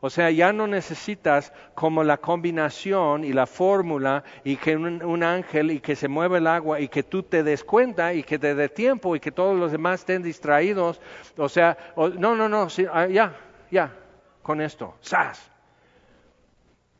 O 0.00 0.10
sea, 0.10 0.30
ya 0.30 0.52
no 0.52 0.66
necesitas 0.66 1.52
como 1.74 2.04
la 2.04 2.18
combinación 2.18 3.24
y 3.24 3.32
la 3.32 3.46
fórmula 3.46 4.22
y 4.44 4.56
que 4.56 4.76
un, 4.76 5.22
ángel 5.22 5.70
y 5.70 5.80
que 5.80 5.96
se 5.96 6.08
mueve 6.08 6.38
el 6.38 6.46
agua 6.46 6.78
y 6.78 6.88
que 6.88 7.02
tú 7.02 7.22
te 7.22 7.42
des 7.42 7.64
cuenta 7.64 8.12
y 8.12 8.22
que 8.22 8.38
te 8.38 8.54
dé 8.54 8.68
tiempo 8.68 9.16
y 9.16 9.20
que 9.20 9.32
todos 9.32 9.58
los 9.58 9.72
demás 9.72 10.00
estén 10.00 10.22
distraídos. 10.22 11.00
O 11.36 11.48
sea, 11.48 11.76
no, 11.96 12.36
no, 12.36 12.48
no, 12.48 12.68
ah, 12.92 13.06
ya, 13.06 13.34
ya, 13.70 13.96
con 14.42 14.60
esto, 14.60 14.94
¡zas! 15.02 15.50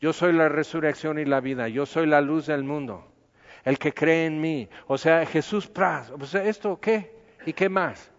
Yo 0.00 0.12
soy 0.12 0.32
la 0.32 0.48
resurrección 0.48 1.18
y 1.18 1.26
la 1.26 1.40
vida, 1.40 1.68
yo 1.68 1.86
soy 1.86 2.06
la 2.06 2.20
luz 2.20 2.46
del 2.46 2.64
mundo, 2.64 3.06
el 3.64 3.78
que 3.78 3.92
cree 3.92 4.26
en 4.26 4.40
mí. 4.40 4.68
O 4.86 4.98
sea, 4.98 5.24
Jesús, 5.26 5.66
pras, 5.66 6.10
o 6.10 6.24
sea, 6.26 6.44
¿esto 6.44 6.78
qué? 6.80 7.14
¿Y 7.46 7.52
qué 7.52 7.68
más? 7.68 8.10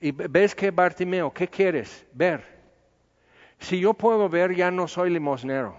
Y 0.00 0.12
ves 0.12 0.54
que 0.54 0.70
Bartimeo, 0.70 1.32
¿qué 1.32 1.48
quieres? 1.48 2.06
Ver. 2.12 2.44
Si 3.58 3.80
yo 3.80 3.94
puedo 3.94 4.28
ver, 4.28 4.54
ya 4.54 4.70
no 4.70 4.86
soy 4.86 5.10
limosnero. 5.10 5.76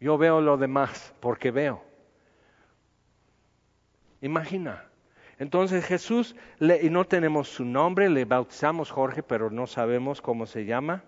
Yo 0.00 0.18
veo 0.18 0.40
lo 0.40 0.56
demás 0.56 1.14
porque 1.20 1.50
veo. 1.50 1.82
Imagina. 4.20 4.84
Entonces 5.38 5.84
Jesús, 5.84 6.36
y 6.60 6.90
no 6.90 7.04
tenemos 7.04 7.48
su 7.48 7.64
nombre, 7.64 8.08
le 8.10 8.24
bautizamos 8.24 8.90
Jorge, 8.90 9.22
pero 9.22 9.50
no 9.50 9.66
sabemos 9.66 10.20
cómo 10.20 10.46
se 10.46 10.64
llama. 10.64 11.02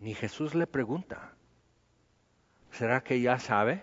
Ni 0.00 0.14
Jesús 0.14 0.54
le 0.54 0.66
pregunta. 0.66 1.32
¿Será 2.72 3.00
que 3.02 3.20
ya 3.20 3.38
sabe? 3.38 3.82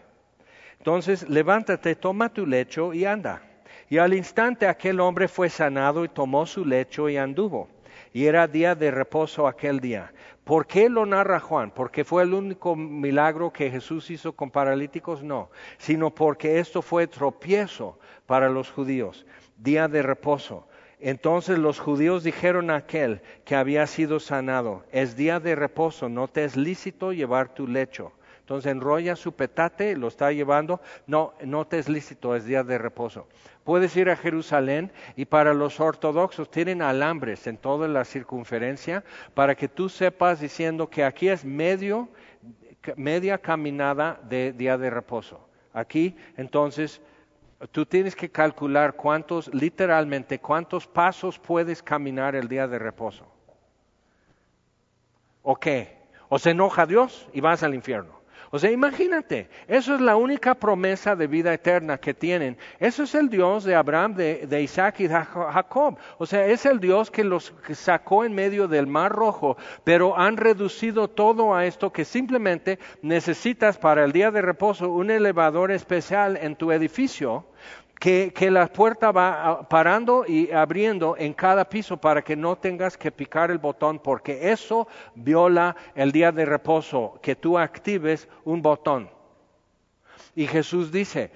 Entonces, 0.78 1.28
levántate, 1.30 1.96
toma 1.96 2.30
tu 2.30 2.46
lecho 2.46 2.94
y 2.94 3.06
anda. 3.06 3.42
Y 3.90 3.98
al 3.98 4.14
instante 4.14 4.68
aquel 4.68 5.00
hombre 5.00 5.28
fue 5.28 5.50
sanado 5.50 6.06
y 6.06 6.10
tomó 6.10 6.46
su 6.46 6.66
lecho 6.66 7.10
y 7.10 7.18
anduvo 7.18 7.70
y 8.14 8.26
era 8.26 8.48
día 8.48 8.76
de 8.76 8.92
reposo 8.92 9.48
aquel 9.48 9.80
día. 9.80 10.12
¿Por 10.44 10.66
qué 10.66 10.90
lo 10.90 11.06
narra 11.06 11.40
Juan? 11.40 11.72
¿Porque 11.72 12.04
fue 12.04 12.24
el 12.24 12.34
único 12.34 12.76
milagro 12.76 13.54
que 13.54 13.70
Jesús 13.70 14.10
hizo 14.10 14.34
con 14.34 14.50
paralíticos? 14.50 15.24
No, 15.24 15.50
sino 15.78 16.14
porque 16.14 16.60
esto 16.60 16.82
fue 16.82 17.08
tropiezo 17.08 18.00
para 18.26 18.50
los 18.50 18.72
judíos, 18.72 19.26
día 19.58 19.88
de 19.88 20.02
reposo. 20.02 20.68
Entonces 21.00 21.58
los 21.58 21.80
judíos 21.80 22.24
dijeron 22.24 22.72
a 22.72 22.78
aquel 22.78 23.22
que 23.46 23.56
había 23.56 23.86
sido 23.88 24.20
sanado, 24.20 24.84
es 24.92 25.16
día 25.16 25.40
de 25.40 25.56
reposo, 25.56 26.10
no 26.10 26.28
te 26.28 26.44
es 26.44 26.58
lícito 26.58 27.14
llevar 27.14 27.54
tu 27.54 27.68
lecho. 27.68 28.12
Entonces 28.50 28.72
enrolla 28.72 29.16
su 29.16 29.34
petate, 29.34 29.96
lo 29.96 30.08
está 30.08 30.32
llevando. 30.32 30.82
No, 31.06 31.36
no 31.46 31.68
te 31.68 31.78
es 31.78 31.88
lícito, 31.88 32.36
es 32.36 32.46
día 32.46 32.64
de 32.64 32.80
reposo. 32.80 33.28
Puedes 33.64 33.96
ir 33.96 34.10
a 34.10 34.16
Jerusalén 34.16 34.92
y 35.16 35.26
para 35.26 35.54
los 35.54 35.80
ortodoxos 35.80 36.50
tienen 36.50 36.82
alambres 36.82 37.46
en 37.46 37.58
toda 37.58 37.88
la 37.88 38.04
circunferencia 38.06 39.04
para 39.36 39.54
que 39.54 39.68
tú 39.68 39.88
sepas 39.88 40.40
diciendo 40.40 40.90
que 40.90 41.04
aquí 41.04 41.30
es 41.30 41.46
medio, 41.46 42.10
media 42.96 43.38
caminada 43.38 44.20
de 44.28 44.52
día 44.52 44.80
de 44.80 44.90
reposo. 44.90 45.48
Aquí, 45.72 46.18
entonces, 46.36 47.04
tú 47.72 47.86
tienes 47.86 48.16
que 48.16 48.32
calcular 48.32 48.96
cuántos, 48.96 49.54
literalmente, 49.54 50.40
cuántos 50.40 50.88
pasos 50.88 51.38
puedes 51.38 51.84
caminar 51.84 52.36
el 52.36 52.48
día 52.48 52.68
de 52.68 52.80
reposo. 52.80 53.32
¿O 55.44 55.56
qué? 55.56 56.00
¿O 56.30 56.40
se 56.40 56.50
enoja 56.50 56.88
Dios 56.88 57.30
y 57.32 57.42
vas 57.42 57.62
al 57.62 57.76
infierno? 57.76 58.19
O 58.52 58.58
sea, 58.58 58.72
imagínate, 58.72 59.48
eso 59.68 59.94
es 59.94 60.02
la 60.02 60.16
única 60.16 60.56
promesa 60.56 61.16
de 61.16 61.28
vida 61.28 61.54
eterna 61.54 62.00
que 62.00 62.16
tienen. 62.16 62.58
Eso 62.80 63.04
es 63.04 63.14
el 63.14 63.30
Dios 63.30 63.64
de 63.64 63.76
Abraham, 63.76 64.16
de, 64.16 64.62
Isaac 64.62 65.02
y 65.02 65.08
de 65.08 65.14
Jacob. 65.14 65.98
O 66.18 66.26
sea, 66.26 66.46
es 66.48 66.66
el 66.66 66.80
Dios 66.80 67.12
que 67.12 67.24
los 67.24 67.54
sacó 67.74 68.26
en 68.26 68.34
medio 68.34 68.68
del 68.68 68.88
mar 68.88 69.12
rojo, 69.12 69.58
pero 69.84 70.18
han 70.18 70.38
reducido 70.38 71.08
todo 71.08 71.54
a 71.54 71.66
esto 71.66 71.92
que 71.92 72.06
simplemente 72.06 72.80
necesitas 73.04 73.78
para 73.78 74.04
el 74.04 74.12
día 74.12 74.32
de 74.32 74.42
reposo 74.42 74.90
un 74.90 75.12
elevador 75.12 75.72
especial 75.72 76.38
en 76.38 76.56
tu 76.56 76.72
edificio 76.72 77.46
que, 78.00 78.50
la 78.50 78.68
puerta 78.68 79.12
va 79.12 79.68
parando 79.68 80.24
y 80.26 80.52
abriendo 80.52 81.16
en 81.18 81.34
cada 81.34 81.68
piso 81.68 81.98
para 81.98 82.22
que 82.22 82.36
no 82.36 82.56
tengas 82.56 82.98
que 82.98 83.12
picar 83.12 83.52
el 83.52 83.58
botón, 83.58 84.00
porque 84.00 84.52
eso 84.52 84.88
viola 85.16 85.76
el 85.96 86.12
día 86.12 86.32
de 86.32 86.46
reposo, 86.46 87.20
que 87.22 87.36
tú 87.36 87.58
actives 87.58 88.30
un 88.46 88.62
botón. 88.62 89.10
Y 90.34 90.48
Jesús 90.48 90.92
dice, 90.92 91.32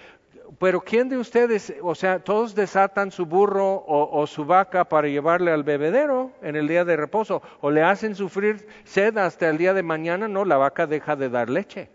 pero 0.57 0.79
¿quién 0.79 1.09
de 1.09 1.17
ustedes, 1.17 1.73
o 1.81 1.95
sea, 1.95 2.19
todos 2.19 2.55
desatan 2.55 3.11
su 3.11 3.25
burro 3.25 3.73
o, 3.73 4.21
o, 4.21 4.25
su 4.25 4.45
vaca 4.45 4.85
para 4.85 5.09
llevarle 5.09 5.51
al 5.51 5.63
bebedero 5.63 6.31
en 6.41 6.55
el 6.55 6.69
día 6.69 6.85
de 6.85 6.95
reposo, 6.95 7.41
o 7.59 7.71
le 7.71 7.83
hacen 7.83 8.15
sufrir 8.15 8.65
sed 8.85 9.17
hasta 9.17 9.49
el 9.49 9.57
día 9.57 9.73
de 9.73 9.83
mañana? 9.83 10.29
No, 10.29 10.45
la 10.45 10.55
vaca 10.55 10.87
deja 10.87 11.17
de 11.17 11.29
dar 11.29 11.49
leche. 11.49 11.89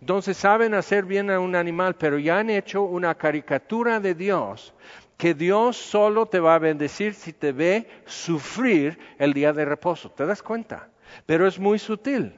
Entonces 0.00 0.36
saben 0.36 0.74
hacer 0.74 1.04
bien 1.04 1.30
a 1.30 1.38
un 1.38 1.54
animal, 1.54 1.94
pero 1.96 2.18
ya 2.18 2.38
han 2.38 2.48
hecho 2.48 2.82
una 2.82 3.14
caricatura 3.14 4.00
de 4.00 4.14
Dios, 4.14 4.74
que 5.18 5.34
Dios 5.34 5.76
solo 5.76 6.26
te 6.26 6.40
va 6.40 6.54
a 6.54 6.58
bendecir 6.58 7.12
si 7.12 7.34
te 7.34 7.52
ve 7.52 7.86
sufrir 8.06 8.98
el 9.18 9.34
día 9.34 9.52
de 9.52 9.66
reposo. 9.66 10.10
¿Te 10.10 10.24
das 10.24 10.42
cuenta? 10.42 10.88
Pero 11.26 11.46
es 11.46 11.58
muy 11.58 11.78
sutil. 11.78 12.34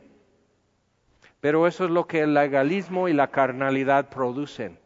Pero 1.41 1.67
eso 1.67 1.85
es 1.85 1.91
lo 1.91 2.07
que 2.07 2.21
el 2.21 2.35
legalismo 2.35 3.09
y 3.09 3.13
la 3.13 3.29
carnalidad 3.29 4.09
producen. 4.09 4.79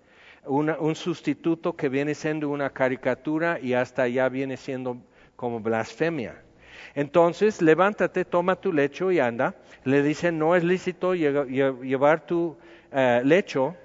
un 0.45 0.95
sustituto 0.95 1.74
que 1.74 1.89
viene 1.89 2.14
siendo 2.14 2.51
una 2.51 2.70
caricatura 2.70 3.59
y 3.61 3.74
hasta 3.74 4.07
ya 4.07 4.29
viene 4.29 4.57
siendo 4.57 4.99
como 5.35 5.61
blasfemia. 5.61 6.45
Entonces, 6.95 7.62
levántate, 7.62 8.24
toma 8.24 8.57
tu 8.57 8.72
lecho 8.72 9.11
y 9.11 9.18
anda. 9.18 9.55
Le 9.85 10.03
dicen, 10.03 10.39
no 10.39 10.57
es 10.57 10.64
lícito 10.64 11.14
llevar 11.14 12.27
tu 12.27 12.57
eh, 12.93 13.22
lecho. 13.24 13.77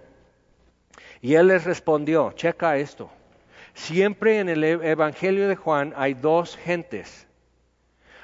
Y 1.22 1.36
él 1.36 1.48
les 1.48 1.64
respondió, 1.66 2.32
checa 2.32 2.78
esto. 2.78 3.10
Siempre 3.74 4.40
en 4.40 4.50
el 4.50 4.64
e-, 4.64 4.90
Evangelio 4.92 5.48
de 5.48 5.56
Juan 5.56 5.94
hay 5.96 6.14
dos 6.14 6.58
gentes. 6.58 7.28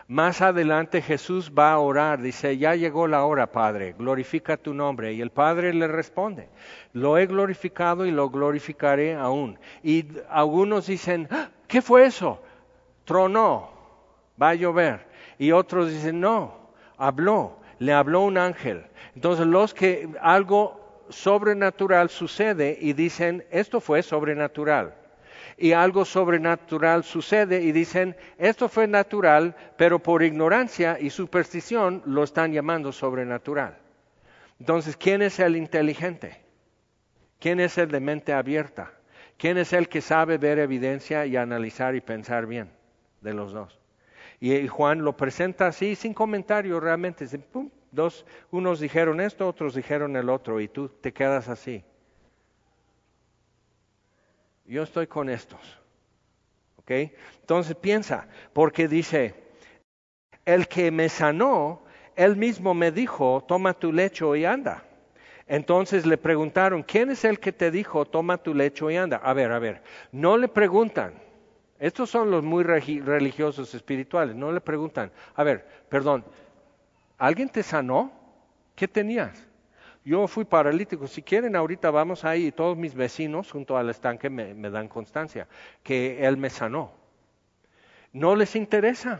Más 0.10 0.42
adelante 0.42 1.02
Jesús 1.02 1.52
va 1.58 1.74
a 1.74 1.80
orar, 1.80 2.22
dice, 2.22 2.58
ya 2.58 2.76
llegó 2.76 3.08
la 3.08 3.26
hora, 3.26 3.52
Padre, 3.52 3.94
glorifica 3.98 4.56
tu 4.56 4.74
nombre. 4.74 5.12
Y 5.14 5.22
el 5.22 5.32
Padre 5.32 5.74
le 5.74 5.86
responde, 5.88 6.48
lo 6.94 7.18
he 7.18 7.26
glorificado 7.26 8.06
y 8.06 8.12
lo 8.12 8.30
glorificaré 8.30 9.16
aún. 9.16 9.60
Y 9.84 10.06
algunos 10.30 10.88
dicen, 10.88 11.28
ah, 11.30 11.50
¿qué 11.68 11.82
fue 11.82 12.06
eso? 12.06 12.42
Tronó, 13.04 13.70
va 14.42 14.50
a 14.50 14.56
llover. 14.56 15.06
Y 15.38 15.52
otros 15.52 15.92
dicen, 15.92 16.20
no, 16.20 16.72
habló, 16.98 17.58
le 17.80 17.94
habló 17.94 18.22
un 18.22 18.38
ángel. 18.38 18.86
Entonces 19.16 19.46
los 19.46 19.74
que 19.74 20.10
algo 20.22 21.06
sobrenatural 21.10 22.10
sucede 22.10 22.78
y 22.80 22.94
dicen, 22.94 23.46
esto 23.52 23.80
fue 23.80 24.04
sobrenatural. 24.04 24.96
Y 25.58 25.72
algo 25.72 26.06
sobrenatural 26.06 27.04
sucede 27.04 27.62
y 27.62 27.72
dicen, 27.72 28.16
esto 28.38 28.70
fue 28.70 28.88
natural, 28.88 29.56
pero 29.76 30.00
por 30.00 30.22
ignorancia 30.22 31.00
y 31.00 31.10
superstición 31.10 32.04
lo 32.06 32.24
están 32.24 32.54
llamando 32.54 32.92
sobrenatural. 32.92 33.78
Entonces, 34.60 34.98
¿quién 34.98 35.22
es 35.22 35.40
el 35.40 35.56
inteligente? 35.56 36.42
¿Quién 37.40 37.60
es 37.60 37.78
el 37.78 37.90
de 37.90 38.00
mente 38.00 38.34
abierta? 38.34 38.92
¿Quién 39.38 39.58
es 39.58 39.74
el 39.74 39.88
que 39.90 40.02
sabe 40.02 40.38
ver 40.38 40.60
evidencia 40.60 41.26
y 41.26 41.38
analizar 41.38 41.96
y 41.96 42.02
pensar 42.02 42.48
bien 42.48 42.70
de 43.22 43.34
los 43.34 43.52
dos? 43.54 43.77
Y 44.40 44.68
Juan 44.68 45.04
lo 45.04 45.18
presenta 45.18 45.68
así, 45.68 45.96
sin 45.96 46.14
comentario 46.14 46.80
realmente. 46.80 47.26
dos, 47.92 48.26
unos 48.52 48.80
dijeron 48.80 49.20
esto, 49.20 49.48
otros 49.48 49.74
dijeron 49.74 50.16
el 50.16 50.30
otro, 50.30 50.60
y 50.62 50.68
tú 50.68 50.90
te 50.90 51.12
quedas 51.12 51.50
así. 51.50 51.84
Yo 54.66 54.84
estoy 54.84 55.08
con 55.08 55.30
estos. 55.30 55.80
¿Ok? 56.78 56.92
Entonces 57.42 57.76
piensa, 57.76 58.28
porque 58.54 58.88
dice, 58.88 59.34
el 60.46 60.68
que 60.68 60.92
me 60.92 61.10
sanó, 61.10 61.84
él 62.16 62.36
mismo 62.36 62.74
me 62.74 62.92
dijo, 62.92 63.44
toma 63.48 63.74
tu 63.74 63.92
lecho 63.92 64.36
y 64.36 64.46
anda. 64.46 64.84
Entonces 65.48 66.06
le 66.06 66.18
preguntaron, 66.18 66.84
¿quién 66.84 67.10
es 67.10 67.26
el 67.26 67.40
que 67.40 67.54
te 67.54 67.72
dijo, 67.72 68.06
toma 68.06 68.38
tu 68.38 68.54
lecho 68.54 68.92
y 68.92 68.98
anda? 68.98 69.18
A 69.18 69.34
ver, 69.34 69.52
a 69.52 69.60
ver, 69.60 69.82
no 70.12 70.38
le 70.38 70.48
preguntan, 70.48 71.14
estos 71.80 72.10
son 72.10 72.32
los 72.32 72.44
muy 72.44 72.64
religiosos 72.64 73.74
espirituales. 73.74 74.36
No 74.36 74.52
le 74.52 74.62
preguntan, 74.62 75.12
a 75.36 75.44
ver, 75.44 75.66
perdón, 75.90 76.24
¿alguien 77.18 77.50
te 77.50 77.64
sanó? 77.64 78.12
¿Qué 78.76 78.88
tenías? 78.88 79.48
Yo 80.04 80.28
fui 80.28 80.46
paralítico. 80.46 81.08
Si 81.08 81.22
quieren, 81.22 81.56
ahorita 81.56 81.92
vamos 81.92 82.24
ahí. 82.24 82.52
Todos 82.52 82.78
mis 82.78 82.96
vecinos 82.96 83.52
junto 83.52 83.78
al 83.78 83.90
estanque 83.90 84.30
me, 84.30 84.54
me 84.54 84.70
dan 84.70 84.88
constancia 84.88 85.48
que 85.84 86.26
Él 86.26 86.38
me 86.38 86.50
sanó. 86.50 86.92
No 88.14 88.36
les 88.36 88.56
interesa. 88.56 89.20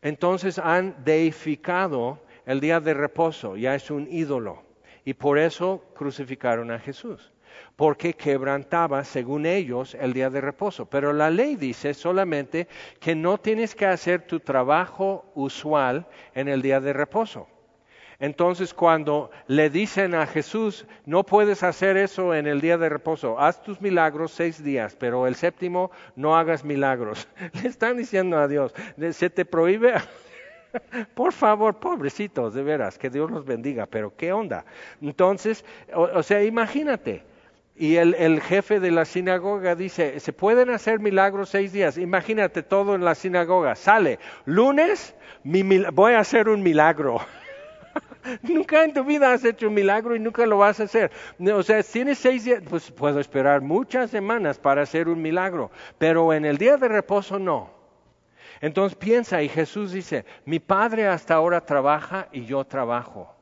Entonces 0.00 0.58
han 0.58 1.04
deificado 1.04 2.20
el 2.46 2.60
día 2.60 2.80
de 2.80 2.94
reposo, 2.94 3.56
ya 3.56 3.74
es 3.74 3.90
un 3.90 4.06
ídolo. 4.10 4.62
Y 5.04 5.14
por 5.14 5.38
eso 5.38 5.84
crucificaron 5.94 6.70
a 6.70 6.78
Jesús, 6.78 7.32
porque 7.76 8.14
quebrantaba, 8.14 9.04
según 9.04 9.46
ellos, 9.46 9.94
el 9.94 10.12
día 10.12 10.30
de 10.30 10.40
reposo. 10.40 10.86
Pero 10.86 11.12
la 11.12 11.30
ley 11.30 11.56
dice 11.56 11.94
solamente 11.94 12.68
que 13.00 13.14
no 13.14 13.38
tienes 13.38 13.74
que 13.74 13.86
hacer 13.86 14.22
tu 14.22 14.40
trabajo 14.40 15.24
usual 15.34 16.06
en 16.34 16.48
el 16.48 16.62
día 16.62 16.80
de 16.80 16.92
reposo. 16.92 17.46
Entonces 18.20 18.74
cuando 18.74 19.30
le 19.46 19.70
dicen 19.70 20.14
a 20.14 20.26
Jesús, 20.26 20.86
no 21.06 21.24
puedes 21.24 21.62
hacer 21.62 21.96
eso 21.96 22.34
en 22.34 22.48
el 22.48 22.60
día 22.60 22.76
de 22.76 22.88
reposo, 22.88 23.38
haz 23.38 23.62
tus 23.62 23.80
milagros 23.80 24.32
seis 24.32 24.62
días, 24.62 24.96
pero 24.98 25.28
el 25.28 25.36
séptimo 25.36 25.92
no 26.16 26.36
hagas 26.36 26.64
milagros. 26.64 27.28
Le 27.62 27.68
están 27.68 27.96
diciendo 27.96 28.38
a 28.38 28.48
Dios, 28.48 28.74
se 29.12 29.30
te 29.30 29.44
prohíbe. 29.44 29.94
Por 31.14 31.32
favor, 31.32 31.76
pobrecitos, 31.78 32.54
de 32.54 32.62
veras, 32.62 32.98
que 32.98 33.08
Dios 33.08 33.30
los 33.30 33.44
bendiga, 33.44 33.86
pero 33.86 34.14
¿qué 34.16 34.32
onda? 34.32 34.64
Entonces, 35.00 35.64
o, 35.94 36.22
sea, 36.22 36.42
imagínate, 36.42 37.22
y 37.78 37.96
el, 37.96 38.40
jefe 38.40 38.80
de 38.80 38.90
la 38.90 39.04
sinagoga 39.04 39.76
dice, 39.76 40.18
se 40.18 40.32
pueden 40.32 40.70
hacer 40.70 40.98
milagros 40.98 41.50
seis 41.50 41.72
días. 41.72 41.96
Imagínate 41.96 42.64
todo 42.64 42.96
en 42.96 43.04
la 43.04 43.14
sinagoga. 43.14 43.76
Sale, 43.76 44.18
lunes, 44.44 45.14
voy 45.44 46.14
a 46.14 46.18
hacer 46.18 46.48
un 46.48 46.62
milagro. 46.62 47.20
nunca 48.42 48.82
en 48.82 48.92
tu 48.92 49.04
vida 49.04 49.32
has 49.32 49.44
hecho 49.44 49.68
un 49.68 49.74
milagro 49.74 50.16
y 50.16 50.18
nunca 50.18 50.44
lo 50.44 50.58
vas 50.58 50.80
a 50.80 50.84
hacer. 50.84 51.12
O 51.54 51.62
sea, 51.62 51.82
tienes 51.82 52.18
seis 52.18 52.44
días, 52.44 52.62
pues 52.68 52.90
puedo 52.90 53.20
esperar 53.20 53.60
muchas 53.60 54.10
semanas 54.10 54.58
para 54.58 54.82
hacer 54.82 55.08
un 55.08 55.22
milagro, 55.22 55.70
pero 55.98 56.32
en 56.32 56.44
el 56.44 56.58
día 56.58 56.76
de 56.76 56.88
reposo 56.88 57.38
no. 57.38 57.70
Entonces 58.60 58.98
piensa 58.98 59.40
y 59.40 59.48
Jesús 59.48 59.92
dice, 59.92 60.24
mi 60.44 60.58
Padre 60.58 61.06
hasta 61.06 61.34
ahora 61.34 61.64
trabaja 61.64 62.28
y 62.32 62.44
yo 62.44 62.64
trabajo. 62.64 63.37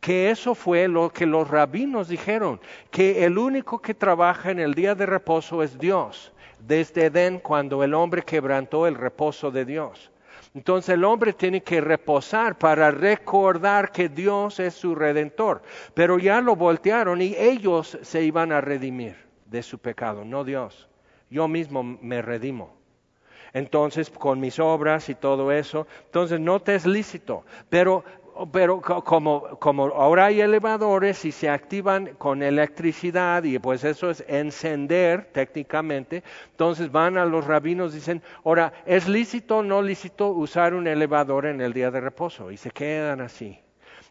Que 0.00 0.30
eso 0.30 0.54
fue 0.54 0.88
lo 0.88 1.10
que 1.10 1.26
los 1.26 1.48
rabinos 1.48 2.08
dijeron, 2.08 2.60
que 2.90 3.24
el 3.24 3.38
único 3.38 3.80
que 3.80 3.94
trabaja 3.94 4.50
en 4.50 4.58
el 4.58 4.74
día 4.74 4.94
de 4.94 5.06
reposo 5.06 5.62
es 5.62 5.78
Dios, 5.78 6.32
desde 6.58 7.06
Edén 7.06 7.38
cuando 7.38 7.82
el 7.84 7.94
hombre 7.94 8.22
quebrantó 8.22 8.86
el 8.86 8.94
reposo 8.94 9.50
de 9.50 9.64
Dios. 9.64 10.10
Entonces 10.54 10.94
el 10.94 11.04
hombre 11.04 11.32
tiene 11.32 11.62
que 11.62 11.80
reposar 11.80 12.58
para 12.58 12.90
recordar 12.90 13.92
que 13.92 14.08
Dios 14.08 14.58
es 14.58 14.74
su 14.74 14.94
redentor. 14.94 15.62
Pero 15.94 16.18
ya 16.18 16.40
lo 16.40 16.56
voltearon 16.56 17.22
y 17.22 17.36
ellos 17.36 17.98
se 18.02 18.22
iban 18.24 18.50
a 18.50 18.60
redimir 18.60 19.16
de 19.46 19.62
su 19.62 19.78
pecado, 19.78 20.24
no 20.24 20.42
Dios. 20.44 20.88
Yo 21.30 21.46
mismo 21.46 21.84
me 21.84 22.20
redimo. 22.22 22.80
Entonces, 23.52 24.10
con 24.10 24.38
mis 24.38 24.58
obras 24.58 25.08
y 25.08 25.14
todo 25.14 25.50
eso, 25.50 25.86
entonces 26.06 26.38
no 26.38 26.60
te 26.60 26.76
es 26.76 26.86
lícito. 26.86 27.44
Pero 27.68 28.04
pero 28.46 28.80
como, 28.80 29.58
como 29.58 29.86
ahora 29.86 30.26
hay 30.26 30.40
elevadores 30.40 31.24
y 31.24 31.32
se 31.32 31.48
activan 31.48 32.14
con 32.16 32.42
electricidad 32.42 33.42
y 33.44 33.58
pues 33.58 33.84
eso 33.84 34.10
es 34.10 34.24
encender 34.28 35.30
técnicamente, 35.32 36.22
entonces 36.50 36.90
van 36.90 37.18
a 37.18 37.24
los 37.24 37.46
rabinos 37.46 37.92
y 37.92 37.96
dicen, 37.96 38.22
ahora, 38.44 38.72
¿es 38.86 39.08
lícito 39.08 39.58
o 39.58 39.62
no 39.62 39.82
lícito 39.82 40.28
usar 40.28 40.74
un 40.74 40.86
elevador 40.86 41.46
en 41.46 41.60
el 41.60 41.72
día 41.72 41.90
de 41.90 42.00
reposo? 42.00 42.50
Y 42.50 42.56
se 42.56 42.70
quedan 42.70 43.20
así. 43.20 43.58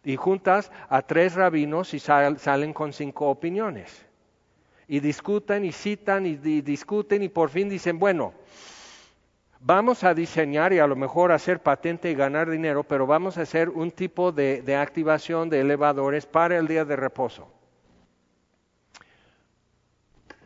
Y 0.04 0.16
juntas 0.16 0.72
a 0.90 1.02
tres 1.02 1.36
rabinos 1.36 1.94
y 1.94 2.00
salen 2.00 2.74
con 2.74 2.94
cinco 2.94 3.30
opiniones. 3.30 4.06
Y 4.88 5.00
discuten 5.00 5.66
y 5.66 5.72
citan 5.72 6.26
y 6.26 6.36
discuten 6.36 7.22
y 7.22 7.30
por 7.30 7.50
fin 7.50 7.70
dicen, 7.70 8.00
bueno, 8.00 8.34
vamos 9.60 10.04
a 10.04 10.14
diseñar 10.14 10.74
y 10.74 10.80
a 10.80 10.88
lo 10.88 10.96
mejor 10.96 11.32
hacer 11.32 11.62
patente 11.62 12.10
y 12.10 12.16
ganar 12.16 12.50
dinero, 12.50 12.84
pero 12.84 13.06
vamos 13.06 13.38
a 13.38 13.42
hacer 13.42 13.70
un 13.70 13.92
tipo 13.92 14.32
de, 14.32 14.76
activación 14.76 15.50
de 15.50 15.62
elevadores 15.62 16.26
para 16.26 16.58
el 16.58 16.68
día 16.68 16.86
de 16.86 16.96
reposo. 16.96 17.48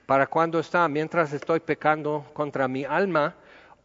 ¿Para 0.05 0.27
cuándo 0.27 0.59
está? 0.59 0.87
Mientras 0.87 1.31
estoy 1.31 1.59
pecando 1.59 2.25
contra 2.33 2.67
mi 2.67 2.83
alma 2.83 3.35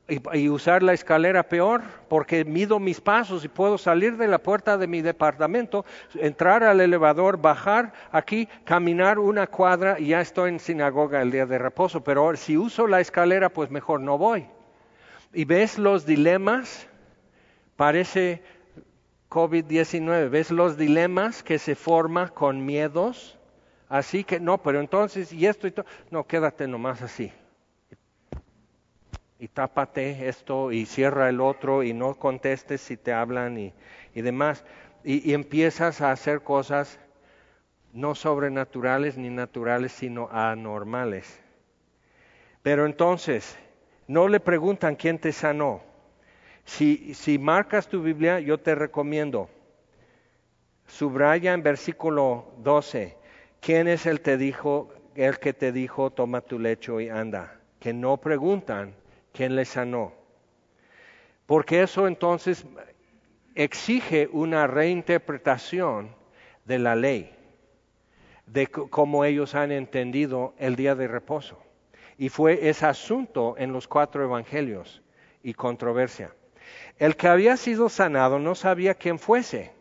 y, 0.08 0.48
usar 0.48 0.82
la 0.82 0.94
escalera 0.94 1.42
peor, 1.42 1.82
porque 2.08 2.44
mido 2.44 2.80
mis 2.80 3.00
pasos 3.00 3.44
y 3.44 3.48
puedo 3.48 3.78
salir 3.78 4.16
de 4.16 4.26
la 4.26 4.38
puerta 4.38 4.78
de 4.78 4.86
mi 4.86 5.00
departamento, 5.02 5.84
entrar 6.14 6.64
al 6.64 6.80
elevador, 6.80 7.36
bajar 7.36 7.92
aquí, 8.10 8.48
caminar 8.64 9.18
una 9.18 9.46
cuadra 9.46 10.00
y 10.00 10.08
ya 10.08 10.20
estoy 10.20 10.50
en 10.50 10.60
sinagoga 10.60 11.22
el 11.22 11.30
día 11.30 11.46
de 11.46 11.58
reposo. 11.58 12.02
Pero 12.02 12.34
si 12.36 12.56
uso 12.56 12.86
la 12.86 13.00
escalera, 13.00 13.50
pues 13.50 13.70
mejor 13.70 14.00
no 14.00 14.18
voy 14.18 14.48
y 15.32 15.44
ves 15.44 15.78
los 15.78 16.06
dilemas, 16.06 16.86
parece 17.76 18.42
COVID-19, 19.28 20.30
ves 20.30 20.50
los 20.50 20.76
dilemas 20.76 21.42
que 21.42 21.58
se 21.58 21.74
forman 21.74 22.28
con 22.28 22.64
miedos, 22.64 23.38
así 23.88 24.24
que 24.24 24.40
no, 24.40 24.62
pero 24.62 24.80
entonces, 24.80 25.32
y 25.32 25.46
esto 25.46 25.66
y 25.66 25.72
todo, 25.72 25.86
no, 26.10 26.26
quédate 26.26 26.66
nomás 26.66 27.02
así. 27.02 27.32
Y 29.38 29.48
tápate 29.48 30.28
esto 30.28 30.72
y 30.72 30.86
cierra 30.86 31.28
el 31.28 31.40
otro 31.40 31.84
y 31.84 31.92
no 31.92 32.14
contestes 32.14 32.80
si 32.80 32.96
te 32.96 33.12
hablan 33.12 33.56
y, 33.58 33.72
demás. 34.14 34.64
y 35.04 35.32
empiezas 35.32 36.00
a 36.00 36.10
hacer 36.10 36.42
cosas 36.42 36.98
no 37.92 38.14
sobrenaturales 38.14 39.16
ni 39.16 39.30
naturales, 39.30 39.92
sino 39.92 40.28
anormales. 40.30 41.40
Pero 42.62 42.84
entonces, 42.84 43.56
no 44.09 44.26
le 44.26 44.40
preguntan 44.40 44.96
quién 44.96 45.18
te 45.18 45.32
sanó. 45.32 45.82
Si, 46.64 47.14
si 47.14 47.38
marcas 47.38 47.88
tu 47.88 48.02
Biblia, 48.02 48.40
yo 48.40 48.59
te 48.59 48.74
recomiendo, 48.74 49.48
subraya 50.86 51.52
en 51.52 51.62
versículo 51.62 52.52
12, 52.59 53.16
¿quién 53.61 53.86
es 53.86 54.06
el, 54.06 54.20
dijo, 54.38 54.92
el 55.14 55.38
que 55.38 55.52
te 55.52 55.72
dijo, 55.72 56.11
toma 56.11 56.40
tu 56.40 56.59
lecho 56.59 57.00
y 57.00 57.09
anda? 57.09 57.61
Que 57.78 57.92
no 57.92 58.16
preguntan 58.16 58.94
quién 59.32 59.54
le 59.54 59.64
sanó. 59.64 60.12
Porque 61.46 61.82
eso 61.82 62.06
entonces 62.06 62.66
exige 63.54 64.28
una 64.32 64.66
reinterpretación 64.66 66.14
de 66.64 66.78
la 66.78 66.94
ley, 66.94 67.34
de 68.46 68.66
cómo 68.68 69.24
ellos 69.24 69.54
han 69.54 69.72
entendido 69.72 70.54
el 70.59 70.76
día 70.76 70.94
de 70.94 71.09
reposo. 71.09 71.59
Y 72.18 72.28
fue 72.28 72.68
ese 72.68 72.84
asunto 72.84 73.54
en 73.56 73.72
los 73.72 73.88
cuatro 73.88 74.22
evangelios 74.22 75.02
y 75.42 75.54
controversia. 75.54 76.34
El 76.98 77.16
que 77.16 77.28
había 77.28 77.56
sido 77.56 77.88
sanado 77.88 78.38
no 78.38 78.54
sabía 78.54 78.94
quién 78.94 79.18
fuese, 79.18 79.72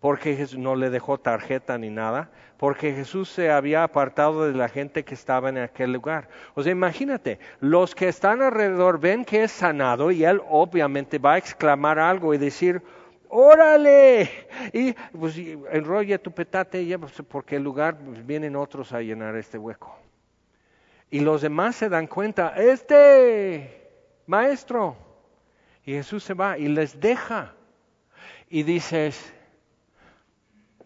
porque 0.00 0.36
Jesús 0.36 0.58
no 0.58 0.76
le 0.76 0.90
dejó 0.90 1.18
tarjeta 1.18 1.76
ni 1.76 1.90
nada, 1.90 2.30
porque 2.56 2.92
Jesús 2.92 3.28
se 3.28 3.50
había 3.50 3.82
apartado 3.82 4.46
de 4.46 4.56
la 4.56 4.68
gente 4.68 5.04
que 5.04 5.14
estaba 5.14 5.48
en 5.48 5.58
aquel 5.58 5.92
lugar. 5.92 6.28
O 6.54 6.62
sea, 6.62 6.72
imagínate, 6.72 7.38
los 7.60 7.94
que 7.94 8.08
están 8.08 8.40
alrededor 8.40 9.00
ven 9.00 9.24
que 9.24 9.44
es 9.44 9.52
sanado 9.52 10.10
y 10.10 10.24
él 10.24 10.40
obviamente 10.48 11.18
va 11.18 11.34
a 11.34 11.38
exclamar 11.38 11.98
algo 11.98 12.32
y 12.32 12.38
decir, 12.38 12.80
órale, 13.28 14.30
y 14.72 14.92
pues 15.16 15.36
enrolla 15.72 16.18
tu 16.18 16.30
petate, 16.30 16.96
pues, 16.98 17.22
porque 17.28 17.56
el 17.56 17.64
lugar 17.64 17.96
pues, 17.98 18.24
vienen 18.24 18.56
otros 18.56 18.92
a 18.92 19.00
llenar 19.00 19.36
este 19.36 19.58
hueco. 19.58 19.96
Y 21.10 21.20
los 21.20 21.42
demás 21.42 21.76
se 21.76 21.88
dan 21.88 22.06
cuenta, 22.06 22.54
este 22.56 23.90
maestro. 24.26 24.96
Y 25.84 25.92
Jesús 25.92 26.22
se 26.22 26.34
va 26.34 26.58
y 26.58 26.68
les 26.68 27.00
deja. 27.00 27.54
Y 28.50 28.62
dices, 28.62 29.32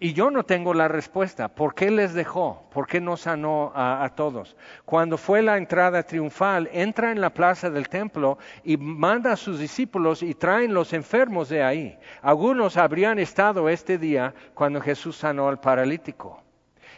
y 0.02 0.14
yo 0.14 0.32
no 0.32 0.44
tengo 0.44 0.74
la 0.74 0.88
respuesta. 0.88 1.46
¿Por 1.46 1.76
qué 1.76 1.88
les 1.88 2.12
dejó? 2.12 2.68
¿Por 2.72 2.88
qué 2.88 3.00
no 3.00 3.16
sanó 3.16 3.70
a, 3.72 4.02
a, 4.02 4.16
todos? 4.16 4.56
Cuando 4.84 5.16
fue 5.16 5.42
la 5.42 5.56
entrada 5.56 6.02
triunfal, 6.02 6.68
entra 6.72 7.12
en 7.12 7.20
la 7.20 7.30
plaza 7.30 7.70
del 7.70 7.88
templo 7.88 8.36
y 8.64 8.76
manda 8.76 9.30
a 9.30 9.36
sus 9.36 9.60
discípulos 9.60 10.24
y 10.24 10.34
traen 10.34 10.74
los 10.74 10.92
enfermos 10.92 11.48
de 11.48 11.62
ahí. 11.62 11.98
Algunos 12.20 12.76
habrían 12.76 13.20
estado 13.20 13.68
este 13.68 13.96
día 13.96 14.34
cuando 14.54 14.80
Jesús 14.80 15.16
sanó 15.16 15.46
al 15.46 15.60
paralítico. 15.60 16.41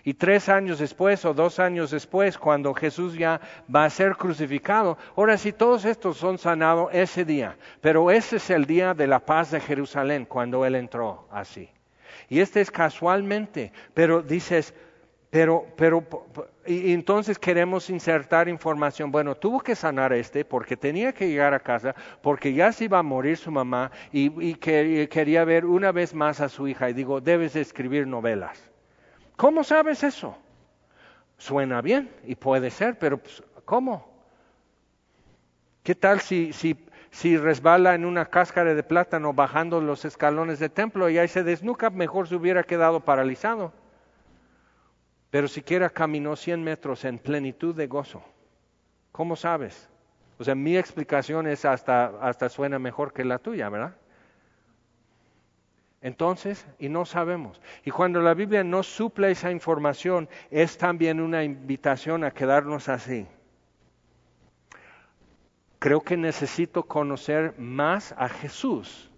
Y 0.07 0.13
tres 0.15 0.51
años 0.51 0.79
después 0.79 1.25
o 1.25 1.33
dos 1.33 1.59
años 1.59 1.91
después, 1.91 2.37
cuando 2.37 2.75
Jesús 2.75 3.15
ya 3.15 3.41
va 3.75 3.87
a 3.87 3.91
ser 3.91 4.17
crucificado, 4.17 4.99
ahora 5.17 5.39
sí 5.39 5.51
todos 5.51 5.87
estos 5.87 6.19
son 6.19 6.37
sanados 6.37 6.91
ese 6.93 7.25
día. 7.25 7.57
Pero 7.81 8.11
ese 8.11 8.37
es 8.37 8.51
el 8.51 8.67
día 8.67 8.93
de 8.93 9.07
la 9.07 9.21
paz 9.21 9.51
de 9.51 9.61
Jerusalén, 9.61 10.27
cuando 10.27 10.67
Él 10.67 10.75
entró 10.75 11.27
así. 11.31 11.71
Y 12.29 12.41
este 12.41 12.61
es 12.61 12.71
casualmente, 12.71 13.73
pero 13.95 14.21
dices, 14.21 14.75
pero, 15.31 15.67
pero, 15.75 16.07
y 16.67 16.93
entonces 16.93 17.39
queremos 17.39 17.89
insertar 17.89 18.47
información. 18.49 19.11
Bueno, 19.11 19.35
tuvo 19.35 19.61
que 19.61 19.75
sanar 19.75 20.13
este 20.13 20.45
porque 20.45 20.77
tenía 20.77 21.15
que 21.15 21.29
llegar 21.29 21.55
a 21.55 21.61
casa, 21.61 21.95
porque 22.21 22.53
ya 22.53 22.73
se 22.73 22.85
iba 22.85 22.99
a 22.99 23.03
morir 23.03 23.39
su 23.39 23.51
mamá 23.51 23.91
y, 24.13 24.51
y 24.51 24.55
quería 24.55 25.45
ver 25.45 25.65
una 25.65 25.93
vez 25.93 26.15
más 26.15 26.43
a 26.43 26.51
su 26.51 26.69
hija. 26.69 26.91
Y 26.91 26.93
digo, 26.93 27.23
debes 27.23 27.57
escribir 27.57 28.07
novelas. 28.07 28.74
¿Cómo 29.37 29.64
sabes 29.64 30.03
eso? 30.03 30.37
Suena 31.39 31.80
bien 31.80 32.11
y 32.24 32.37
puede 32.37 32.70
ser, 32.70 32.99
pero 32.99 33.18
pues, 33.18 33.43
¿cómo? 33.64 34.09
¿Qué 35.82 35.95
tal 35.95 36.20
si, 36.20 36.53
si, 36.53 36.76
si 37.11 37.37
resbala 37.37 37.95
en 37.95 38.05
una 38.05 38.26
cáscara 38.26 38.74
de 38.74 38.82
plátano 38.82 39.32
bajando 39.32 39.80
los 39.80 40.05
escalones 40.05 40.59
del 40.59 40.70
templo 40.70 41.11
y 41.11 41.18
ahí 41.18 41.28
se 41.28 41.43
desnuca, 41.43 41.91
mejor 41.91 42.28
se 42.28 42.37
hubiera 42.37 42.62
quedado 42.62 43.01
paralizado. 43.01 43.72
Pero 45.30 45.49
siquiera 45.49 45.91
caminó 45.91 46.37
100 46.37 46.62
metros 46.62 47.05
en 47.05 47.18
plenitud 47.18 47.74
de 47.74 47.89
gozo. 47.89 48.22
¿Cómo 49.11 49.37
sabes? 49.37 49.89
O 50.39 50.45
sea, 50.45 50.55
mi 50.55 50.76
explicación 50.76 51.47
es 51.47 51.64
hasta, 51.64 52.07
hasta 52.20 52.49
suena 52.49 52.78
mejor 52.78 53.12
que 53.12 53.24
la 53.24 53.39
tuya, 53.39 53.68
¿verdad? 53.68 53.95
Entonces, 56.05 56.67
y 56.79 56.91
no 56.91 57.07
sabemos. 57.07 57.63
Y 57.83 57.91
cuando 57.91 58.21
la 58.21 58.35
Biblia 58.35 58.63
nos 58.63 58.87
suple 58.87 59.31
esa 59.31 59.51
información, 59.51 60.29
es 60.51 60.77
también 60.77 61.19
una 61.19 61.43
invitación 61.45 62.25
a 62.25 62.31
quedarnos 62.31 62.91
así. 62.91 63.27
Creo 65.79 66.03
que 66.03 66.19
necesito 66.19 66.83
conocer 66.83 67.59
más 67.59 68.15
a 68.19 68.29
Jesús. 68.29 69.11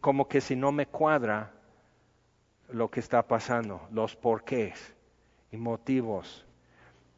como 0.00 0.26
que 0.26 0.40
si 0.40 0.56
no 0.56 0.72
me 0.72 0.86
cuadra 0.86 1.52
lo 2.70 2.90
que 2.90 3.00
está 3.00 3.22
pasando, 3.28 3.86
los 3.92 4.16
porqués 4.16 4.94
y 5.52 5.58
motivos 5.58 6.46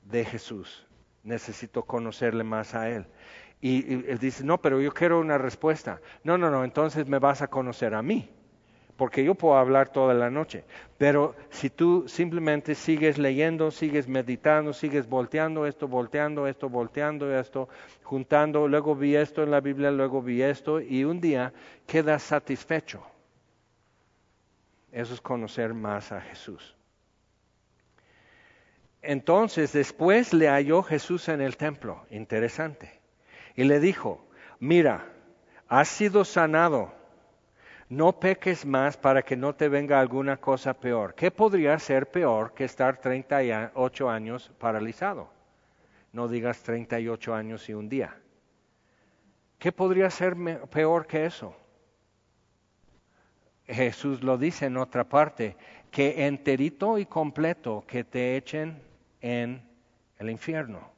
de 0.02 0.24
Jesús. 0.24 0.84
Necesito 1.22 1.84
conocerle 1.84 2.42
más 2.42 2.74
a 2.74 2.90
Él. 2.90 3.06
Y, 3.60 4.10
él 4.10 4.18
dice, 4.18 4.44
no, 4.44 4.60
pero 4.60 4.80
yo 4.80 4.92
quiero 4.92 5.18
una 5.20 5.38
respuesta. 5.38 6.00
No, 6.22 6.38
no, 6.38 6.50
no, 6.50 6.64
entonces 6.64 7.06
me 7.08 7.18
vas 7.18 7.42
a 7.42 7.48
conocer 7.48 7.94
a 7.94 8.02
mí, 8.02 8.30
porque 8.96 9.24
yo 9.24 9.34
puedo 9.34 9.56
hablar 9.56 9.88
toda 9.88 10.14
la 10.14 10.30
noche. 10.30 10.64
Pero 10.96 11.34
si 11.50 11.68
tú 11.70 12.04
simplemente 12.06 12.74
sigues 12.74 13.18
leyendo, 13.18 13.70
sigues 13.70 14.06
meditando, 14.06 14.72
sigues 14.72 15.08
volteando 15.08 15.66
esto, 15.66 15.88
volteando 15.88 16.46
esto, 16.46 16.68
volteando 16.68 17.36
esto, 17.36 17.68
juntando, 18.04 18.68
luego 18.68 18.94
vi 18.94 19.16
esto 19.16 19.42
en 19.42 19.50
la 19.50 19.60
Biblia, 19.60 19.90
luego 19.90 20.22
vi 20.22 20.42
esto, 20.42 20.80
y 20.80 21.04
un 21.04 21.20
día 21.20 21.52
quedas 21.86 22.22
satisfecho. 22.22 23.02
Eso 24.92 25.14
es 25.14 25.20
conocer 25.20 25.74
más 25.74 26.12
a 26.12 26.20
Jesús. 26.20 26.76
Entonces 29.02 29.72
después 29.72 30.32
le 30.32 30.48
halló 30.48 30.82
Jesús 30.82 31.28
en 31.28 31.40
el 31.40 31.56
templo. 31.56 32.04
Interesante 32.10 32.97
y 33.58 33.64
le 33.64 33.80
dijo, 33.80 34.24
mira, 34.60 35.04
has 35.66 35.88
sido 35.88 36.24
sanado, 36.24 36.92
no 37.88 38.20
peques 38.20 38.64
más 38.64 38.96
para 38.96 39.22
que 39.22 39.36
no 39.36 39.56
te 39.56 39.68
venga 39.68 39.98
alguna 39.98 40.36
cosa 40.36 40.74
peor. 40.74 41.16
¿Qué 41.16 41.32
podría 41.32 41.76
ser 41.80 42.08
peor 42.08 42.54
que 42.54 42.62
estar 42.62 43.00
38 43.00 44.08
años 44.08 44.52
paralizado? 44.60 45.28
No 46.12 46.28
digas 46.28 46.62
38 46.62 47.34
años 47.34 47.68
y 47.68 47.74
un 47.74 47.88
día. 47.88 48.16
¿Qué 49.58 49.72
podría 49.72 50.08
ser 50.08 50.36
peor 50.70 51.08
que 51.08 51.26
eso? 51.26 51.56
Jesús 53.66 54.22
lo 54.22 54.38
dice 54.38 54.66
en 54.66 54.76
otra 54.76 55.02
parte, 55.02 55.56
que 55.90 56.28
enterito 56.28 56.96
y 56.96 57.06
completo 57.06 57.82
que 57.88 58.04
te 58.04 58.36
echen 58.36 58.80
en 59.20 59.60
el 60.16 60.30
infierno 60.30 60.92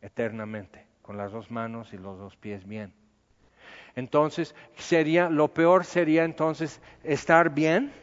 eternamente 0.00 0.87
con 1.08 1.16
las 1.16 1.32
dos 1.32 1.50
manos 1.50 1.94
y 1.94 1.96
los 1.96 2.18
dos 2.18 2.36
pies 2.36 2.68
bien. 2.68 2.92
Entonces, 3.96 4.54
sería, 4.76 5.30
lo 5.30 5.48
peor 5.48 5.86
sería 5.86 6.22
entonces 6.22 6.82
estar 7.02 7.48
bien 7.48 7.94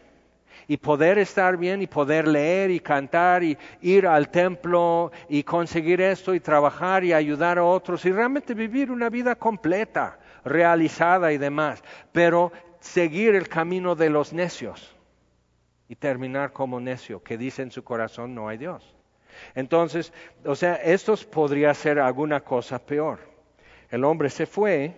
y 0.68 0.78
poder 0.78 1.20
estar 1.20 1.56
bien 1.56 1.84
y 1.84 1.86
poder 1.86 2.28
leer 2.28 2.72
y 2.72 2.80
cantar 2.80 3.44
y 3.44 3.60
ir 3.82 4.08
al 4.08 4.30
templo 4.30 5.12
y 5.30 5.44
conseguir 5.44 6.02
esto 6.02 6.34
y 6.34 6.40
trabajar 6.40 7.04
y 7.04 7.14
ayudar 7.14 7.60
a 7.60 7.64
otros 7.64 8.04
y 8.06 8.12
realmente 8.12 8.56
vivir 8.56 8.90
una 8.90 9.12
vida 9.12 9.36
completa, 9.36 10.18
realizada 10.44 11.32
y 11.32 11.38
demás, 11.38 11.84
pero 12.12 12.52
seguir 12.80 13.36
el 13.36 13.48
camino 13.48 13.94
de 13.94 14.10
los 14.10 14.34
necios 14.34 14.96
y 15.88 15.96
terminar 15.96 16.54
como 16.54 16.80
necio, 16.80 17.22
que 17.22 17.38
dice 17.38 17.62
en 17.62 17.70
su 17.70 17.84
corazón 17.84 18.34
no 18.34 18.50
hay 18.50 18.58
Dios. 18.58 18.96
Entonces, 19.54 20.14
o 20.44 20.56
sea, 20.56 20.76
esto 20.76 21.16
podría 21.32 21.74
ser 21.74 22.00
alguna 22.00 22.42
cosa 22.42 22.80
peor. 22.80 23.20
El 23.90 24.04
hombre 24.04 24.30
se 24.30 24.46
fue 24.46 24.94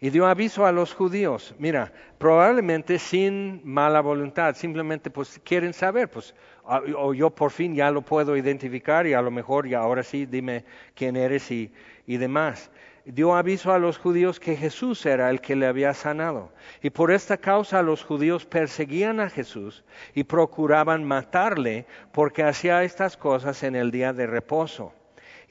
y 0.00 0.10
dio 0.10 0.26
aviso 0.26 0.66
a 0.66 0.72
los 0.72 0.92
judíos. 0.92 1.54
Mira, 1.58 1.92
probablemente 2.18 2.98
sin 2.98 3.60
mala 3.64 4.00
voluntad, 4.00 4.54
simplemente 4.54 5.10
pues 5.10 5.40
quieren 5.44 5.72
saber, 5.72 6.10
pues, 6.10 6.34
ah, 6.66 6.82
o 6.96 7.14
yo 7.14 7.30
por 7.30 7.50
fin 7.50 7.74
ya 7.74 7.90
lo 7.90 8.02
puedo 8.02 8.36
identificar 8.36 9.06
y 9.06 9.14
a 9.14 9.22
lo 9.22 9.30
mejor 9.30 9.68
ya 9.68 9.78
ahora 9.78 10.02
sí 10.02 10.26
dime 10.26 10.64
quién 10.94 11.16
eres 11.16 11.50
y, 11.50 11.72
y 12.06 12.16
demás 12.16 12.70
dio 13.04 13.34
aviso 13.34 13.72
a 13.72 13.78
los 13.78 13.98
judíos 13.98 14.40
que 14.40 14.56
Jesús 14.56 15.04
era 15.04 15.30
el 15.30 15.40
que 15.40 15.56
le 15.56 15.66
había 15.66 15.92
sanado. 15.94 16.52
Y 16.82 16.90
por 16.90 17.10
esta 17.10 17.36
causa 17.36 17.82
los 17.82 18.02
judíos 18.02 18.46
perseguían 18.46 19.20
a 19.20 19.28
Jesús 19.30 19.84
y 20.14 20.24
procuraban 20.24 21.04
matarle 21.04 21.86
porque 22.12 22.42
hacía 22.42 22.82
estas 22.82 23.16
cosas 23.16 23.62
en 23.62 23.76
el 23.76 23.90
día 23.90 24.12
de 24.12 24.26
reposo. 24.26 24.92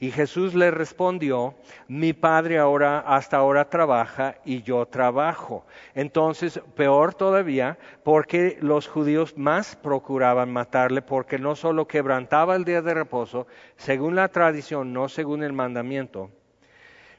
Y 0.00 0.10
Jesús 0.10 0.54
le 0.54 0.72
respondió, 0.72 1.54
mi 1.86 2.12
padre 2.12 2.58
ahora 2.58 2.98
hasta 2.98 3.36
ahora 3.36 3.70
trabaja 3.70 4.34
y 4.44 4.62
yo 4.62 4.86
trabajo. 4.86 5.64
Entonces, 5.94 6.60
peor 6.74 7.14
todavía, 7.14 7.78
porque 8.02 8.58
los 8.60 8.88
judíos 8.88 9.38
más 9.38 9.76
procuraban 9.76 10.52
matarle, 10.52 11.00
porque 11.00 11.38
no 11.38 11.54
solo 11.54 11.86
quebrantaba 11.86 12.56
el 12.56 12.64
día 12.64 12.82
de 12.82 12.92
reposo, 12.92 13.46
según 13.76 14.16
la 14.16 14.28
tradición, 14.28 14.92
no 14.92 15.08
según 15.08 15.44
el 15.44 15.52
mandamiento, 15.52 16.30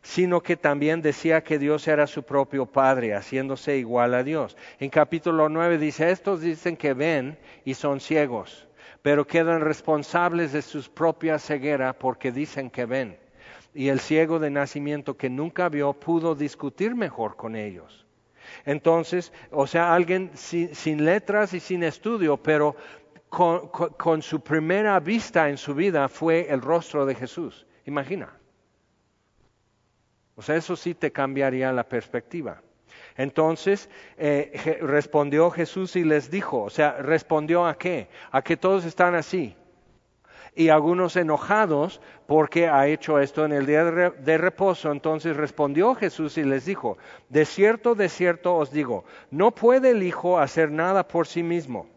sino 0.06 0.42
que 0.42 0.56
también 0.56 1.02
decía 1.02 1.44
que 1.44 1.58
Dios 1.58 1.88
era 1.88 2.06
su 2.06 2.22
propio 2.22 2.68
Padre, 2.68 3.16
haciéndose 3.16 3.78
igual 3.78 4.14
a 4.14 4.24
Dios. 4.24 4.56
En 4.80 4.92
capítulo 4.92 5.50
9 5.50 5.80
dice, 5.80 6.12
estos 6.12 6.42
dicen 6.42 6.78
que 6.78 6.94
ven 6.94 7.40
y 7.66 7.74
son 7.74 8.00
ciegos, 8.00 8.68
pero 9.02 9.26
quedan 9.26 9.62
responsables 9.62 10.54
de 10.54 10.62
su 10.62 10.84
propia 10.94 11.40
ceguera 11.40 11.94
porque 11.94 12.32
dicen 12.32 12.70
que 12.70 12.86
ven. 12.86 13.18
Y 13.74 13.88
el 13.88 14.00
ciego 14.00 14.38
de 14.38 14.52
nacimiento 14.52 15.18
que 15.18 15.32
nunca 15.32 15.70
vio 15.70 15.94
pudo 15.94 16.36
discutir 16.36 16.94
mejor 16.94 17.36
con 17.36 17.56
ellos. 17.56 18.06
Entonces, 18.64 19.34
o 19.50 19.66
sea, 19.66 19.96
alguien 19.96 20.30
sin, 20.36 21.04
letras 21.04 21.56
y 21.56 21.60
sin 21.60 21.82
estudio, 21.82 22.38
pero 22.38 22.76
con 23.28 24.22
su 24.22 24.42
primera 24.42 25.00
vista 25.00 25.50
en 25.50 25.58
su 25.58 25.74
vida 25.74 26.08
fue 26.10 26.46
el 26.52 26.62
rostro 26.62 27.08
de 27.08 27.16
Jesús. 27.16 27.66
Imagina. 27.86 28.30
O 30.36 30.42
sea, 30.42 30.56
eso 30.56 30.76
sí 30.76 30.94
te 30.94 31.12
cambiaría 31.12 31.72
la 31.72 31.88
perspectiva. 31.88 32.62
Entonces 33.18 33.90
eh, 34.18 34.80
respondió 34.82 35.50
Jesús 35.50 35.96
y 35.96 36.04
les 36.04 36.30
dijo, 36.30 36.64
o 36.64 36.70
sea, 36.70 36.98
respondió 37.00 37.66
a 37.66 37.78
qué? 37.78 38.10
A 38.32 38.42
que 38.42 38.58
todos 38.58 38.86
están 38.86 39.16
así. 39.16 39.56
Y 40.54 40.70
algunos 40.70 41.16
enojados 41.16 42.02
porque 42.28 42.68
ha 42.68 42.88
hecho 42.88 43.20
esto 43.20 43.46
en 43.46 43.52
el 43.52 43.66
día 43.66 43.84
de 43.84 44.38
reposo. 44.38 44.92
Entonces 44.92 45.36
respondió 45.36 45.96
Jesús 45.96 46.38
y 46.38 46.44
les 46.44 46.66
dijo, 46.66 46.98
de 47.30 47.46
cierto, 47.46 47.96
de 47.96 48.10
cierto 48.10 48.56
os 48.56 48.72
digo, 48.72 49.06
no 49.32 49.52
puede 49.52 49.92
el 49.92 50.04
Hijo 50.04 50.40
hacer 50.40 50.72
nada 50.72 51.08
por 51.08 51.28
sí 51.28 51.44
mismo, 51.44 51.88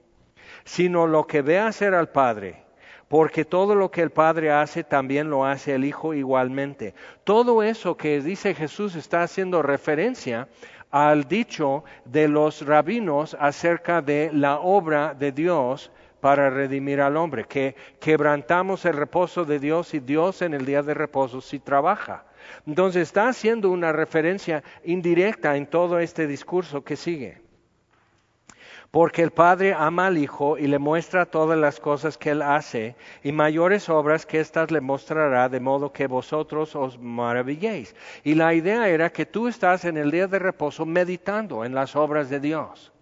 sino 0.65 1.07
lo 1.07 1.27
que 1.27 1.43
ve 1.43 1.59
hacer 1.59 1.95
al 1.95 2.11
Padre 2.11 2.68
porque 3.09 3.45
todo 3.45 3.75
lo 3.75 3.91
que 3.91 4.03
el 4.03 4.11
Padre 4.11 4.53
hace 4.53 4.85
también 4.85 5.31
lo 5.31 5.45
hace 5.45 5.75
el 5.75 5.85
Hijo 5.85 6.15
igualmente. 6.15 6.95
Todo 7.25 7.63
eso 7.63 7.97
que 7.97 8.21
dice 8.21 8.55
Jesús 8.55 8.95
está 8.95 9.23
haciendo 9.23 9.63
referencia 9.63 10.49
al 10.91 11.27
dicho 11.27 11.85
de 12.05 12.29
los 12.29 12.65
rabinos 12.65 13.37
acerca 13.39 14.01
de 14.03 14.31
la 14.33 14.59
obra 14.59 15.15
de 15.15 15.33
Dios 15.33 15.91
para 16.21 16.51
redimir 16.51 17.01
al 17.01 17.17
hombre, 17.17 17.45
que 17.45 17.77
quebrantamos 18.01 18.85
el 18.85 18.95
reposo 18.95 19.45
de 19.45 19.59
Dios 19.59 19.95
y 19.95 20.01
Dios 20.01 20.43
en 20.43 20.55
el 20.55 20.67
día 20.67 20.83
de 20.83 20.95
reposo 20.95 21.41
sí 21.41 21.59
trabaja. 21.61 22.25
Entonces 22.67 23.03
está 23.03 23.29
haciendo 23.29 23.71
una 23.71 23.93
referencia 23.93 24.63
indirecta 24.85 25.57
en 25.57 25.67
todo 25.67 25.99
este 25.99 26.27
discurso 26.27 26.83
que 26.83 26.97
sigue. 26.97 27.48
Porque 28.91 29.23
el 29.23 29.33
Padre 29.33 29.75
ama 29.75 30.07
al 30.07 30.17
Hijo 30.17 30.57
y 30.57 30.67
le 30.67 30.79
muestra 30.79 31.27
todas 31.27 31.59
las 31.59 31.79
cosas 31.79 32.17
que 32.17 32.31
Él 32.31 32.41
hace, 32.41 32.97
y 33.23 33.33
mayores 33.33 33.91
obras 33.91 34.25
que 34.25 34.41
éstas 34.41 34.71
le 34.71 34.81
mostrará, 34.81 35.51
de 35.51 35.61
modo 35.61 35.93
que 35.93 36.07
vosotros 36.07 36.75
os 36.75 36.99
maravilléis. 36.99 37.95
Y 38.25 38.35
la 38.35 38.55
idea 38.55 38.89
era 38.89 39.11
que 39.11 39.27
tú 39.27 39.47
estás 39.47 39.85
en 39.85 39.99
el 39.99 40.11
día 40.11 40.27
de 40.27 40.39
reposo 40.39 40.87
meditando 40.87 41.67
en 41.67 41.75
las 41.75 41.97
obras 41.97 42.31
de 42.31 42.41
Dios 42.41 42.93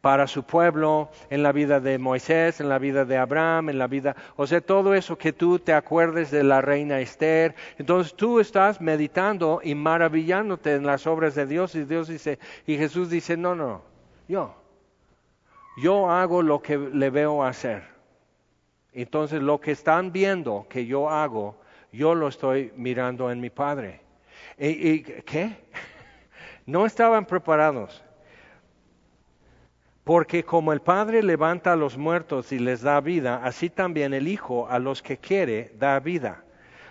para 0.00 0.26
su 0.26 0.44
pueblo, 0.44 1.10
en 1.28 1.42
la 1.42 1.52
vida 1.52 1.80
de 1.80 1.98
Moisés, 1.98 2.60
en 2.60 2.68
la 2.68 2.78
vida 2.78 3.04
de 3.04 3.18
Abraham, 3.18 3.70
en 3.70 3.78
la 3.78 3.86
vida, 3.86 4.16
o 4.36 4.46
sea, 4.46 4.60
todo 4.60 4.94
eso 4.94 5.18
que 5.18 5.32
tú 5.32 5.58
te 5.58 5.72
acuerdes 5.72 6.30
de 6.30 6.42
la 6.42 6.60
reina 6.60 7.00
Esther. 7.00 7.54
Entonces 7.78 8.14
tú 8.14 8.40
estás 8.40 8.80
meditando 8.80 9.60
y 9.62 9.74
maravillándote 9.74 10.74
en 10.74 10.86
las 10.86 11.06
obras 11.06 11.34
de 11.34 11.46
Dios 11.46 11.74
y 11.74 11.84
Dios 11.84 12.08
dice, 12.08 12.38
y 12.66 12.76
Jesús 12.76 13.10
dice, 13.10 13.36
no, 13.36 13.54
no, 13.54 13.82
yo, 14.26 14.59
yo 15.80 16.10
hago 16.10 16.42
lo 16.42 16.62
que 16.62 16.78
le 16.78 17.10
veo 17.10 17.42
hacer. 17.44 17.82
Entonces 18.92 19.42
lo 19.42 19.60
que 19.60 19.72
están 19.72 20.12
viendo 20.12 20.66
que 20.68 20.86
yo 20.86 21.10
hago, 21.10 21.56
yo 21.92 22.14
lo 22.14 22.28
estoy 22.28 22.72
mirando 22.76 23.30
en 23.30 23.40
mi 23.40 23.50
Padre. 23.50 24.00
¿Y, 24.58 25.02
qué? 25.02 25.56
No 26.66 26.86
estaban 26.86 27.24
preparados. 27.24 28.04
Porque 30.04 30.44
como 30.44 30.72
el 30.72 30.80
Padre 30.80 31.22
levanta 31.22 31.72
a 31.72 31.76
los 31.76 31.96
muertos 31.96 32.52
y 32.52 32.58
les 32.58 32.82
da 32.82 33.00
vida, 33.00 33.40
así 33.42 33.70
también 33.70 34.14
el 34.14 34.28
Hijo 34.28 34.68
a 34.68 34.78
los 34.78 35.02
que 35.02 35.16
quiere 35.16 35.72
da 35.78 35.98
vida. 35.98 36.44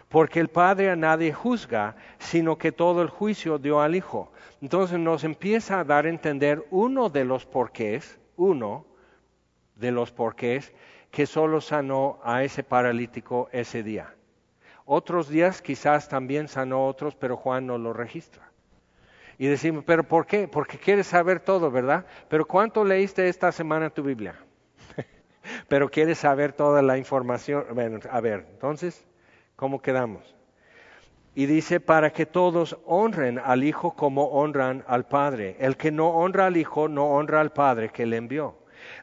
Porque 0.09 0.39
el 0.39 0.49
Padre 0.49 0.89
a 0.89 0.95
nadie 0.95 1.31
juzga, 1.31 1.95
sino 2.17 2.57
que 2.57 2.71
todo 2.71 3.01
el 3.01 3.09
juicio 3.09 3.57
dio 3.57 3.79
al 3.79 3.95
Hijo. 3.95 4.31
Entonces 4.61 4.99
nos 4.99 5.23
empieza 5.23 5.79
a 5.79 5.83
dar 5.83 6.05
a 6.05 6.09
entender 6.09 6.65
uno 6.71 7.09
de 7.09 7.23
los 7.23 7.45
porqués, 7.45 8.19
uno 8.39 8.85
de 9.75 9.91
los 9.91 10.11
porqués 10.11 10.73
que 11.11 11.25
solo 11.25 11.61
sanó 11.61 12.19
a 12.23 12.43
ese 12.43 12.63
paralítico 12.63 13.49
ese 13.51 13.83
día. 13.83 14.15
Otros 14.85 15.29
días 15.29 15.61
quizás 15.61 16.09
también 16.09 16.47
sanó 16.47 16.87
otros, 16.87 17.15
pero 17.15 17.37
Juan 17.37 17.67
no 17.67 17.77
lo 17.77 17.93
registra. 17.93 18.49
Y 19.37 19.47
decimos, 19.47 19.83
pero 19.85 20.03
¿por 20.03 20.25
qué? 20.25 20.47
Porque 20.47 20.77
quieres 20.77 21.07
saber 21.07 21.39
todo, 21.39 21.69
¿verdad? 21.71 22.05
Pero 22.27 22.45
¿cuánto 22.45 22.83
leíste 22.83 23.29
esta 23.29 23.51
semana 23.51 23.89
tu 23.89 24.03
Biblia? 24.03 24.35
pero 25.67 25.89
quieres 25.89 26.17
saber 26.17 26.53
toda 26.53 26.81
la 26.81 26.97
información. 26.97 27.65
Bueno, 27.73 27.99
a 28.09 28.19
ver, 28.19 28.47
entonces, 28.51 29.05
¿cómo 29.55 29.81
quedamos? 29.81 30.38
Y 31.39 31.45
dice, 31.45 31.79
para 31.79 32.11
que 32.11 32.25
todos 32.25 32.77
honren 32.85 33.39
al 33.39 33.63
Hijo 33.63 33.91
como 33.95 34.25
honran 34.25 34.83
al 34.87 35.05
Padre. 35.05 35.55
El 35.57 35.77
que 35.77 35.89
no 35.89 36.09
honra 36.09 36.47
al 36.47 36.57
Hijo 36.57 36.89
no 36.89 37.11
honra 37.11 37.39
al 37.39 37.53
Padre 37.53 37.91
que 37.91 38.05
le 38.05 38.17
envió. 38.17 38.57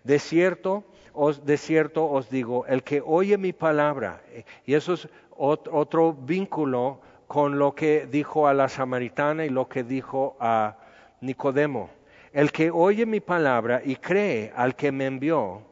De 0.05 0.19
cierto, 0.19 0.85
os, 1.15 1.47
de 1.47 1.57
cierto 1.57 2.05
os 2.05 2.29
digo, 2.29 2.67
el 2.67 2.83
que 2.83 3.03
oye 3.03 3.39
mi 3.39 3.55
palabra, 3.55 4.21
y 4.67 4.75
eso 4.75 4.93
es 4.93 5.09
otro 5.35 6.13
vínculo 6.13 7.01
con 7.27 7.59
lo 7.59 7.75
que 7.75 8.07
dijo 8.07 8.47
a 8.47 8.53
la 8.53 8.69
samaritana 8.69 9.47
y 9.47 9.49
lo 9.49 9.67
que 9.67 9.83
dijo 9.83 10.37
a 10.39 10.77
Nicodemo. 11.23 11.89
El 12.35 12.53
que 12.53 12.71
oye 12.71 13.07
mi 13.07 13.21
palabra 13.21 13.81
y 13.83 13.97
cree 13.97 14.53
al 14.55 14.77
que 14.77 14.93
me 14.93 15.07
envió, 15.07 15.63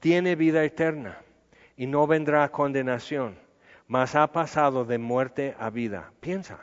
tiene 0.00 0.34
vida 0.34 0.64
eterna 0.64 1.18
y 1.76 1.86
no 1.86 2.08
vendrá 2.08 2.48
condenación, 2.48 3.38
mas 3.90 4.14
ha 4.14 4.28
pasado 4.28 4.84
de 4.84 4.98
muerte 4.98 5.56
a 5.58 5.68
vida. 5.68 6.12
Piensa, 6.20 6.60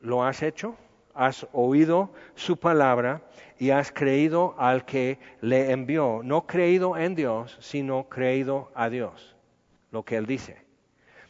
¿lo 0.00 0.24
has 0.24 0.42
hecho? 0.42 0.74
¿Has 1.14 1.46
oído 1.52 2.10
su 2.34 2.56
palabra 2.56 3.22
y 3.56 3.70
has 3.70 3.92
creído 3.92 4.56
al 4.58 4.84
que 4.84 5.20
le 5.40 5.70
envió? 5.70 6.22
No 6.24 6.44
creído 6.44 6.96
en 6.96 7.14
Dios, 7.14 7.56
sino 7.60 8.08
creído 8.08 8.72
a 8.74 8.90
Dios, 8.90 9.36
lo 9.92 10.02
que 10.02 10.16
él 10.16 10.26
dice. 10.26 10.60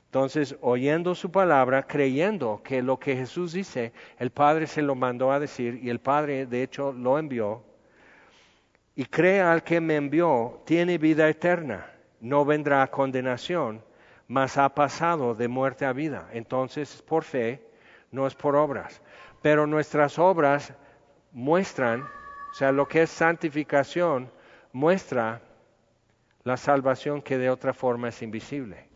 Entonces, 0.07 0.57
oyendo 0.63 1.15
su 1.15 1.31
palabra, 1.31 1.83
creyendo 1.83 2.63
que 2.65 2.81
lo 2.81 2.99
que 2.99 3.15
Jesús 3.15 3.53
dice, 3.53 3.93
el 4.19 4.31
Padre 4.31 4.67
se 4.67 4.81
lo 4.81 4.95
mandó 4.95 5.33
a 5.33 5.39
decir 5.39 5.81
y 5.83 5.91
el 5.91 6.01
Padre 6.01 6.47
de 6.47 6.63
hecho 6.63 6.95
lo 6.95 7.19
envió, 7.19 7.63
y 8.95 9.05
cree 9.05 9.43
al 9.43 9.63
que 9.63 9.83
me 9.83 9.97
envió, 9.97 10.63
tiene 10.65 10.97
vida 10.97 11.29
eterna, 11.29 11.93
no 12.23 12.47
vendrá 12.47 12.83
a 12.83 12.91
condenación, 12.91 13.85
mas 14.29 14.59
ha 14.59 14.69
pasado 14.75 15.35
de 15.35 15.49
muerte 15.49 15.85
a 15.85 15.93
vida. 15.93 16.29
Entonces, 16.33 17.03
por 17.03 17.25
fe, 17.25 17.63
no 18.11 18.27
es 18.27 18.35
por 18.35 18.57
obras. 18.57 19.03
Pero 19.43 19.67
nuestras 19.67 20.19
obras 20.19 20.73
muestran, 21.33 22.03
o 22.03 22.55
sea, 22.55 22.73
lo 22.73 22.89
que 22.89 23.03
es 23.03 23.11
santificación, 23.11 24.31
muestra 24.73 25.43
la 26.45 26.57
salvación 26.57 27.23
que 27.23 27.39
de 27.39 27.51
otra 27.51 27.73
forma 27.73 28.09
es 28.09 28.23
invisible. 28.23 28.87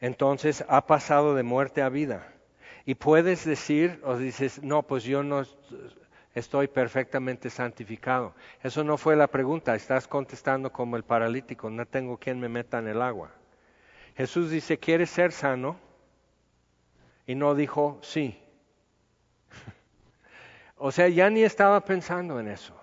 entonces 0.00 0.64
ha 0.68 0.86
pasado 0.86 1.34
de 1.34 1.42
muerte 1.42 1.82
a 1.82 1.88
vida. 1.88 2.32
Y 2.84 2.94
puedes 2.94 3.44
decir 3.44 4.00
o 4.04 4.16
dices, 4.16 4.62
no, 4.62 4.82
pues 4.82 5.04
yo 5.04 5.22
no 5.22 5.42
estoy 6.34 6.68
perfectamente 6.68 7.50
santificado. 7.50 8.34
Eso 8.62 8.84
no 8.84 8.96
fue 8.96 9.16
la 9.16 9.26
pregunta, 9.26 9.74
estás 9.74 10.06
contestando 10.06 10.72
como 10.72 10.96
el 10.96 11.02
paralítico, 11.02 11.70
no 11.70 11.86
tengo 11.86 12.18
quien 12.18 12.40
me 12.40 12.48
meta 12.48 12.78
en 12.78 12.88
el 12.88 13.02
agua. 13.02 13.30
Jesús 14.16 14.50
dice, 14.50 14.78
¿quieres 14.78 15.10
ser 15.10 15.32
sano? 15.32 15.76
Y 17.26 17.34
no 17.34 17.54
dijo, 17.54 17.98
sí. 18.02 18.40
o 20.76 20.90
sea, 20.90 21.08
ya 21.08 21.30
ni 21.30 21.42
estaba 21.42 21.84
pensando 21.84 22.40
en 22.40 22.48
eso, 22.48 22.74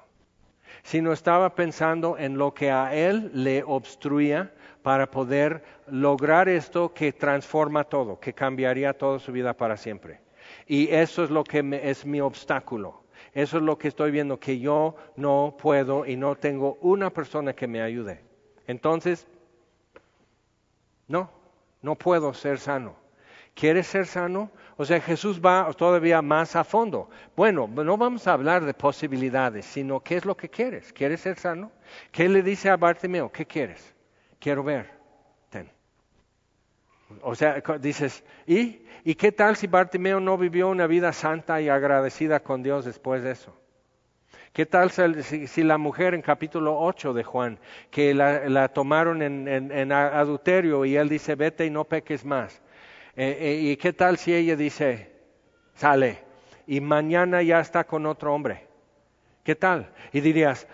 sino 0.84 1.12
estaba 1.12 1.56
pensando 1.56 2.18
en 2.18 2.38
lo 2.38 2.54
que 2.54 2.72
a 2.72 2.94
él 2.94 3.32
le 3.34 3.64
obstruía 3.64 4.54
para 4.82 5.10
poder 5.10 5.64
lograr 5.88 6.48
esto 6.48 6.94
que 6.94 7.12
transforma 7.12 7.84
todo, 7.86 8.20
que 8.20 8.34
cambiaría 8.34 8.94
toda 8.94 9.18
su 9.18 9.32
vida 9.32 9.54
para 9.54 9.78
siempre. 9.78 10.22
Y 10.68 10.90
eso 10.90 11.24
es 11.24 11.32
lo 11.32 11.44
que 11.44 11.64
es 11.84 12.06
mi 12.06 12.22
obstáculo. 12.22 13.05
Eso 13.36 13.58
es 13.58 13.64
lo 13.64 13.78
que 13.78 13.88
estoy 13.88 14.10
viendo, 14.10 14.40
que 14.40 14.58
yo 14.58 14.96
no 15.16 15.56
puedo 15.62 16.08
y 16.08 16.16
no 16.16 16.36
tengo 16.36 16.80
una 16.82 17.12
persona 17.12 17.54
que 17.54 17.68
me 17.68 17.84
ayude. 17.84 18.22
Entonces, 18.66 19.28
no, 21.08 21.30
no 21.84 21.96
puedo 21.96 22.34
ser 22.34 22.58
sano. 22.58 22.96
¿Quieres 23.54 23.86
ser 23.86 24.08
sano? 24.08 24.50
O 24.78 24.86
sea, 24.86 25.00
Jesús 25.00 25.40
va 25.40 25.72
todavía 25.74 26.24
más 26.24 26.56
a 26.56 26.64
fondo. 26.64 27.12
Bueno, 27.36 27.68
no 27.68 27.96
vamos 27.96 28.26
a 28.26 28.34
hablar 28.34 28.66
de 28.66 28.74
posibilidades, 28.74 29.66
sino 29.66 30.00
qué 30.00 30.16
es 30.16 30.26
lo 30.26 30.36
que 30.36 30.50
quieres. 30.50 30.92
¿Quieres 30.92 31.22
ser 31.22 31.38
sano? 31.38 31.72
¿Qué 32.12 32.28
le 32.28 32.42
dice 32.42 32.72
a 32.72 32.76
Bartimeo? 32.76 33.32
¿Qué 33.32 33.46
quieres? 33.46 33.96
quiero 34.46 34.64
ver. 34.64 34.92
Ten. 35.50 35.72
O 37.24 37.34
sea, 37.34 37.64
dices, 37.80 38.24
¿y? 38.46 38.85
¿Y 39.08 39.14
qué 39.14 39.32
tal 39.32 39.56
si 39.56 39.68
Bartimeo 39.68 40.20
no 40.20 40.36
vivió 40.36 40.68
una 40.68 40.88
vida 40.88 41.14
santa 41.14 41.62
y 41.62 41.70
agradecida 41.70 42.40
con 42.40 42.64
Dios 42.64 42.86
después 42.86 43.22
de 43.22 43.32
eso? 43.34 43.56
¿Qué 44.52 44.66
tal 44.66 44.90
si, 44.90 45.64
la 45.64 45.78
mujer 45.78 46.16
en 46.16 46.24
capítulo 46.24 46.80
8 46.80 47.14
de 47.14 47.24
Juan, 47.24 47.60
que 47.92 48.16
la, 48.16 48.68
tomaron 48.70 49.22
en, 49.22 49.92
adulterio 49.92 50.86
y 50.86 50.96
él 50.96 51.08
dice, 51.08 51.36
vete 51.36 51.68
y 51.68 51.70
no 51.70 51.84
peques 51.84 52.26
más? 52.26 52.62
Eh, 53.16 53.38
eh, 53.40 53.60
¿Y 53.62 53.78
qué 53.78 53.94
tal 53.94 54.18
si 54.18 54.34
ella 54.34 54.56
dice, 54.56 55.12
sale, 55.76 56.24
y 56.66 56.82
mañana 56.82 57.44
ya 57.44 57.60
está 57.60 57.84
con 57.84 58.08
otro 58.08 58.34
hombre? 58.34 58.66
¿Qué 59.44 59.54
tal? 59.56 59.94
Y 60.14 60.20
dirías, 60.20 60.68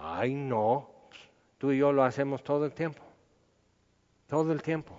ay 0.00 0.32
no, 0.32 0.88
Tú 1.58 1.72
y 1.72 1.78
yo 1.78 1.92
lo 1.92 2.02
hacemos 2.02 2.42
todo 2.42 2.64
el 2.64 2.72
tiempo. 2.72 3.02
Todo 4.26 4.52
el 4.52 4.62
tiempo. 4.62 4.96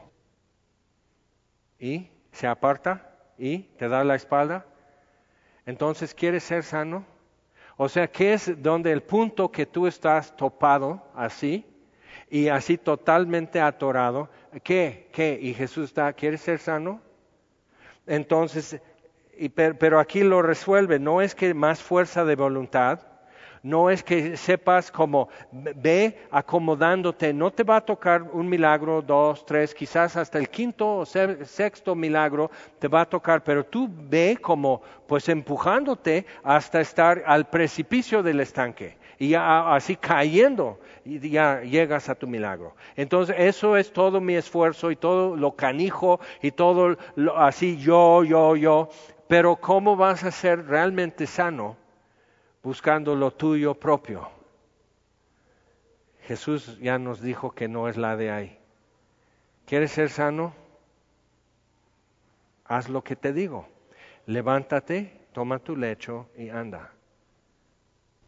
Y 1.79 2.09
se 2.31 2.47
aparta 2.47 3.09
y 3.37 3.59
te 3.77 3.87
da 3.87 4.03
la 4.03 4.15
espalda. 4.15 4.65
Entonces, 5.65 6.13
¿quieres 6.13 6.43
ser 6.43 6.63
sano? 6.63 7.05
O 7.77 7.87
sea, 7.87 8.07
¿qué 8.07 8.33
es 8.33 8.61
donde 8.61 8.91
el 8.91 9.03
punto 9.03 9.51
que 9.51 9.65
tú 9.65 9.87
estás 9.87 10.35
topado 10.35 11.01
así 11.15 11.65
y 12.29 12.49
así 12.49 12.77
totalmente 12.77 13.61
atorado? 13.61 14.29
¿Qué? 14.63 15.09
¿Qué? 15.13 15.39
Y 15.41 15.53
Jesús 15.53 15.85
está, 15.85 16.11
¿quieres 16.13 16.41
ser 16.41 16.59
sano? 16.59 17.01
Entonces, 18.05 18.81
pero 19.55 19.99
aquí 19.99 20.23
lo 20.23 20.41
resuelve, 20.41 20.99
no 20.99 21.21
es 21.21 21.35
que 21.35 21.53
más 21.53 21.81
fuerza 21.81 22.25
de 22.25 22.35
voluntad, 22.35 22.99
no 23.63 23.89
es 23.89 24.03
que 24.03 24.37
sepas 24.37 24.91
como 24.91 25.29
ve 25.51 26.17
acomodándote, 26.31 27.33
no 27.33 27.51
te 27.51 27.63
va 27.63 27.77
a 27.77 27.81
tocar 27.81 28.23
un 28.23 28.47
milagro, 28.47 29.01
dos, 29.01 29.45
tres, 29.45 29.73
quizás 29.73 30.15
hasta 30.15 30.37
el 30.37 30.49
quinto 30.49 30.97
o 30.97 31.05
sexto 31.05 31.95
milagro 31.95 32.51
te 32.79 32.87
va 32.87 33.01
a 33.01 33.09
tocar, 33.09 33.43
pero 33.43 33.65
tú 33.65 33.89
ve 33.89 34.37
como 34.41 34.81
pues 35.07 35.29
empujándote 35.29 36.25
hasta 36.43 36.81
estar 36.81 37.23
al 37.25 37.49
precipicio 37.49 38.23
del 38.23 38.39
estanque 38.39 38.97
y 39.19 39.33
así 39.35 39.97
cayendo 39.97 40.79
y 41.03 41.29
ya 41.29 41.61
llegas 41.61 42.07
a 42.09 42.15
tu 42.15 42.25
milagro. 42.25 42.75
Entonces 42.95 43.35
eso 43.37 43.75
es 43.75 43.91
todo 43.91 44.21
mi 44.21 44.35
esfuerzo 44.35 44.91
y 44.91 44.95
todo 44.95 45.35
lo 45.35 45.51
canijo 45.51 46.19
y 46.41 46.51
todo 46.51 46.97
lo, 47.15 47.37
así 47.37 47.77
yo, 47.77 48.23
yo, 48.23 48.55
yo, 48.55 48.89
pero 49.27 49.57
¿cómo 49.57 49.95
vas 49.95 50.23
a 50.23 50.31
ser 50.31 50.65
realmente 50.65 51.27
sano? 51.27 51.75
Buscando 52.63 53.15
lo 53.15 53.31
tuyo 53.31 53.73
propio. 53.75 54.29
Jesús 56.23 56.77
ya 56.79 56.99
nos 56.99 57.21
dijo 57.21 57.51
que 57.51 57.67
no 57.67 57.87
es 57.87 57.97
la 57.97 58.15
de 58.15 58.31
ahí. 58.31 58.59
¿Quieres 59.65 59.91
ser 59.91 60.09
sano? 60.09 60.53
Haz 62.65 62.89
lo 62.89 63.03
que 63.03 63.15
te 63.15 63.33
digo. 63.33 63.67
Levántate, 64.25 65.27
toma 65.31 65.59
tu 65.59 65.75
lecho 65.75 66.29
y 66.37 66.49
anda. 66.49 66.91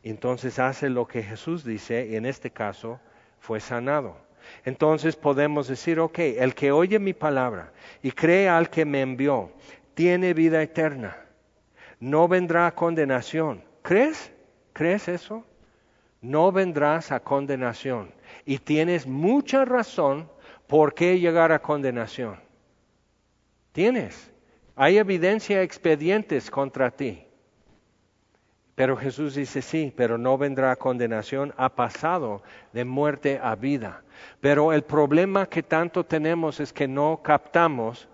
Entonces 0.03 0.57
hace 0.57 0.89
lo 0.89 1.07
que 1.07 1.21
Jesús 1.21 1.63
dice 1.63 2.07
y 2.07 2.15
en 2.15 2.25
este 2.25 2.49
caso 2.49 2.99
fue 3.39 3.59
sanado. 3.59 4.17
Entonces 4.65 5.15
podemos 5.15 5.67
decir, 5.67 5.99
ok, 5.99 6.19
el 6.19 6.55
que 6.55 6.71
oye 6.71 6.97
mi 6.99 7.13
palabra 7.13 7.71
y 8.01 8.11
cree 8.11 8.49
al 8.49 8.69
que 8.69 8.85
me 8.85 9.01
envió, 9.01 9.51
tiene 9.93 10.33
vida 10.33 10.61
eterna. 10.63 11.17
No 11.99 12.27
vendrá 12.27 12.71
condenación, 12.71 13.63
¿Crees? 13.81 14.31
¿Crees 14.73 15.07
eso? 15.07 15.43
no 16.21 16.51
vendrás 16.51 17.11
a 17.11 17.19
condenación. 17.19 18.13
Y 18.45 18.59
tienes 18.59 19.07
mucha 19.07 19.65
razón 19.65 20.29
por 20.67 20.93
qué 20.93 21.19
llegar 21.19 21.51
a 21.51 21.61
condenación. 21.61 22.39
Tienes. 23.71 24.31
Hay 24.75 24.97
evidencia, 24.97 25.61
expedientes 25.61 26.49
contra 26.49 26.91
ti. 26.91 27.25
Pero 28.75 28.95
Jesús 28.95 29.35
dice 29.35 29.61
sí, 29.61 29.93
pero 29.95 30.17
no 30.17 30.37
vendrá 30.37 30.75
condenación, 30.75 31.53
ha 31.57 31.69
pasado 31.75 32.41
de 32.71 32.85
muerte 32.85 33.39
a 33.41 33.55
vida. 33.55 34.03
Pero 34.39 34.71
el 34.71 34.83
problema 34.83 35.45
que 35.45 35.61
tanto 35.61 36.05
tenemos 36.05 36.59
es 36.59 36.71
que 36.71 36.87
no 36.87 37.19
captamos 37.21 38.07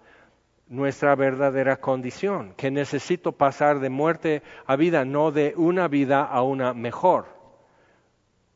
nuestra 0.70 1.16
verdadera 1.16 1.78
condición, 1.78 2.54
que 2.58 2.72
necesito 2.72 3.32
pasar 3.32 3.80
de 3.80 3.90
muerte 3.90 4.42
a 4.66 4.76
vida, 4.76 5.06
no 5.06 5.32
de 5.32 5.54
una 5.56 5.88
vida 5.88 6.24
a 6.24 6.42
una 6.42 6.74
mejor. 6.74 7.38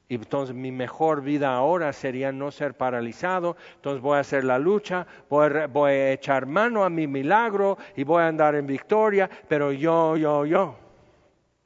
Y 0.10 0.16
entonces 0.16 0.54
mi 0.54 0.74
mejor 0.74 1.22
vida 1.22 1.56
ahora 1.56 1.94
sería 1.94 2.34
no 2.34 2.52
ser 2.52 2.74
paralizado, 2.74 3.56
entonces 3.76 4.02
voy 4.02 4.18
a 4.18 4.20
hacer 4.20 4.44
la 4.44 4.60
lucha, 4.60 5.08
voy 5.30 5.48
a, 5.56 5.68
voy 5.68 5.92
a 5.92 6.12
echar 6.12 6.46
mano 6.46 6.84
a 6.84 6.90
mi 6.90 7.08
milagro 7.08 7.78
y 7.96 8.04
voy 8.04 8.22
a 8.22 8.28
andar 8.28 8.56
en 8.56 8.68
victoria, 8.68 9.30
pero 9.48 9.72
yo, 9.72 10.18
yo, 10.18 10.46
yo. 10.46 10.76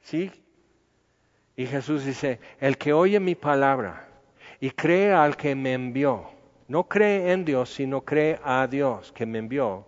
¿Sí? 0.00 0.30
Y 1.56 1.66
Jesús 1.66 2.04
dice, 2.04 2.38
el 2.60 2.78
que 2.78 2.92
oye 2.92 3.18
mi 3.18 3.34
palabra 3.34 4.06
y 4.60 4.70
cree 4.70 5.12
al 5.12 5.36
que 5.36 5.56
me 5.56 5.72
envió, 5.72 6.30
no 6.68 6.84
cree 6.84 7.32
en 7.32 7.44
Dios, 7.44 7.70
sino 7.70 8.02
cree 8.02 8.38
a 8.44 8.68
Dios 8.68 9.10
que 9.10 9.26
me 9.26 9.38
envió, 9.38 9.86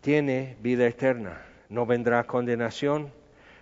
tiene 0.00 0.56
vida 0.60 0.86
eterna, 0.86 1.42
no 1.68 1.86
vendrá 1.86 2.24
condenación, 2.24 3.12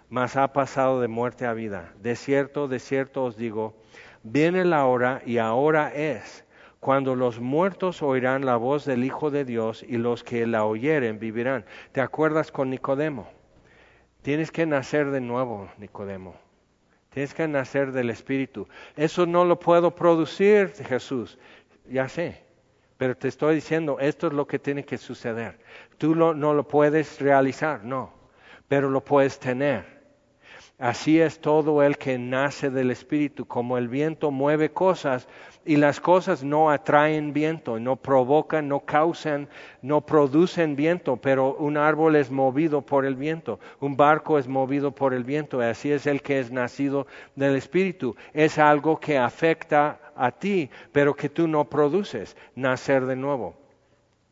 mas 0.09 0.37
ha 0.37 0.53
pasado 0.53 1.01
de 1.01 1.09
muerte 1.09 1.47
a 1.47 1.53
vida. 1.53 1.93
De 2.01 2.17
cierto, 2.17 2.69
de 2.69 2.79
cierto 2.79 3.25
os 3.25 3.37
digo, 3.37 3.75
viene 4.23 4.65
la 4.65 4.87
hora 4.87 5.21
y 5.27 5.39
ahora 5.39 5.93
es, 5.95 6.45
cuando 6.81 7.17
los 7.17 7.41
muertos 7.41 8.03
oirán 8.03 8.47
la 8.47 8.57
voz 8.57 8.85
del 8.85 9.05
Hijo 9.05 9.31
de 9.31 9.45
Dios 9.45 9.85
y 9.87 9.99
los 9.99 10.23
que 10.23 10.47
la 10.47 10.65
oyeren 10.65 11.19
vivirán. 11.19 11.65
¿Te 11.93 12.01
acuerdas 12.01 12.53
con 12.53 12.71
Nicodemo? 12.71 13.29
Tienes 14.23 14.51
que 14.51 14.65
nacer 14.65 15.11
de 15.11 15.21
nuevo, 15.21 15.69
Nicodemo. 15.79 16.37
Tienes 17.11 17.35
que 17.35 17.49
nacer 17.49 17.93
del 17.93 18.11
Espíritu. 18.11 18.69
Eso 18.97 19.27
no 19.27 19.45
lo 19.45 19.59
puedo 19.59 19.95
producir, 19.95 20.69
Jesús. 20.87 21.39
Ya 21.89 22.09
sé. 22.09 22.48
Pero 22.99 23.17
te 23.17 23.29
estoy 23.29 23.55
diciendo, 23.55 23.99
esto 24.01 24.27
es 24.27 24.33
lo 24.33 24.47
que 24.47 24.59
tiene 24.59 24.85
que 24.85 24.99
suceder. 24.99 25.59
Tú 25.97 26.15
no 26.15 26.53
lo 26.53 26.69
puedes 26.69 27.21
realizar, 27.21 27.85
no. 27.85 28.13
Pero 28.67 28.91
lo 28.91 29.03
puedes 29.03 29.39
tener. 29.39 29.98
Así 30.79 31.21
es 31.21 31.41
todo 31.41 31.83
el 31.83 31.99
que 31.99 32.19
nace 32.19 32.71
del 32.71 32.93
Espíritu, 32.93 33.47
como 33.47 33.79
el 33.79 33.89
viento 33.89 34.31
mueve 34.31 34.71
cosas 34.71 35.27
y 35.65 35.75
las 35.75 36.01
cosas 36.01 36.45
no 36.45 36.71
atraen 36.71 37.33
viento, 37.33 37.81
no 37.81 37.97
provocan, 37.97 38.69
no 38.69 38.79
causan, 38.85 39.49
no 39.83 40.03
producen 40.03 40.77
viento, 40.77 41.17
pero 41.17 41.57
un 41.57 41.77
árbol 41.77 42.15
es 42.15 42.31
movido 42.31 42.83
por 42.83 43.07
el 43.07 43.17
viento, 43.17 43.59
un 43.81 43.97
barco 43.97 44.39
es 44.39 44.47
movido 44.47 44.93
por 44.93 45.15
el 45.15 45.25
viento, 45.25 45.61
así 45.61 45.91
es 45.91 46.07
el 46.07 46.23
que 46.23 46.39
es 46.39 46.53
nacido 46.53 47.09
del 47.35 47.57
Espíritu. 47.57 48.15
Es 48.33 48.57
algo 48.57 49.01
que 49.01 49.19
afecta 49.19 49.99
a 50.15 50.31
ti, 50.31 50.71
pero 50.93 51.17
que 51.17 51.29
tú 51.29 51.49
no 51.49 51.65
produces, 51.69 52.37
nacer 52.55 53.05
de 53.07 53.17
nuevo 53.17 53.68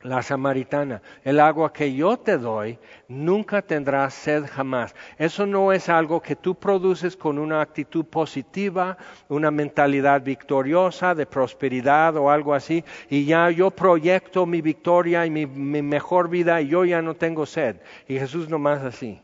la 0.07 0.23
samaritana, 0.23 1.03
el 1.25 1.41
agua 1.41 1.73
que 1.73 1.93
yo 1.93 2.17
te 2.17 2.39
doy, 2.39 2.79
nunca 3.09 3.63
tendrás 3.63 4.15
sed 4.15 4.47
jamás. 4.47 4.95
Eso 5.19 5.47
no 5.47 5.73
es 5.73 5.89
algo 5.89 6.23
que 6.23 6.37
tú 6.37 6.55
produces 6.55 7.17
con 7.17 7.39
una 7.39 7.61
actitud 7.61 8.05
positiva, 8.05 8.97
una 9.29 9.51
mentalidad 9.51 10.23
victoriosa 10.23 11.15
de 11.15 11.27
prosperidad 11.27 12.17
o 12.17 12.31
algo 12.31 12.55
así, 12.55 12.85
y 13.11 13.25
ya 13.25 13.51
yo 13.51 13.71
proyecto 13.71 14.47
mi 14.47 14.63
victoria 14.63 15.27
y 15.27 15.31
mi, 15.31 15.47
mejor 15.47 16.29
vida 16.29 16.61
y 16.61 16.69
yo 16.69 16.85
ya 16.85 17.03
no 17.03 17.15
tengo 17.15 17.45
sed. 17.45 17.77
Y 18.07 18.19
Jesús 18.19 18.49
nomás 18.49 18.83
así. 18.83 19.21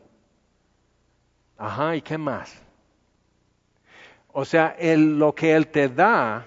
Ajá, 1.57 1.95
¿y 1.95 2.01
qué 2.01 2.17
más? 2.17 2.61
O 4.33 4.43
sea, 4.43 4.75
lo 4.79 5.33
que 5.33 5.55
Él 5.55 5.67
te 5.67 5.87
da 5.87 6.43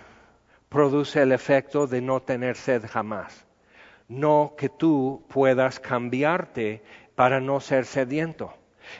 produce 0.68 1.22
el 1.22 1.32
efecto 1.32 1.86
de 1.86 2.02
no 2.02 2.20
tener 2.20 2.56
sed 2.56 2.84
jamás 2.86 3.45
no 4.08 4.54
que 4.56 4.68
tú 4.68 5.24
puedas 5.28 5.80
cambiarte 5.80 6.82
para 7.14 7.40
no 7.40 7.60
ser 7.60 7.84
sediento. 7.84 8.52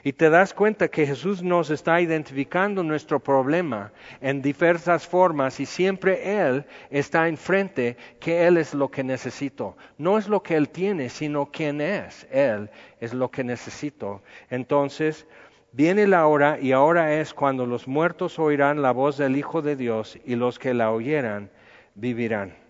Y 0.03 0.13
te 0.13 0.31
das 0.31 0.53
cuenta 0.53 0.89
que 0.89 1.07
Jesús 1.07 1.43
nos 1.43 1.71
está 1.71 2.01
identificando 2.01 2.83
nuestro 2.83 3.21
problema 3.21 3.93
en 4.21 4.43
diversas 4.43 5.07
formas 5.07 5.61
y 5.61 5.67
siempre 5.67 6.41
Él 6.41 6.65
está 6.91 7.29
enfrente 7.29 7.97
que 8.19 8.47
Él 8.47 8.57
es 8.57 8.75
lo 8.75 8.91
que 8.91 9.05
necesito. 9.05 9.77
No 9.99 10.19
es 10.19 10.29
lo 10.29 10.43
que 10.43 10.57
Él 10.57 10.69
tiene, 10.69 11.09
sino 11.09 11.47
quién 11.47 11.81
es. 11.81 12.27
Él 12.31 12.71
es 13.01 13.15
lo 13.15 13.31
que 13.31 13.45
necesito. 13.45 14.23
Entonces, 14.51 15.27
viene 15.73 16.07
la 16.07 16.27
hora 16.27 16.59
y 16.61 16.73
ahora 16.73 17.15
es 17.15 17.33
cuando 17.33 17.67
los 17.67 17.87
muertos 17.87 18.39
oirán 18.39 18.83
la 18.83 18.93
voz 18.93 19.17
del 19.17 19.37
Hijo 19.37 19.63
de 19.63 19.77
Dios 19.77 20.19
y 20.25 20.35
los 20.35 20.59
que 20.59 20.75
la 20.75 20.91
oyeran 20.91 21.51
vivirán. 21.95 22.66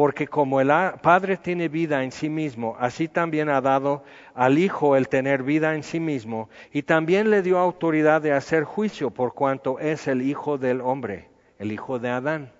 Porque 0.00 0.26
como 0.26 0.62
el 0.62 0.72
Padre 1.02 1.36
tiene 1.36 1.68
vida 1.68 2.02
en 2.02 2.10
sí 2.10 2.30
mismo, 2.30 2.74
así 2.80 3.06
también 3.06 3.50
ha 3.50 3.60
dado 3.60 4.02
al 4.32 4.56
Hijo 4.56 4.96
el 4.96 5.10
tener 5.10 5.42
vida 5.42 5.74
en 5.74 5.82
sí 5.82 6.00
mismo, 6.00 6.48
y 6.72 6.84
también 6.84 7.28
le 7.28 7.42
dio 7.42 7.58
autoridad 7.58 8.22
de 8.22 8.32
hacer 8.32 8.64
juicio 8.64 9.10
por 9.10 9.34
cuanto 9.34 9.78
es 9.78 10.08
el 10.08 10.22
Hijo 10.22 10.56
del 10.56 10.80
hombre, 10.80 11.28
el 11.58 11.70
Hijo 11.70 11.98
de 11.98 12.08
Adán. 12.08 12.50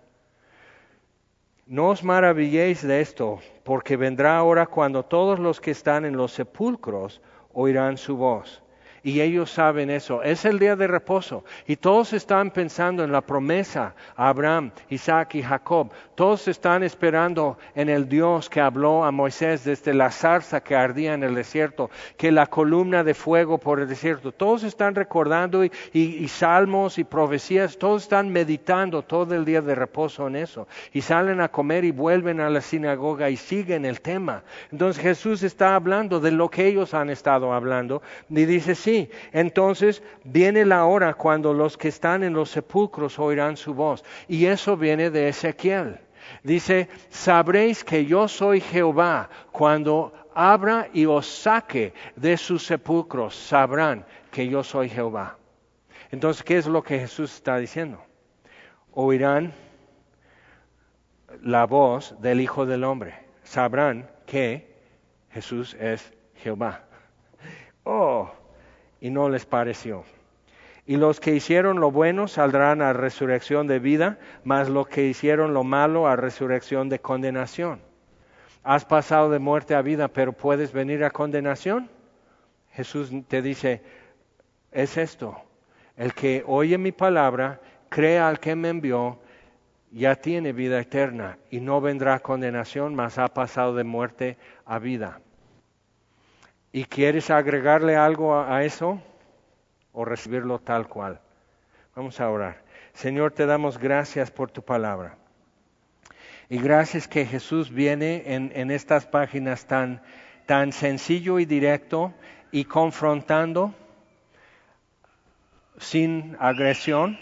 No 1.65 1.89
os 1.89 2.05
maravilléis 2.05 2.87
de 2.87 3.01
esto, 3.01 3.39
porque 3.65 3.97
vendrá 3.97 4.43
hora 4.43 4.67
cuando 4.67 5.07
todos 5.07 5.39
los 5.39 5.63
que 5.63 5.71
están 5.71 6.05
en 6.05 6.19
los 6.19 6.33
sepulcros 6.33 7.23
oirán 7.55 7.97
su 7.97 8.19
voz 8.19 8.63
y 9.03 9.21
ellos 9.21 9.51
saben 9.51 9.91
eso. 9.91 10.23
Es 10.23 10.45
el 10.45 10.59
día 10.59 10.77
de 10.77 10.87
reposo 10.87 11.45
y 11.67 11.77
todos 11.77 12.13
están 12.13 12.51
pensando 12.51 13.05
en 13.05 13.13
la 13.13 13.21
promesa 13.21 13.95
a 14.17 14.29
Abraham, 14.29 14.71
Isaac 14.89 15.35
y 15.35 15.43
Jacob. 15.43 15.91
Todos 16.15 16.49
están 16.49 16.83
esperando 16.83 17.59
en 17.75 17.89
el 17.89 18.09
Dios 18.09 18.51
que 18.51 18.61
habló 18.61 19.05
a 19.05 19.11
Moisés 19.11 19.65
desde 19.65 19.95
la 19.95 20.11
zarza 20.11 20.61
que 20.61 20.77
ardía 20.77 21.15
en 21.15 21.23
el 21.23 21.35
desierto, 21.35 21.91
que 22.17 22.31
la 22.31 22.47
columna 22.47 23.03
de 23.05 23.15
fuego 23.15 23.59
por 23.59 23.81
el 23.81 23.89
desierto. 23.89 24.33
Todos 24.33 24.63
están 24.65 24.95
recordando 24.95 25.65
y, 25.65 26.29
salmos 26.29 26.99
y 26.99 27.05
profecías, 27.05 27.79
todos 27.79 28.03
están 28.03 28.31
meditando 28.31 29.03
todo 29.03 29.35
el 29.35 29.45
día 29.45 29.63
de 29.63 29.75
reposo 29.75 30.27
en 30.27 30.37
eso. 30.37 30.69
Y 30.93 31.01
salen 31.01 31.41
a 31.41 31.49
comer 31.49 31.85
y 31.85 31.91
vuelven 31.91 32.41
a 32.41 32.51
la 32.51 32.61
sinagoga 32.61 33.31
y 33.31 33.37
siguen 33.37 33.85
el 33.85 34.01
tema. 34.01 34.43
Entonces 34.71 35.03
Jesús 35.03 35.43
está 35.43 35.75
hablando 35.75 36.21
de 36.21 36.31
lo 36.31 36.51
que 36.51 36.67
ellos 36.67 36.95
han 36.95 37.11
estado 37.11 37.53
hablando 37.53 38.03
y 38.29 38.45
dice, 38.45 38.75
entonces 39.33 40.03
viene 40.25 40.65
la 40.65 40.85
hora 40.85 41.15
cuando 41.15 41.53
los 41.53 41.77
que 41.77 41.89
están 41.89 42.23
en 42.23 42.33
los 42.33 42.51
sepulcros 42.51 43.19
oirán 43.19 43.57
su 43.57 43.75
voz. 43.75 44.05
Y 44.29 44.47
eso 44.47 44.77
viene 44.77 45.11
de 45.11 45.29
Ezequiel. 45.29 46.01
Dice, 46.43 46.89
sabréis 47.09 47.85
que 47.85 48.07
yo 48.07 48.29
soy 48.29 48.61
Jehová 48.61 49.29
cuando 49.53 50.13
abra 50.35 50.89
y 50.93 51.07
os 51.07 51.27
saque 51.27 51.93
de 52.17 52.37
sus 52.37 52.65
sepulcros, 52.65 53.35
sabrán 53.35 54.07
que 54.31 54.49
yo 54.49 54.63
soy 54.63 54.89
Jehová. 54.89 55.37
Entonces, 56.11 56.43
¿qué 56.43 56.59
es 56.59 56.67
lo 56.67 56.83
que 56.83 56.99
Jesús 56.99 57.35
está 57.35 57.59
diciendo? 57.59 58.03
Oirán 58.93 59.53
la 61.43 61.67
voz 61.67 62.21
del 62.21 62.41
Hijo 62.41 62.67
del 62.67 62.85
Hombre. 62.85 63.15
Sabrán 63.45 64.11
que 64.27 64.71
Jesús 65.31 65.75
es 65.75 66.13
Jehová. 66.35 66.85
Oh, 67.85 68.31
y 69.01 69.11
no 69.11 69.29
les 69.29 69.47
pareció. 69.47 70.05
Y 70.87 70.97
los 70.97 71.21
que 71.21 71.35
hicieron 71.35 71.81
lo 71.81 71.91
bueno 71.91 72.27
saldrán 72.27 72.83
a 72.83 72.93
resurrección 72.93 73.67
de 73.67 73.79
vida, 73.79 74.19
mas 74.45 74.69
los 74.69 74.89
que 74.89 75.07
hicieron 75.07 75.55
lo 75.55 75.63
malo 75.63 76.09
a 76.09 76.17
resurrección 76.17 76.89
de 76.89 77.01
condenación. 77.01 77.81
Has 78.63 78.85
pasado 78.85 79.31
de 79.31 79.39
muerte 79.39 79.75
a 79.75 79.83
vida, 79.83 80.09
pero 80.09 80.33
puedes 80.33 80.73
venir 80.73 81.05
a 81.05 81.11
condenación. 81.11 81.89
Jesús 82.73 83.11
te 83.29 83.41
dice, 83.41 83.83
es 84.73 84.97
esto, 84.97 85.37
el 85.97 86.15
que 86.15 86.45
oye 86.47 86.79
mi 86.79 86.93
palabra, 86.93 87.61
crea 87.89 88.29
al 88.29 88.41
que 88.41 88.55
me 88.55 88.69
envió, 88.69 89.19
ya 89.91 90.15
tiene 90.15 90.53
vida 90.53 90.81
eterna 90.81 91.39
y 91.51 91.61
no 91.61 91.81
vendrá 91.81 92.21
condenación, 92.21 92.95
mas 92.95 93.19
ha 93.19 93.29
pasado 93.29 93.75
de 93.75 93.85
muerte 93.85 94.39
a 94.65 94.79
vida. 94.79 95.21
¿Y 96.73 96.85
quieres 96.85 97.31
agregarle 97.31 97.97
algo 97.97 98.39
a, 98.39 98.65
eso 98.65 99.01
o 99.93 100.05
recibirlo 100.05 100.59
tal 100.59 100.89
cual? 100.89 101.21
Vamos 101.97 102.21
a 102.21 102.31
orar. 102.31 102.63
Señor, 102.93 103.33
te 103.33 103.47
damos 103.47 103.79
gracias 103.79 104.31
por 104.31 104.51
tu 104.51 104.63
palabra. 104.63 105.17
Y 106.49 106.59
gracias 106.59 107.09
que 107.09 107.27
Jesús 107.27 107.71
viene 107.71 108.23
en, 108.27 108.53
en 108.55 108.71
estas 108.71 109.07
páginas 109.07 109.67
tan, 109.67 110.03
tan 110.47 110.73
sencillo 110.73 111.39
y 111.39 111.45
directo 111.45 112.13
y 112.53 112.65
confrontando 112.65 113.75
sin 115.79 116.37
agresión 116.39 117.19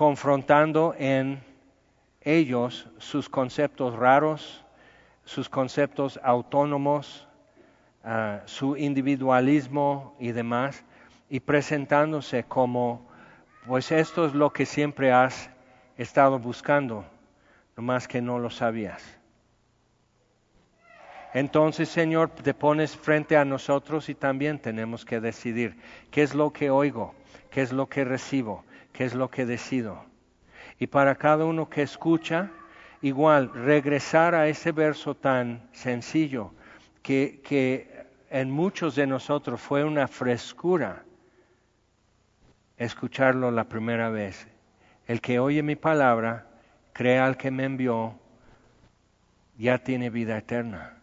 confrontando 0.00 0.94
en 0.98 1.44
ellos 2.22 2.88
sus 2.96 3.28
conceptos 3.28 3.94
raros, 3.94 4.64
sus 5.26 5.50
conceptos 5.50 6.18
autónomos, 6.22 7.28
ah, 8.04 8.40
su 8.46 8.76
individualismo 8.76 10.16
y 10.18 10.32
demás, 10.32 10.84
y 11.28 11.40
presentándose 11.40 12.44
como, 12.44 13.08
pues 13.66 13.92
esto 13.92 14.26
es 14.26 14.34
lo 14.34 14.52
que 14.52 14.66
siempre 14.66 15.12
has 15.12 15.50
estado 15.96 16.38
buscando, 16.38 17.04
nomás 17.76 18.08
que 18.08 18.20
no 18.20 18.38
lo 18.38 18.50
sabías. 18.50 19.20
Entonces, 21.32 21.88
Señor, 21.88 22.30
te 22.30 22.54
pones 22.54 22.96
frente 22.96 23.36
a 23.36 23.44
nosotros 23.44 24.08
y 24.08 24.16
también 24.16 24.58
tenemos 24.58 25.04
que 25.04 25.20
decidir 25.20 25.76
qué 26.10 26.22
es 26.22 26.34
lo 26.34 26.52
que 26.52 26.70
oigo, 26.70 27.14
qué 27.50 27.62
es 27.62 27.72
lo 27.72 27.86
que 27.86 28.04
recibo, 28.04 28.64
qué 28.92 29.04
es 29.04 29.14
lo 29.14 29.30
que 29.30 29.46
decido. 29.46 30.04
Y 30.80 30.88
para 30.88 31.14
cada 31.14 31.44
uno 31.44 31.68
que 31.68 31.82
escucha, 31.82 32.50
igual, 33.00 33.52
regresar 33.54 34.34
a 34.34 34.48
ese 34.48 34.72
verso 34.72 35.14
tan 35.14 35.68
sencillo 35.72 36.52
que, 37.02 38.06
en 38.30 38.50
muchos 38.50 38.94
de 38.94 39.06
nosotros 39.06 39.60
fue 39.60 39.84
una 39.84 40.06
frescura 40.06 41.04
escucharlo 42.76 43.50
la 43.50 43.64
primera 43.64 44.08
vez. 44.08 44.48
El 45.06 45.20
que 45.20 45.38
oye 45.38 45.62
mi 45.62 45.76
palabra, 45.76 46.46
crea 46.92 47.26
al 47.26 47.36
que 47.36 47.50
me 47.50 47.64
envió, 47.64 48.14
ya 49.58 49.78
tiene 49.78 50.08
vida 50.10 50.38
eterna. 50.38 50.98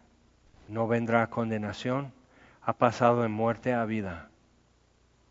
No 0.68 0.88
vendrá 0.88 1.28
condenación, 1.28 2.12
ha 2.62 2.72
pasado 2.72 3.22
de 3.22 3.28
muerte 3.28 3.72
a 3.72 3.84
vida. 3.84 4.28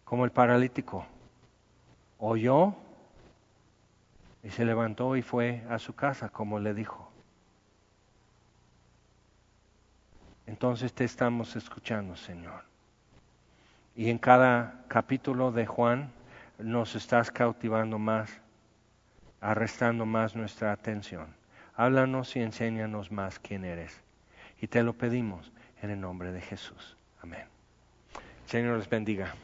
Como 0.05 0.23
el 0.23 0.31
paralítico. 0.31 1.05
Oyó 2.17 2.75
y 4.43 4.49
se 4.49 4.63
levantó 4.63 5.15
y 5.17 5.21
fue 5.21 5.63
a 5.69 5.79
su 5.79 5.93
casa, 5.93 6.29
como 6.29 6.59
le 6.59 6.73
dijo. 6.73 7.06
Entonces 10.47 10.93
te 10.93 11.03
estamos 11.03 11.55
escuchando, 11.55 12.15
Señor. 12.15 12.63
Y 13.95 14.09
en 14.09 14.17
cada 14.17 14.85
capítulo 14.87 15.51
de 15.51 15.65
Juan 15.65 16.09
nos 16.57 16.95
estás 16.95 17.29
cautivando 17.29 17.99
más, 17.99 18.31
arrestando 19.41 20.05
más 20.05 20.35
nuestra 20.35 20.71
atención. 20.71 21.27
Háblanos 21.75 22.35
y 22.35 22.39
enséñanos 22.39 23.11
más 23.11 23.39
quién 23.39 23.65
eres. 23.65 24.01
Y 24.59 24.67
te 24.67 24.81
lo 24.81 24.93
pedimos 24.93 25.51
en 25.81 25.91
el 25.91 25.99
nombre 25.99 26.31
de 26.31 26.41
Jesús. 26.41 26.95
Amén. 27.21 27.45
Señor 28.45 28.77
les 28.77 28.89
bendiga. 28.89 29.35